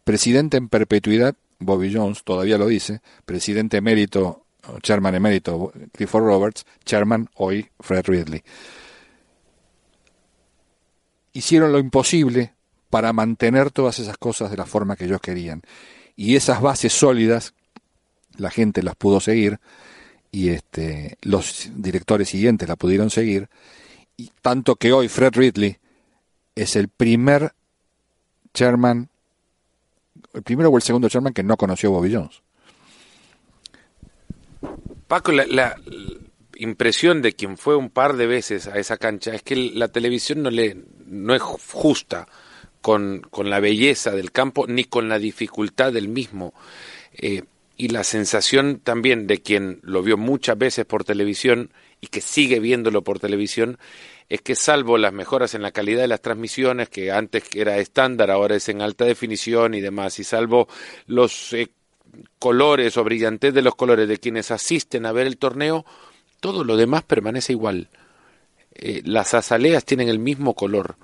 presidente 0.02 0.57
en 0.57 0.68
perpetuidad, 0.68 1.36
Bobby 1.61 1.94
Jones 1.94 2.24
todavía 2.24 2.59
lo 2.59 2.66
dice, 2.66 3.00
presidente 3.24 3.76
emérito, 3.76 4.46
chairman 4.82 5.14
emérito, 5.14 5.72
Clifford 5.92 6.24
Roberts, 6.24 6.66
chairman 6.84 7.30
hoy 7.36 7.68
Fred 7.78 8.05
Ridley. 8.07 8.42
Hicieron 11.32 11.70
lo 11.70 11.78
imposible 11.78 12.52
para 12.90 13.12
mantener 13.12 13.70
todas 13.70 14.00
esas 14.00 14.18
cosas 14.18 14.50
de 14.50 14.57
la 14.57 14.66
forma 14.66 14.96
que 14.96 15.05
ellos 15.05 15.20
querían 15.20 15.62
y 16.16 16.36
esas 16.36 16.60
bases 16.60 16.92
sólidas 16.92 17.54
la 18.36 18.50
gente 18.50 18.82
las 18.82 18.96
pudo 18.96 19.20
seguir 19.20 19.58
y 20.34 20.48
este, 20.48 21.16
los 21.22 21.70
directores 21.76 22.28
siguientes 22.28 22.68
la 22.68 22.74
pudieron 22.74 23.08
seguir, 23.08 23.48
y 24.16 24.32
tanto 24.42 24.74
que 24.74 24.92
hoy 24.92 25.08
Fred 25.08 25.32
Ridley 25.34 25.78
es 26.56 26.74
el 26.74 26.88
primer 26.88 27.52
chairman, 28.52 29.08
el 30.32 30.42
primero 30.42 30.70
o 30.70 30.76
el 30.76 30.82
segundo 30.82 31.08
chairman 31.08 31.34
que 31.34 31.44
no 31.44 31.56
conoció 31.56 31.92
Bobby 31.92 32.12
Jones. 32.12 32.42
Paco, 35.06 35.30
la, 35.30 35.46
la, 35.46 35.76
impresión 36.56 37.22
de 37.22 37.32
quien 37.32 37.56
fue 37.56 37.76
un 37.76 37.90
par 37.90 38.16
de 38.16 38.26
veces 38.26 38.66
a 38.66 38.78
esa 38.78 38.96
cancha 38.96 39.34
es 39.34 39.42
que 39.42 39.54
la 39.54 39.88
televisión 39.88 40.42
no, 40.42 40.50
le, 40.50 40.76
no 41.06 41.34
es 41.34 41.42
justa 41.42 42.26
con, 42.85 43.22
con 43.30 43.49
la 43.49 43.61
belleza 43.61 44.11
del 44.11 44.30
campo 44.30 44.66
ni 44.66 44.85
con 44.85 45.09
la 45.09 45.18
dificultad 45.18 45.91
del 45.91 46.07
mismo. 46.07 46.53
Eh, 47.14 47.45
y 47.78 47.89
la 47.89 48.05
sensación 48.05 48.78
también 48.78 49.26
de 49.26 49.41
quien 49.41 49.80
lo 49.80 50.03
vio 50.03 50.18
muchas 50.18 50.59
veces 50.59 50.85
por 50.85 51.03
televisión 51.03 51.70
y 52.03 52.09
que 52.09 52.20
sigue 52.20 52.61
viéndolo 52.61 53.01
por 53.01 53.20
televisión 53.20 53.78
es 54.28 54.43
que 54.43 54.55
salvo 54.55 54.99
las 54.99 55.14
mejoras 55.14 55.55
en 55.55 55.62
la 55.62 55.72
calidad 55.72 56.03
de 56.03 56.09
las 56.09 56.20
transmisiones, 56.20 56.91
que 56.91 57.11
antes 57.11 57.45
era 57.55 57.78
estándar, 57.78 58.30
ahora 58.30 58.57
es 58.57 58.68
en 58.68 58.82
alta 58.82 59.07
definición 59.07 59.72
y 59.72 59.80
demás, 59.80 60.18
y 60.18 60.24
salvo 60.24 60.68
los 61.07 61.55
eh, 61.55 61.70
colores 62.39 62.99
o 62.99 63.05
brillantez 63.05 63.55
de 63.55 63.62
los 63.62 63.76
colores 63.76 64.07
de 64.09 64.18
quienes 64.18 64.51
asisten 64.51 65.07
a 65.07 65.12
ver 65.12 65.26
el 65.26 65.39
torneo, 65.39 65.87
todo 66.39 66.64
lo 66.64 66.76
demás 66.76 67.03
permanece 67.03 67.55
igual. 67.55 67.89
Eh, 68.74 69.01
las 69.07 69.32
azaleas 69.32 69.87
tienen 69.87 70.11
el 70.11 70.18
mismo 70.18 70.53
color 70.53 70.97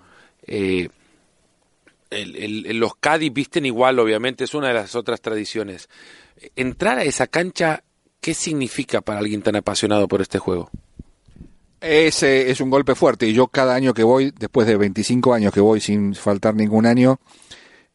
los 2.11 2.97
Cádiz 2.97 3.33
visten 3.33 3.67
igual, 3.67 3.99
obviamente, 3.99 4.45
es 4.45 4.55
una 4.55 4.69
de 4.69 4.75
las 4.75 4.95
otras 4.95 5.21
tradiciones. 5.21 5.89
Entrar 6.57 6.99
a 6.99 7.05
esa 7.05 7.27
cancha, 7.27 7.85
¿qué 8.21 8.35
significa 8.35 9.01
para 9.01 9.21
alguien 9.21 9.43
tan 9.43 9.57
apasionado 9.57 10.09
por 10.09 10.21
este 10.21 10.39
juego? 10.39 10.71
Ese 11.81 12.51
es 12.51 12.61
un 12.61 12.69
golpe 12.69 12.95
fuerte 12.95 13.27
y 13.27 13.33
yo 13.33 13.47
cada 13.47 13.75
año 13.75 13.95
que 13.95 14.03
voy, 14.03 14.33
después 14.39 14.67
de 14.67 14.77
25 14.77 15.33
años 15.33 15.53
que 15.53 15.61
voy 15.61 15.81
sin 15.81 16.15
faltar 16.15 16.55
ningún 16.55 16.85
año, 16.85 17.21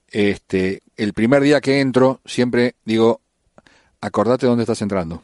este, 0.10 0.82
el 0.98 1.14
primer 1.14 1.44
día 1.44 1.62
que 1.62 1.82
entro 1.82 2.22
siempre 2.26 2.76
digo, 2.84 3.22
acordate 4.02 4.48
dónde 4.48 4.64
estás 4.64 4.82
entrando. 4.82 5.24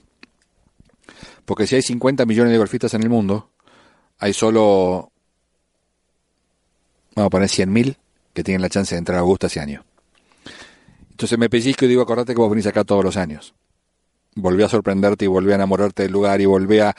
Porque 1.46 1.66
si 1.66 1.76
hay 1.76 1.82
50 1.82 2.26
millones 2.26 2.52
de 2.52 2.60
golfistas 2.60 2.94
en 2.94 3.02
el 3.02 3.10
mundo, 3.10 3.50
hay 4.20 4.34
solo, 4.34 5.12
vamos 7.16 7.28
a 7.28 7.30
poner 7.32 7.50
100 7.50 7.74
mil 7.74 7.98
que 8.34 8.44
tienen 8.44 8.62
la 8.62 8.70
chance 8.70 8.96
de 8.96 9.00
entrar 9.00 9.18
a 9.18 9.22
Augusta 9.22 9.48
ese 9.48 9.60
año. 9.60 9.84
Entonces 11.12 11.38
me 11.38 11.50
pellizco 11.50 11.86
y 11.86 11.88
digo, 11.88 12.02
acordate 12.02 12.34
que 12.34 12.40
vos 12.40 12.50
venís 12.50 12.68
acá 12.68 12.84
todos 12.84 13.04
los 13.04 13.18
años. 13.18 13.54
Volví 14.36 14.64
a 14.64 14.70
sorprenderte 14.70 15.26
y 15.26 15.28
volví 15.28 15.52
a 15.52 15.56
enamorarte 15.56 16.04
del 16.04 16.12
lugar 16.12 16.42
y 16.42 16.46
volví 16.46 16.80
a, 16.80 16.96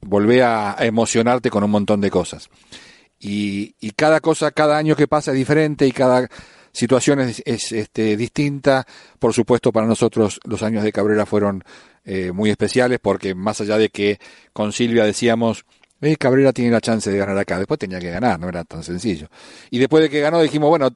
volví 0.00 0.40
a 0.40 0.76
emocionarte 0.80 1.48
con 1.48 1.64
un 1.64 1.70
montón 1.70 2.00
de 2.00 2.10
cosas. 2.10 2.50
Y, 3.18 3.76
y 3.80 3.92
cada 3.92 4.20
cosa, 4.20 4.50
cada 4.50 4.76
año 4.76 4.96
que 4.96 5.06
pasa 5.06 5.30
es 5.30 5.36
diferente 5.36 5.86
y 5.86 5.92
cada 5.92 6.28
situación 6.72 7.20
es, 7.20 7.40
este, 7.46 8.16
distinta. 8.16 8.86
Por 9.18 9.32
supuesto, 9.32 9.72
para 9.72 9.86
nosotros 9.86 10.40
los 10.44 10.62
años 10.62 10.82
de 10.82 10.92
Cabrera 10.92 11.26
fueron 11.26 11.62
eh, 12.04 12.32
muy 12.32 12.50
especiales 12.50 12.98
porque 13.00 13.34
más 13.34 13.60
allá 13.60 13.78
de 13.78 13.90
que 13.90 14.18
con 14.52 14.72
Silvia 14.72 15.04
decíamos, 15.04 15.64
eh, 16.02 16.16
Cabrera 16.16 16.52
tiene 16.52 16.70
la 16.70 16.80
chance 16.80 17.10
de 17.10 17.16
ganar 17.16 17.38
acá, 17.38 17.58
después 17.58 17.78
tenía 17.78 18.00
que 18.00 18.10
ganar, 18.10 18.38
no 18.38 18.48
era 18.48 18.64
tan 18.64 18.82
sencillo. 18.82 19.28
Y 19.70 19.78
después 19.78 20.02
de 20.02 20.10
que 20.10 20.20
ganó 20.20 20.40
dijimos, 20.42 20.68
bueno, 20.68 20.90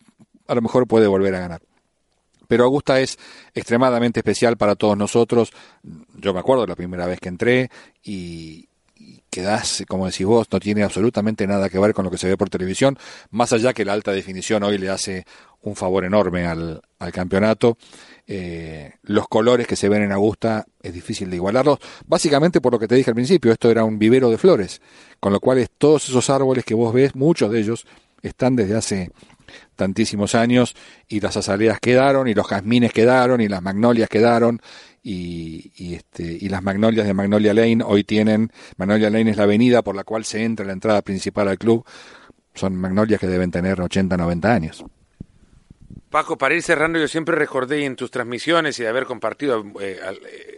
a 0.46 0.54
lo 0.54 0.62
mejor 0.62 0.86
puede 0.86 1.06
volver 1.06 1.34
a 1.34 1.40
ganar. 1.40 1.62
Pero 2.48 2.64
Augusta 2.64 3.00
es 3.00 3.18
extremadamente 3.54 4.20
especial 4.20 4.56
para 4.56 4.76
todos 4.76 4.96
nosotros. 4.96 5.52
Yo 6.14 6.32
me 6.32 6.40
acuerdo 6.40 6.66
la 6.66 6.76
primera 6.76 7.06
vez 7.06 7.20
que 7.20 7.28
entré 7.28 7.70
y, 8.02 8.68
quedás, 9.30 9.84
como 9.86 10.06
decís 10.06 10.26
vos, 10.26 10.46
no 10.50 10.58
tiene 10.58 10.82
absolutamente 10.82 11.46
nada 11.46 11.68
que 11.68 11.78
ver 11.78 11.92
con 11.92 12.04
lo 12.04 12.10
que 12.10 12.18
se 12.18 12.28
ve 12.28 12.36
por 12.36 12.48
televisión, 12.48 12.98
más 13.30 13.52
allá 13.52 13.74
que 13.74 13.84
la 13.84 13.92
alta 13.92 14.12
definición 14.12 14.62
hoy 14.62 14.78
le 14.78 14.88
hace 14.88 15.26
un 15.62 15.76
favor 15.76 16.04
enorme 16.04 16.46
al, 16.46 16.82
campeonato. 17.12 17.76
Eh, 18.28 18.94
los 19.02 19.28
colores 19.28 19.68
que 19.68 19.76
se 19.76 19.88
ven 19.88 20.02
en 20.02 20.10
Augusta 20.10 20.66
es 20.82 20.92
difícil 20.92 21.30
de 21.30 21.36
igualarlos, 21.36 21.78
básicamente 22.06 22.60
por 22.60 22.72
lo 22.72 22.78
que 22.78 22.88
te 22.88 22.96
dije 22.96 23.10
al 23.10 23.14
principio, 23.14 23.52
esto 23.52 23.70
era 23.70 23.84
un 23.84 23.98
vivero 23.98 24.30
de 24.30 24.38
flores, 24.38 24.82
con 25.20 25.32
lo 25.32 25.38
cual 25.38 25.64
todos 25.78 26.08
esos 26.08 26.28
árboles 26.28 26.64
que 26.64 26.74
vos 26.74 26.92
ves, 26.92 27.14
muchos 27.14 27.52
de 27.52 27.60
ellos 27.60 27.86
están 28.22 28.56
desde 28.56 28.76
hace 28.76 29.12
tantísimos 29.76 30.34
años 30.34 30.74
y 31.06 31.20
las 31.20 31.36
azaleas 31.36 31.78
quedaron 31.80 32.26
y 32.26 32.34
los 32.34 32.48
jazmines 32.48 32.92
quedaron 32.92 33.40
y 33.40 33.48
las 33.48 33.62
magnolias 33.62 34.08
quedaron 34.08 34.60
y, 35.02 35.94
este, 35.94 36.24
y 36.24 36.48
las 36.48 36.64
magnolias 36.64 37.06
de 37.06 37.14
Magnolia 37.14 37.54
Lane 37.54 37.84
hoy 37.86 38.02
tienen, 38.02 38.50
Magnolia 38.76 39.08
Lane 39.08 39.30
es 39.30 39.36
la 39.36 39.44
avenida 39.44 39.82
por 39.82 39.94
la 39.94 40.02
cual 40.02 40.24
se 40.24 40.42
entra 40.42 40.66
la 40.66 40.72
entrada 40.72 41.00
principal 41.02 41.46
al 41.46 41.58
club, 41.58 41.86
son 42.54 42.74
magnolias 42.74 43.20
que 43.20 43.28
deben 43.28 43.52
tener 43.52 43.80
80, 43.80 44.16
90 44.16 44.52
años. 44.52 44.84
Paco, 46.16 46.38
para 46.38 46.54
ir 46.54 46.62
cerrando, 46.62 46.98
yo 46.98 47.08
siempre 47.08 47.36
recordé 47.36 47.84
en 47.84 47.94
tus 47.94 48.10
transmisiones 48.10 48.78
y 48.78 48.82
de 48.82 48.88
haber 48.88 49.04
compartido 49.04 49.62
eh, 49.78 50.00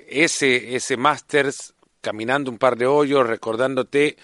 ese, 0.09 0.77
ese 0.77 0.97
Masters 0.97 1.75
caminando 2.01 2.49
un 2.53 2.59
par 2.59 2.77
de 2.77 2.87
hoyos, 2.87 3.27
recordándote 3.27 4.17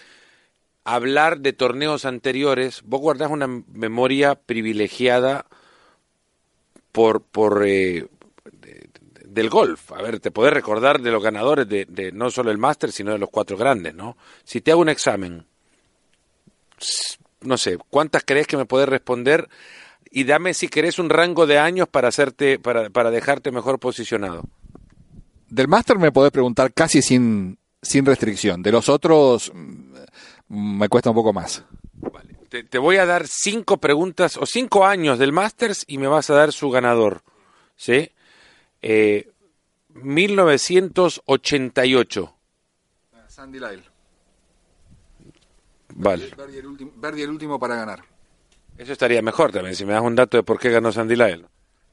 hablar 0.85 1.41
de 1.41 1.53
torneos 1.53 2.05
anteriores. 2.05 2.82
Vos 2.85 3.01
guardás 3.01 3.32
una 3.32 3.49
memoria 3.49 4.37
privilegiada 4.37 5.47
por, 6.93 7.20
por, 7.20 7.66
eh, 7.66 8.07
del 9.24 9.51
golf. 9.51 9.91
A 9.91 10.03
ver, 10.03 10.20
te 10.20 10.30
podés 10.30 10.53
recordar 10.53 11.01
de 11.01 11.11
los 11.11 11.20
ganadores 11.20 11.68
de, 11.68 12.12
no 12.12 12.30
solo 12.30 12.53
el 12.53 12.59
máster, 12.59 12.93
sino 12.93 13.11
de 13.11 13.18
los 13.18 13.30
cuatro 13.30 13.57
grandes, 13.57 13.93
¿no? 13.93 14.16
Si 14.45 14.61
te 14.61 14.70
hago 14.70 14.82
un 14.82 14.89
examen, 14.89 15.45
no 17.41 17.59
sé, 17.59 17.76
¿cuántas 17.91 18.22
crees 18.24 18.47
que 18.47 18.57
me 18.57 18.66
podés 18.66 18.89
responder? 18.89 19.49
Y 20.16 20.22
dame 20.22 20.54
si 20.54 20.68
querés 20.68 21.00
un 21.00 21.10
rango 21.10 21.44
de 21.44 21.58
años 21.58 21.88
para 21.88 22.06
hacerte, 22.06 22.60
para, 22.60 22.88
para 22.88 23.10
dejarte 23.10 23.50
mejor 23.50 23.80
posicionado. 23.80 24.44
Del 25.48 25.66
máster 25.66 25.98
me 25.98 26.12
podés 26.12 26.30
preguntar 26.30 26.72
casi 26.72 27.02
sin, 27.02 27.58
sin 27.82 28.06
restricción. 28.06 28.62
De 28.62 28.70
los 28.70 28.88
otros 28.88 29.50
mm, 29.52 30.76
me 30.78 30.88
cuesta 30.88 31.10
un 31.10 31.16
poco 31.16 31.32
más. 31.32 31.64
Vale. 31.94 32.36
Te, 32.48 32.62
te, 32.62 32.78
voy 32.78 32.98
a 32.98 33.06
dar 33.06 33.26
cinco 33.26 33.78
preguntas 33.78 34.36
o 34.36 34.46
cinco 34.46 34.86
años 34.86 35.18
del 35.18 35.32
Masters 35.32 35.82
y 35.88 35.98
me 35.98 36.06
vas 36.06 36.30
a 36.30 36.34
dar 36.34 36.52
su 36.52 36.70
ganador. 36.70 37.24
¿Sí? 37.74 38.12
1988. 39.94 42.34
Eh, 43.12 43.16
Sandy 43.26 43.58
Lyle. 43.58 43.82
Vale. 45.96 46.30
Verdi 46.96 47.22
el, 47.22 47.30
último 47.30 47.58
para 47.58 47.76
ganar. 47.76 48.13
Eso 48.79 48.93
estaría 48.93 49.22
mejor 49.22 49.53
también, 49.53 49.77
si 49.77 49.85
me 49.85 49.93
das 49.93 50.03
un 50.03 50.14
dato 50.14 50.37
de 50.37 50.43
por 50.43 50.59
qué 50.59 50.70
ganó 50.70 50.93
Sandy 50.93 51.16
Lyle. 51.16 51.47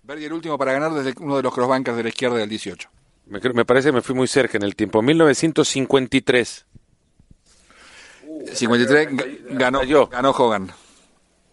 Verdi 0.04 0.26
el 0.26 0.34
último 0.34 0.58
para 0.58 0.74
ganar 0.74 0.94
desde 0.94 1.14
uno 1.22 1.38
de 1.38 1.44
los 1.44 1.54
crossbankers 1.54 1.96
de 1.96 2.04
la 2.04 2.10
izquierda 2.10 2.38
del 2.38 2.50
18. 2.50 2.90
Me, 3.28 3.40
me 3.54 3.66
parece 3.66 3.90
que 3.90 3.94
me 3.94 4.02
fui 4.02 4.16
muy 4.16 4.28
cerca 4.28 4.58
en 4.58 4.64
el 4.64 4.76
tiempo. 4.76 5.02
1953. 5.02 6.66
53 8.54 9.10
ganó, 9.52 9.82
ganó 10.08 10.32
Hogan. 10.32 10.72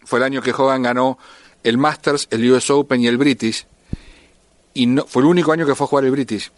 Fue 0.04 0.18
el 0.18 0.24
año 0.24 0.40
que 0.40 0.52
Hogan 0.52 0.82
ganó 0.82 1.18
el 1.62 1.76
Masters, 1.76 2.28
el 2.30 2.50
US 2.50 2.70
Open 2.70 3.00
y 3.00 3.06
el 3.06 3.18
British 3.18 3.66
y 4.74 4.86
no, 4.86 5.04
fue 5.06 5.22
el 5.22 5.28
único 5.28 5.52
año 5.52 5.66
que 5.66 5.74
fue 5.74 5.84
a 5.84 5.88
jugar 5.88 6.04
el 6.04 6.10
British 6.10 6.50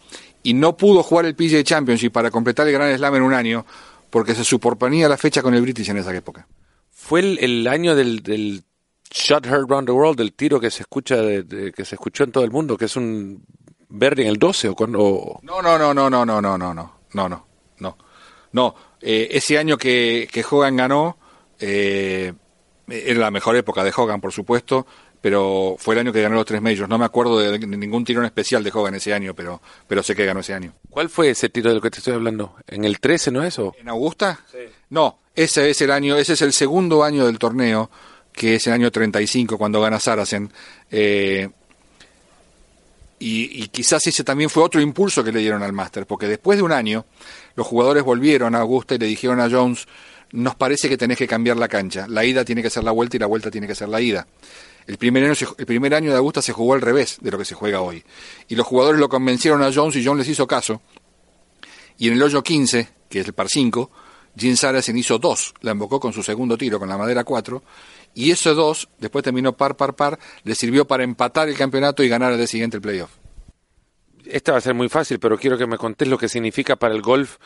y 0.43 0.53
no 0.53 0.77
pudo 0.77 1.03
jugar 1.03 1.25
el 1.25 1.35
PGA 1.35 1.63
Championship 1.63 2.11
para 2.11 2.31
completar 2.31 2.67
el 2.67 2.73
Gran 2.73 2.95
Slam 2.95 3.15
en 3.15 3.23
un 3.23 3.33
año 3.33 3.65
porque 4.09 4.35
se 4.35 4.43
superponía 4.43 5.09
la 5.09 5.17
fecha 5.17 5.41
con 5.41 5.53
el 5.53 5.61
British 5.61 5.89
en 5.89 5.97
esa 5.97 6.13
época. 6.15 6.47
Fue 7.01 7.19
el, 7.19 7.67
año 7.67 7.95
del, 7.95 8.21
del, 8.21 8.63
Shot 9.09 9.45
Heard 9.45 9.67
Round 9.67 9.87
the 9.87 9.91
World, 9.91 10.17
del 10.17 10.33
tiro 10.33 10.59
que 10.59 10.71
se 10.71 10.83
escucha 10.83 11.17
de, 11.17 11.73
que 11.75 11.83
se 11.83 11.95
escuchó 11.95 12.23
en 12.23 12.31
todo 12.31 12.43
el 12.43 12.51
mundo, 12.51 12.77
que 12.77 12.85
es 12.85 12.95
un 12.95 13.43
verde 13.89 14.21
en 14.21 14.29
el 14.29 14.37
12 14.37 14.69
o 14.69 14.75
cuando 14.75 15.39
No, 15.41 15.61
no, 15.61 15.77
no, 15.77 15.93
no, 15.93 16.09
no, 16.09 16.25
no, 16.25 16.41
no, 16.41 16.57
no, 16.57 16.73
no, 16.73 16.93
no, 17.13 17.27
no, 17.27 17.47
no. 17.79 17.97
No, 18.53 18.75
eh, 19.01 19.29
ese 19.31 19.57
año 19.57 19.77
que, 19.77 20.29
que 20.31 20.45
Hogan 20.49 20.77
ganó 20.77 21.17
eh, 21.59 22.33
era 22.87 23.19
la 23.19 23.31
mejor 23.31 23.55
época 23.55 23.83
de 23.83 23.93
Hogan, 23.95 24.21
por 24.21 24.31
supuesto 24.31 24.85
pero 25.21 25.75
fue 25.77 25.93
el 25.93 26.01
año 26.01 26.11
que 26.11 26.21
ganó 26.21 26.35
los 26.35 26.45
tres 26.45 26.61
majors. 26.61 26.89
No 26.89 26.97
me 26.97 27.05
acuerdo 27.05 27.37
de, 27.39 27.59
ningún 27.59 28.03
tirón 28.03 28.25
especial 28.25 28.63
de 28.63 28.71
Hogan 28.73 28.95
ese 28.95 29.13
año, 29.13 29.35
pero, 29.35 29.61
pero 29.87 30.01
sé 30.01 30.15
que 30.15 30.25
ganó 30.25 30.39
ese 30.39 30.55
año. 30.55 30.73
¿Cuál 30.89 31.09
fue 31.09 31.29
ese 31.29 31.49
tiro 31.49 31.69
del 31.69 31.79
que 31.79 31.91
te 31.91 31.99
estoy 31.99 32.15
hablando? 32.15 32.55
¿En 32.67 32.83
el 32.83 32.99
13, 32.99 33.29
no 33.31 33.43
es 33.43 33.49
eso? 33.49 33.75
¿En 33.79 33.87
Augusta? 33.87 34.39
Sí. 34.51 34.57
No, 34.89 35.19
ese 35.35 35.69
es 35.69 35.81
el 35.81 35.91
año, 35.91 36.17
ese 36.17 36.33
es 36.33 36.41
el 36.41 36.53
segundo 36.53 37.03
año 37.03 37.25
del 37.25 37.39
torneo, 37.39 37.89
que 38.33 38.55
es 38.55 38.67
el 38.67 38.73
año 38.73 38.91
35, 38.91 39.57
cuando 39.57 39.81
gana 39.81 39.99
Saracen. 39.99 40.51
Eh, 40.89 41.49
y, 43.19 43.63
y, 43.63 43.67
quizás 43.67 44.05
ese 44.07 44.23
también 44.23 44.49
fue 44.49 44.63
otro 44.63 44.81
impulso 44.81 45.23
que 45.23 45.31
le 45.31 45.39
dieron 45.39 45.61
al 45.61 45.73
Master, 45.73 46.07
porque 46.07 46.27
después 46.27 46.57
de 46.57 46.63
un 46.63 46.71
año, 46.71 47.05
los 47.55 47.67
jugadores 47.67 48.03
volvieron 48.03 48.55
a 48.55 48.59
Augusta 48.59 48.95
y 48.95 48.97
le 48.97 49.05
dijeron 49.05 49.39
a 49.39 49.49
Jones, 49.49 49.87
nos 50.31 50.55
parece 50.55 50.89
que 50.89 50.97
tenés 50.97 51.17
que 51.17 51.27
cambiar 51.27 51.57
la 51.57 51.67
cancha. 51.67 52.07
La 52.07 52.25
ida 52.25 52.43
tiene 52.45 52.61
que 52.63 52.69
ser 52.69 52.83
la 52.83 52.91
vuelta 52.91 53.17
y 53.17 53.19
la 53.19 53.27
vuelta 53.27 53.51
tiene 53.51 53.67
que 53.67 53.75
ser 53.75 53.89
la 53.89 54.01
ida. 54.01 54.27
El 54.87 54.97
primer, 54.97 55.23
año, 55.23 55.33
el 55.57 55.65
primer 55.65 55.93
año 55.93 56.11
de 56.11 56.17
Augusta 56.17 56.41
se 56.41 56.53
jugó 56.53 56.73
al 56.73 56.81
revés 56.81 57.17
de 57.21 57.31
lo 57.31 57.37
que 57.37 57.45
se 57.45 57.53
juega 57.53 57.81
hoy. 57.81 58.03
Y 58.47 58.55
los 58.55 58.65
jugadores 58.65 58.99
lo 58.99 59.09
convencieron 59.09 59.61
a 59.61 59.71
Jones 59.73 59.95
y 59.95 60.05
Jones 60.05 60.25
les 60.25 60.33
hizo 60.33 60.47
caso. 60.47 60.81
Y 61.97 62.07
en 62.07 62.13
el 62.13 62.23
hoyo 62.23 62.41
15, 62.41 62.89
que 63.09 63.19
es 63.19 63.27
el 63.27 63.33
par 63.33 63.47
5, 63.47 63.91
Jim 64.37 64.55
Saracen 64.55 64.97
hizo 64.97 65.17
dos, 65.19 65.53
la 65.61 65.71
embocó 65.71 65.99
con 65.99 66.13
su 66.13 66.23
segundo 66.23 66.57
tiro 66.57 66.79
con 66.79 66.89
la 66.89 66.97
madera 66.97 67.23
4, 67.23 67.61
y 68.13 68.31
ese 68.31 68.51
dos, 68.51 68.89
después 68.99 69.23
terminó 69.23 69.53
par, 69.53 69.75
par, 69.75 69.95
par, 69.95 70.19
le 70.43 70.55
sirvió 70.55 70.85
para 70.85 71.03
empatar 71.03 71.49
el 71.49 71.57
campeonato 71.57 72.03
y 72.03 72.09
ganar 72.09 72.31
al 72.31 72.37
día 72.37 72.47
siguiente 72.47 72.77
el 72.77 72.81
playoff. 72.81 73.11
Esta 74.25 74.51
va 74.51 74.59
a 74.59 74.61
ser 74.61 74.73
muy 74.73 74.89
fácil, 74.89 75.19
pero 75.19 75.37
quiero 75.37 75.57
que 75.57 75.67
me 75.67 75.77
contés 75.77 76.07
lo 76.07 76.17
que 76.17 76.29
significa 76.29 76.75
para 76.75 76.93
el 76.93 77.01
golf 77.01 77.37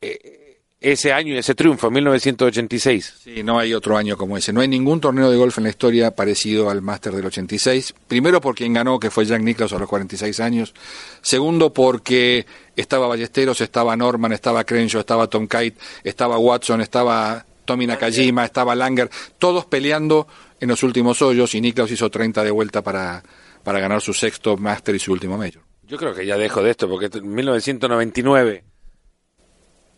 eh, 0.00 0.38
ese 0.80 1.12
año 1.12 1.34
y 1.34 1.38
ese 1.38 1.56
triunfo, 1.56 1.90
1986. 1.90 3.14
Sí, 3.24 3.42
no 3.42 3.58
hay 3.58 3.74
otro 3.74 3.96
año 3.96 4.16
como 4.16 4.36
ese. 4.36 4.52
No 4.52 4.60
hay 4.60 4.68
ningún 4.68 5.00
torneo 5.00 5.28
de 5.28 5.36
golf 5.36 5.58
en 5.58 5.64
la 5.64 5.70
historia 5.70 6.14
parecido 6.14 6.70
al 6.70 6.82
Master 6.82 7.14
del 7.14 7.26
86. 7.26 7.94
Primero 8.06 8.40
por 8.40 8.54
quien 8.54 8.72
ganó, 8.72 9.00
que 9.00 9.10
fue 9.10 9.24
Jack 9.24 9.42
Nicklaus 9.42 9.72
a 9.72 9.78
los 9.78 9.88
46 9.88 10.38
años. 10.38 10.74
Segundo 11.20 11.72
porque 11.72 12.46
estaba 12.80 13.06
Ballesteros, 13.06 13.60
estaba 13.60 13.96
Norman, 13.96 14.32
estaba 14.32 14.64
Crenshaw, 14.64 15.00
estaba 15.00 15.26
Tom 15.28 15.46
Kite, 15.46 15.78
estaba 16.04 16.38
Watson, 16.38 16.80
estaba 16.80 17.44
Tommy 17.64 17.86
Nakajima, 17.86 18.44
estaba 18.44 18.74
Langer, 18.74 19.10
todos 19.38 19.66
peleando 19.66 20.26
en 20.60 20.68
los 20.68 20.82
últimos 20.82 21.20
hoyos 21.22 21.54
y 21.54 21.60
Nicklaus 21.60 21.90
hizo 21.90 22.10
30 22.10 22.44
de 22.44 22.50
vuelta 22.50 22.82
para, 22.82 23.22
para 23.62 23.80
ganar 23.80 24.00
su 24.00 24.14
sexto 24.14 24.56
Master 24.56 24.94
y 24.94 24.98
su 24.98 25.12
último 25.12 25.36
Major. 25.36 25.62
Yo 25.86 25.96
creo 25.96 26.14
que 26.14 26.26
ya 26.26 26.36
dejo 26.36 26.62
de 26.62 26.70
esto 26.70 26.88
porque 26.88 27.10
en 27.12 27.34
1999 27.34 28.64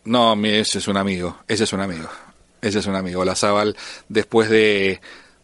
no, 0.03 0.33
ese 0.45 0.79
es 0.79 0.87
un 0.87 0.97
amigo, 0.97 1.37
ese 1.47 1.65
es 1.65 1.73
un 1.73 1.81
amigo, 1.81 2.09
ese 2.61 2.79
es 2.79 2.85
un 2.87 2.95
amigo. 2.95 3.23
La 3.23 3.35
después 4.09 4.49
de, 4.49 4.99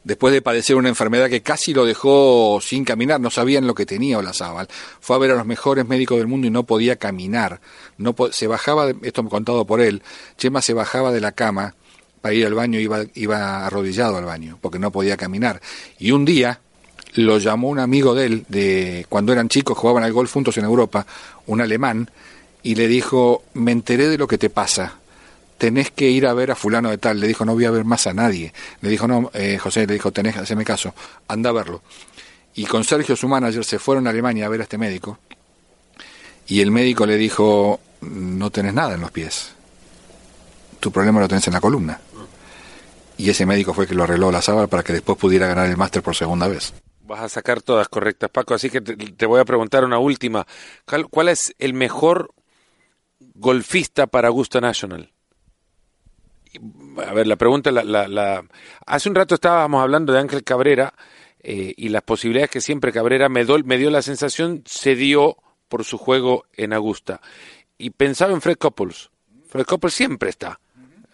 después 0.08 0.34
de 0.34 0.42
padecer 0.42 0.78
una 0.78 0.88
enfermedad 0.88 1.30
que 1.30 1.42
casi 1.42 1.74
lo 1.74 1.86
dejó 1.86 2.60
sin 2.62 2.86
caminar, 2.86 3.20
no 3.20 3.30
sabían 3.30 3.68
lo 3.68 3.76
que 3.76 3.86
tenía 3.86 4.18
Olazábal. 4.18 4.70
Fue 5.02 5.18
a 5.18 5.20
ver 5.20 5.32
a 5.32 5.36
los 5.36 5.46
mejores 5.46 5.86
médicos 5.86 6.18
del 6.18 6.28
mundo 6.28 6.48
y 6.48 6.50
no 6.50 6.64
podía 6.64 6.96
caminar. 6.96 7.60
No 7.98 8.16
se 8.32 8.48
bajaba, 8.48 8.90
esto 9.02 9.22
me 9.22 9.30
contado 9.30 9.66
por 9.66 9.82
él, 9.82 10.02
Chema 10.38 10.62
se 10.62 10.74
bajaba 10.74 11.12
de 11.12 11.20
la 11.20 11.34
cama 11.34 11.76
para 12.22 12.34
ir 12.34 12.46
al 12.46 12.54
baño, 12.54 12.80
iba, 12.80 13.04
iba 13.16 13.66
arrodillado 13.66 14.16
al 14.16 14.24
baño, 14.24 14.58
porque 14.62 14.80
no 14.80 14.92
podía 14.92 15.18
caminar. 15.18 15.62
Y 16.00 16.12
un 16.12 16.24
día 16.24 16.62
lo 17.16 17.38
llamó 17.38 17.68
un 17.68 17.80
amigo 17.80 18.16
de 18.16 18.26
él, 18.28 18.46
de 18.48 19.06
cuando 19.10 19.34
eran 19.34 19.50
chicos, 19.50 19.78
jugaban 19.78 20.04
al 20.04 20.14
golf 20.14 20.32
juntos 20.32 20.58
en 20.58 20.64
Europa, 20.64 21.06
un 21.48 21.60
alemán, 21.60 22.10
y 22.64 22.76
le 22.76 22.88
dijo, 22.88 23.44
me 23.54 23.74
enteré 23.74 24.08
de 24.08 24.18
lo 24.18 24.28
que 24.28 24.38
te 24.38 24.50
pasa, 24.50 25.00
tenés 25.58 25.92
que 25.92 26.10
ir 26.10 26.28
a 26.28 26.34
ver 26.34 26.52
a 26.52 26.56
fulano 26.56 26.90
de 26.90 26.98
tal. 26.98 27.20
Le 27.20 27.28
dijo, 27.28 27.46
no 27.46 27.54
voy 27.54 27.66
a 27.66 27.72
ver 27.72 27.86
más 27.86 28.08
a 28.08 28.14
nadie. 28.14 28.54
Le 28.82 28.90
dijo, 28.90 29.08
no, 29.08 29.32
eh, 29.34 29.58
José, 29.58 29.88
le 29.88 29.94
dijo, 29.94 30.12
tenés 30.12 30.36
que 30.36 30.42
hacerme 30.42 30.66
caso, 30.66 30.94
anda 31.28 31.50
a 31.50 31.54
verlo. 31.54 31.82
Y 32.56 32.66
con 32.66 32.84
Sergio, 32.84 33.16
su 33.16 33.28
manager, 33.28 33.64
se 33.64 33.80
fueron 33.80 34.08
a 34.08 34.10
Alemania 34.10 34.46
a 34.46 34.50
ver 34.50 34.62
a 34.62 34.64
este 34.64 34.78
médico. 34.78 35.20
Y 36.48 36.62
el 36.62 36.72
médico 36.72 37.06
le 37.06 37.18
dijo, 37.18 37.80
no 38.02 38.50
tenés 38.50 38.74
nada 38.74 38.96
en 38.96 39.02
los 39.02 39.12
pies. 39.12 39.52
Tu 40.80 40.92
problema 40.92 41.20
lo 41.20 41.28
tenés 41.28 41.48
en 41.48 41.54
la 41.54 41.62
columna. 41.62 42.00
Y 43.18 43.30
ese 43.30 43.46
médico 43.46 43.74
fue 43.74 43.86
el 43.86 43.90
que 43.90 43.96
lo 43.96 44.04
arregló 44.04 44.32
la 44.32 44.42
sábana 44.42 44.68
para 44.68 44.84
que 44.84 44.94
después 44.94 45.18
pudiera 45.18 45.48
ganar 45.48 45.68
el 45.68 45.78
máster 45.78 46.04
por 46.04 46.16
segunda 46.16 46.48
vez. 46.48 46.74
Vas 47.02 47.22
a 47.22 47.30
sacar 47.30 47.62
todas 47.62 47.88
correctas, 47.88 48.30
Paco, 48.30 48.54
así 48.54 48.70
que 48.70 48.82
te, 48.82 49.26
voy 49.26 49.40
a 49.40 49.46
preguntar 49.46 49.84
una 49.84 49.98
última. 49.98 50.46
¿Cuál, 51.10 51.30
es 51.30 51.56
el 51.58 51.74
mejor 51.74 52.34
golfista 53.20 54.08
para 54.08 54.28
Augusta 54.28 54.62
National? 54.62 55.12
A 57.06 57.14
ver, 57.14 57.28
la 57.28 57.36
pregunta, 57.36 57.72
la, 57.72 57.84
la, 57.84 58.44
hace 58.86 59.10
un 59.10 59.16
rato 59.16 59.36
estábamos 59.36 59.82
hablando 59.82 60.14
de 60.14 60.20
Ángel 60.20 60.44
Cabrera 60.44 60.94
eh, 61.42 61.74
y 61.78 61.90
las 61.90 62.02
posibilidades 62.02 62.50
que 62.50 62.62
siempre 62.62 62.92
Cabrera 62.92 63.30
me, 63.30 63.46
me 63.64 63.78
dio 63.78 63.90
la 63.90 64.02
sensación 64.02 64.64
se 64.66 64.96
dio 64.96 65.38
por 65.68 65.84
su 65.84 65.98
juego 65.98 66.46
en 66.54 66.74
Augusta. 66.74 67.22
Y 67.78 67.92
pensaba 67.92 68.34
en 68.34 68.42
Fred 68.42 68.58
Couples. 68.58 69.10
Fred 69.48 69.66
Couples 69.66 69.94
siempre 69.94 70.30
está. 70.30 70.60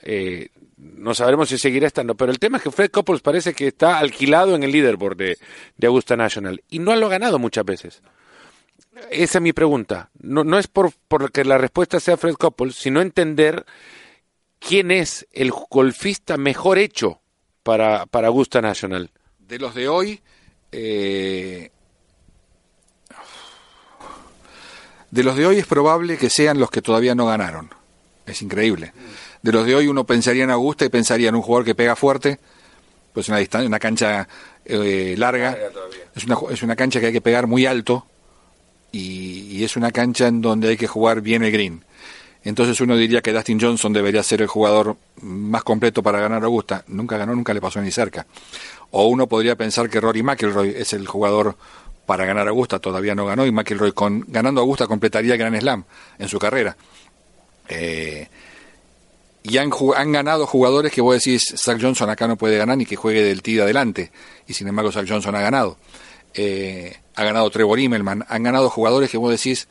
Eh, 0.02 0.50
no 0.78 1.14
sabremos 1.14 1.50
si 1.50 1.58
seguirá 1.58 1.88
estando, 1.88 2.16
pero 2.16 2.32
el 2.32 2.40
tema 2.40 2.58
es 2.58 2.64
que 2.64 2.72
Fred 2.72 2.92
Couples 2.92 3.22
parece 3.22 3.54
que 3.54 3.68
está 3.68 4.00
alquilado 4.00 4.56
en 4.56 4.64
el 4.64 4.72
leaderboard 4.72 5.18
de, 5.18 5.38
Augusta 5.86 6.18
National 6.18 6.64
y 6.70 6.80
no 6.80 6.96
lo 6.96 7.08
ha 7.08 7.10
ganado 7.10 7.40
muchas 7.40 7.66
veces. 7.66 8.02
Esa 9.10 9.38
es 9.38 9.42
mi 9.42 9.54
pregunta. 9.54 10.10
No, 10.20 10.44
no 10.44 10.60
es 10.60 10.68
por, 10.68 10.92
por 11.08 11.32
que 11.32 11.46
la 11.46 11.58
respuesta 11.58 12.00
sea 12.00 12.18
Fred 12.18 12.36
Couples, 12.36 12.76
sino 12.76 13.02
entender 13.02 13.66
quién 14.68 14.92
es 14.92 15.28
el 15.32 15.52
golfista 15.52 16.38
mejor 16.38 16.78
hecho 16.78 17.22
para, 17.64 18.06
para 18.06 18.28
Augusta 18.28 18.62
National. 18.62 19.12
De 19.40 19.60
los 19.60 19.76
de 19.76 19.88
hoy, 19.88 20.22
eh, 20.72 21.72
de 25.12 25.24
los 25.24 25.36
de 25.36 25.46
hoy 25.46 25.58
es 25.58 25.68
probable 25.68 26.18
que 26.18 26.30
sean 26.30 26.60
los 26.60 26.72
que 26.72 26.82
todavía 26.82 27.16
no 27.16 27.28
ganaron. 27.28 27.70
Es 28.26 28.42
increíble 28.42 28.94
de 29.44 29.52
los 29.52 29.66
de 29.66 29.76
hoy 29.76 29.88
uno 29.88 30.06
pensaría 30.06 30.46
en 30.46 30.50
Augusta 30.50 30.86
y 30.86 30.90
pensaría 30.90 31.30
en 31.30 31.36
un 31.36 31.42
jugador 31.42 31.66
que 31.66 31.76
pega 31.76 31.96
fuerte, 31.96 32.40
pues 33.14 33.28
una 33.28 33.38
distancia, 33.38 33.68
una 33.68 33.78
cancha 33.78 34.28
eh, 34.66 35.16
larga, 35.18 35.58
es 36.16 36.24
una, 36.24 36.38
es 36.50 36.64
una 36.64 36.76
cancha 36.76 37.00
que 37.00 37.08
hay 37.08 37.14
que 37.14 37.22
pegar 37.22 37.46
muy 37.46 37.66
alto 37.66 38.08
y, 38.92 39.64
es 39.64 39.76
una 39.78 39.92
cancha 39.92 40.28
en 40.28 40.42
donde 40.42 40.70
hay 40.70 40.78
que 40.78 40.88
jugar 40.88 41.22
bien 41.22 41.44
el 41.44 41.52
green. 41.52 41.84
Entonces 42.44 42.80
uno 42.82 42.98
diría 42.98 43.22
que 43.22 43.32
Dustin 43.32 43.60
Johnson 43.60 43.94
debería 43.94 44.22
ser 44.22 44.42
el 44.42 44.48
jugador 44.48 44.98
más 45.22 45.64
completo 45.64 46.04
para 46.04 46.20
ganar 46.20 46.44
Augusta. 46.44 46.84
Nunca 46.88 47.18
ganó, 47.18 47.36
nunca 47.36 47.54
le 47.54 47.62
pasó 47.62 47.82
ni 47.82 47.92
cerca. 47.92 48.26
O 48.92 49.08
uno 49.08 49.28
podría 49.28 49.56
pensar 49.56 49.90
que 49.90 50.02
Rory 50.02 50.24
McIlroy 50.24 50.74
es 50.76 50.94
el 50.94 51.08
jugador 51.08 51.56
para 52.06 52.26
ganar 52.26 52.48
Augusta, 52.48 52.80
todavía 52.80 53.16
no 53.16 53.26
ganó 53.26 53.46
y 53.46 53.52
McIlroy 53.52 53.94
con, 53.94 54.26
ganando 54.28 54.62
Augusta 54.62 54.88
completaría 54.88 55.34
el 55.34 55.40
Gran 55.40 55.60
Slam 55.60 55.86
en 56.20 56.28
su 56.28 56.38
carrera. 56.38 56.76
Eh, 57.70 58.28
y 59.44 59.58
han, 59.58 59.70
ganado 60.12 60.48
jugadores 60.48 60.92
que 60.92 61.02
vos 61.02 61.16
decís, 61.16 61.54
Zach 61.58 61.78
Johnson 61.82 62.10
acá 62.10 62.28
no 62.28 62.38
puede 62.38 62.58
ganar 62.58 62.78
ni 62.78 62.86
que 62.86 62.96
juegue 62.96 63.22
del 63.22 63.42
tee 63.42 63.56
de 63.56 63.64
adelante, 63.64 64.12
y 64.48 64.54
sin 64.54 64.68
embargo 64.68 64.92
Zach 64.92 65.06
Johnson 65.08 65.36
ha 65.36 65.42
ganado. 65.42 65.78
Eh, 66.34 66.98
ha 67.16 67.24
ganado 67.24 67.50
Trevor 67.50 67.80
Immelman, 67.80 68.26
han 68.28 68.44
ganado 68.44 68.70
jugadores 68.70 69.10
que 69.10 69.18
vos 69.18 69.32
decís, 69.32 69.68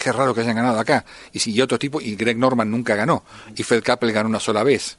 qué 0.00 0.12
raro 0.12 0.34
que 0.34 0.40
hayan 0.40 0.56
ganado 0.56 0.80
acá. 0.80 1.04
Y 1.32 1.38
si 1.38 1.52
y 1.52 1.60
otro 1.60 1.78
tipo, 1.78 2.00
y 2.00 2.16
Greg 2.16 2.38
Norman 2.38 2.70
nunca 2.70 2.96
ganó, 2.96 3.22
y 3.54 3.62
Fred 3.62 3.82
Kappel 3.82 4.12
ganó 4.12 4.28
una 4.28 4.40
sola 4.40 4.64
vez. 4.64 4.96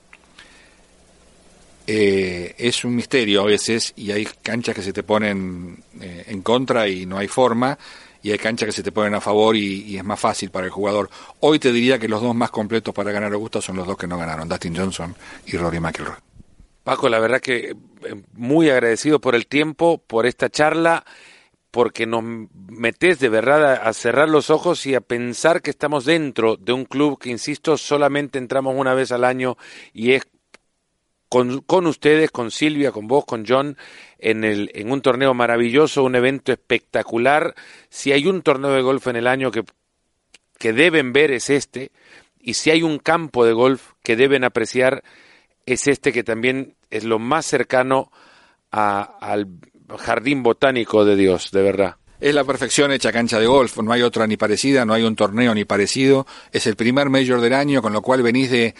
Eh, 1.87 2.53
es 2.57 2.85
un 2.85 2.95
misterio 2.95 3.41
a 3.41 3.45
veces, 3.45 3.93
y 3.95 4.11
hay 4.11 4.25
canchas 4.25 4.75
que 4.75 4.83
se 4.83 4.93
te 4.93 5.03
ponen 5.03 5.83
eh, 5.99 6.25
en 6.27 6.41
contra 6.41 6.87
y 6.87 7.05
no 7.05 7.17
hay 7.17 7.27
forma, 7.27 7.77
y 8.21 8.31
hay 8.31 8.37
canchas 8.37 8.67
que 8.67 8.71
se 8.71 8.83
te 8.83 8.91
ponen 8.91 9.15
a 9.15 9.21
favor 9.21 9.55
y, 9.55 9.97
es 9.97 10.03
más 10.03 10.19
fácil 10.19 10.51
para 10.51 10.67
el 10.67 10.71
jugador. 10.71 11.09
Hoy 11.39 11.57
te 11.57 11.71
diría 11.71 11.97
que 11.97 12.07
los 12.07 12.21
dos 12.21 12.35
más 12.35 12.51
completos 12.51 12.93
para 12.93 13.11
ganar 13.11 13.33
Augusta 13.33 13.59
son 13.59 13.77
los 13.77 13.87
dos 13.87 13.97
que 13.97 14.07
no 14.07 14.17
ganaron, 14.17 14.47
Dustin 14.47 14.75
Johnson 14.75 15.15
y 15.47 15.57
Rory 15.57 15.79
McIlroy. 15.79 16.17
Paco, 16.83 17.09
la 17.09 17.19
verdad 17.19 17.41
que 17.41 17.69
eh, 17.69 17.75
muy 18.33 18.69
agradecido 18.69 19.19
por 19.19 19.33
el 19.33 19.47
tiempo, 19.47 19.97
por 20.05 20.27
esta 20.27 20.49
charla, 20.49 21.03
porque 21.71 22.05
nos 22.05 22.23
metes 22.23 23.19
de 23.19 23.29
verdad 23.29 23.87
a, 23.87 23.93
cerrar 23.93 24.29
los 24.29 24.49
ojos 24.49 24.85
y 24.85 24.93
a 24.93 25.01
pensar 25.01 25.61
que 25.61 25.71
estamos 25.71 26.05
dentro 26.05 26.57
de 26.57 26.73
un 26.73 26.85
club 26.85 27.17
que, 27.17 27.29
insisto, 27.29 27.77
solamente 27.77 28.37
entramos 28.37 28.75
una 28.77 28.93
vez 28.93 29.11
al 29.11 29.23
año 29.23 29.57
y 29.93 30.11
es 30.11 30.27
con, 31.29 31.61
con 31.61 31.87
ustedes, 31.87 32.29
con 32.29 32.51
Silvia, 32.51 32.91
con 32.91 33.07
vos, 33.07 33.25
con 33.25 33.45
John, 33.47 33.77
en, 34.19 34.43
el, 34.43 34.69
en 34.73 34.91
un 34.91 35.01
torneo 35.01 35.33
maravilloso, 35.33 36.03
un 36.03 36.15
evento 36.15 36.51
espectacular. 36.51 37.55
Si 37.89 38.11
hay 38.11 38.27
un 38.27 38.41
torneo 38.41 38.71
de 38.71 38.81
golf 38.81 39.07
en 39.07 39.15
el 39.15 39.27
año 39.27 39.49
que, 39.49 39.63
que 40.57 40.73
deben 40.73 41.13
ver 41.13 41.31
es 41.31 41.49
este, 41.49 41.91
y 42.37 42.55
si 42.55 42.69
hay 42.69 42.83
un 42.83 42.99
campo 42.99 43.45
de 43.45 43.53
golf 43.53 43.93
que 44.03 44.17
deben 44.17 44.43
apreciar 44.43 45.03
es 45.65 45.87
este 45.87 46.11
que 46.11 46.23
también 46.23 46.75
es 46.89 47.03
lo 47.03 47.19
más 47.19 47.45
cercano 47.45 48.11
al 48.71 49.47
jardín 49.97 50.43
botánico 50.43 51.05
de 51.05 51.15
Dios, 51.15 51.51
de 51.51 51.61
verdad. 51.61 51.95
Es 52.19 52.35
la 52.35 52.43
perfección 52.43 52.91
hecha 52.91 53.11
cancha 53.11 53.39
de 53.39 53.47
golf, 53.47 53.77
no 53.79 53.91
hay 53.91 54.03
otra 54.03 54.27
ni 54.27 54.37
parecida, 54.37 54.85
no 54.85 54.93
hay 54.93 55.03
un 55.03 55.15
torneo 55.15 55.55
ni 55.55 55.65
parecido. 55.65 56.27
Es 56.51 56.67
el 56.67 56.75
primer 56.75 57.09
mayor 57.09 57.41
del 57.41 57.53
año, 57.53 57.81
con 57.81 57.93
lo 57.93 58.01
cual 58.01 58.21
venís 58.21 58.51
de 58.51 58.75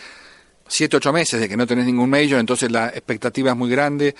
siete, 0.67 0.97
ocho 0.97 1.11
meses 1.11 1.39
de 1.39 1.49
que 1.49 1.57
no 1.57 1.65
tenés 1.65 1.85
ningún 1.85 2.09
mayor, 2.09 2.39
entonces 2.39 2.71
la 2.71 2.89
expectativa 2.89 3.51
es 3.51 3.57
muy 3.57 3.69
grande 3.69 4.15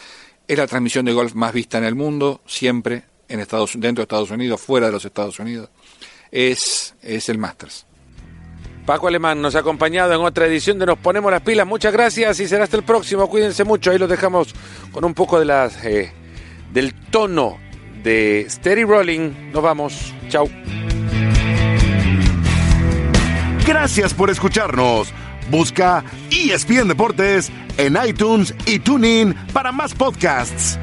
es 0.52 0.58
la 0.58 0.68
transmisión 0.68 1.06
de 1.06 1.14
golf 1.14 1.34
más 1.34 1.54
vista 1.54 1.78
en 1.78 1.86
el 1.86 1.96
mundo, 1.96 2.42
siempre 2.46 3.04
en 3.30 3.40
Estados, 3.40 3.72
dentro 3.78 4.02
de 4.02 4.04
Estados 4.04 4.32
Unidos, 4.32 4.60
fuera 4.60 4.88
de 4.88 4.92
los 4.92 5.06
Estados 5.06 5.40
Unidos. 5.40 5.70
Es, 6.30 6.94
es 7.02 7.30
el 7.30 7.38
Masters. 7.38 7.86
Paco 8.86 9.08
Alemán 9.08 9.42
nos 9.42 9.56
ha 9.56 9.60
acompañado 9.60 10.14
en 10.14 10.20
otra 10.20 10.48
edición 10.48 10.78
de 10.78 10.86
Nos 10.86 10.98
Ponemos 10.98 11.32
las 11.32 11.42
Pilas. 11.42 11.66
Muchas 11.66 11.94
gracias 11.94 12.40
y 12.42 12.50
será 12.50 12.66
hasta 12.66 12.76
el 12.76 12.84
próximo. 12.84 13.30
Cuídense 13.30 13.64
mucho. 13.64 13.92
Ahí 13.92 13.98
los 13.98 14.10
dejamos 14.10 14.54
con 14.92 15.06
un 15.06 15.14
poco 15.14 15.40
de 15.40 15.46
las, 15.46 15.86
eh, 15.86 16.12
del 16.74 16.94
tono 16.94 17.58
de 18.04 18.46
Steady 18.50 18.84
Rolling. 18.84 19.52
Nos 19.54 19.64
vamos. 19.64 20.14
Chao. 20.30 20.48
Gracias 23.66 24.14
por 24.14 24.30
escucharnos. 24.30 25.14
Busca 25.50 26.04
ESPN 26.30 26.88
Deportes 26.88 27.52
en 27.78 27.98
iTunes 28.06 28.54
y 28.66 28.80
TuneIn 28.80 29.36
para 29.54 29.72
más 29.72 29.94
podcasts. 29.94 30.80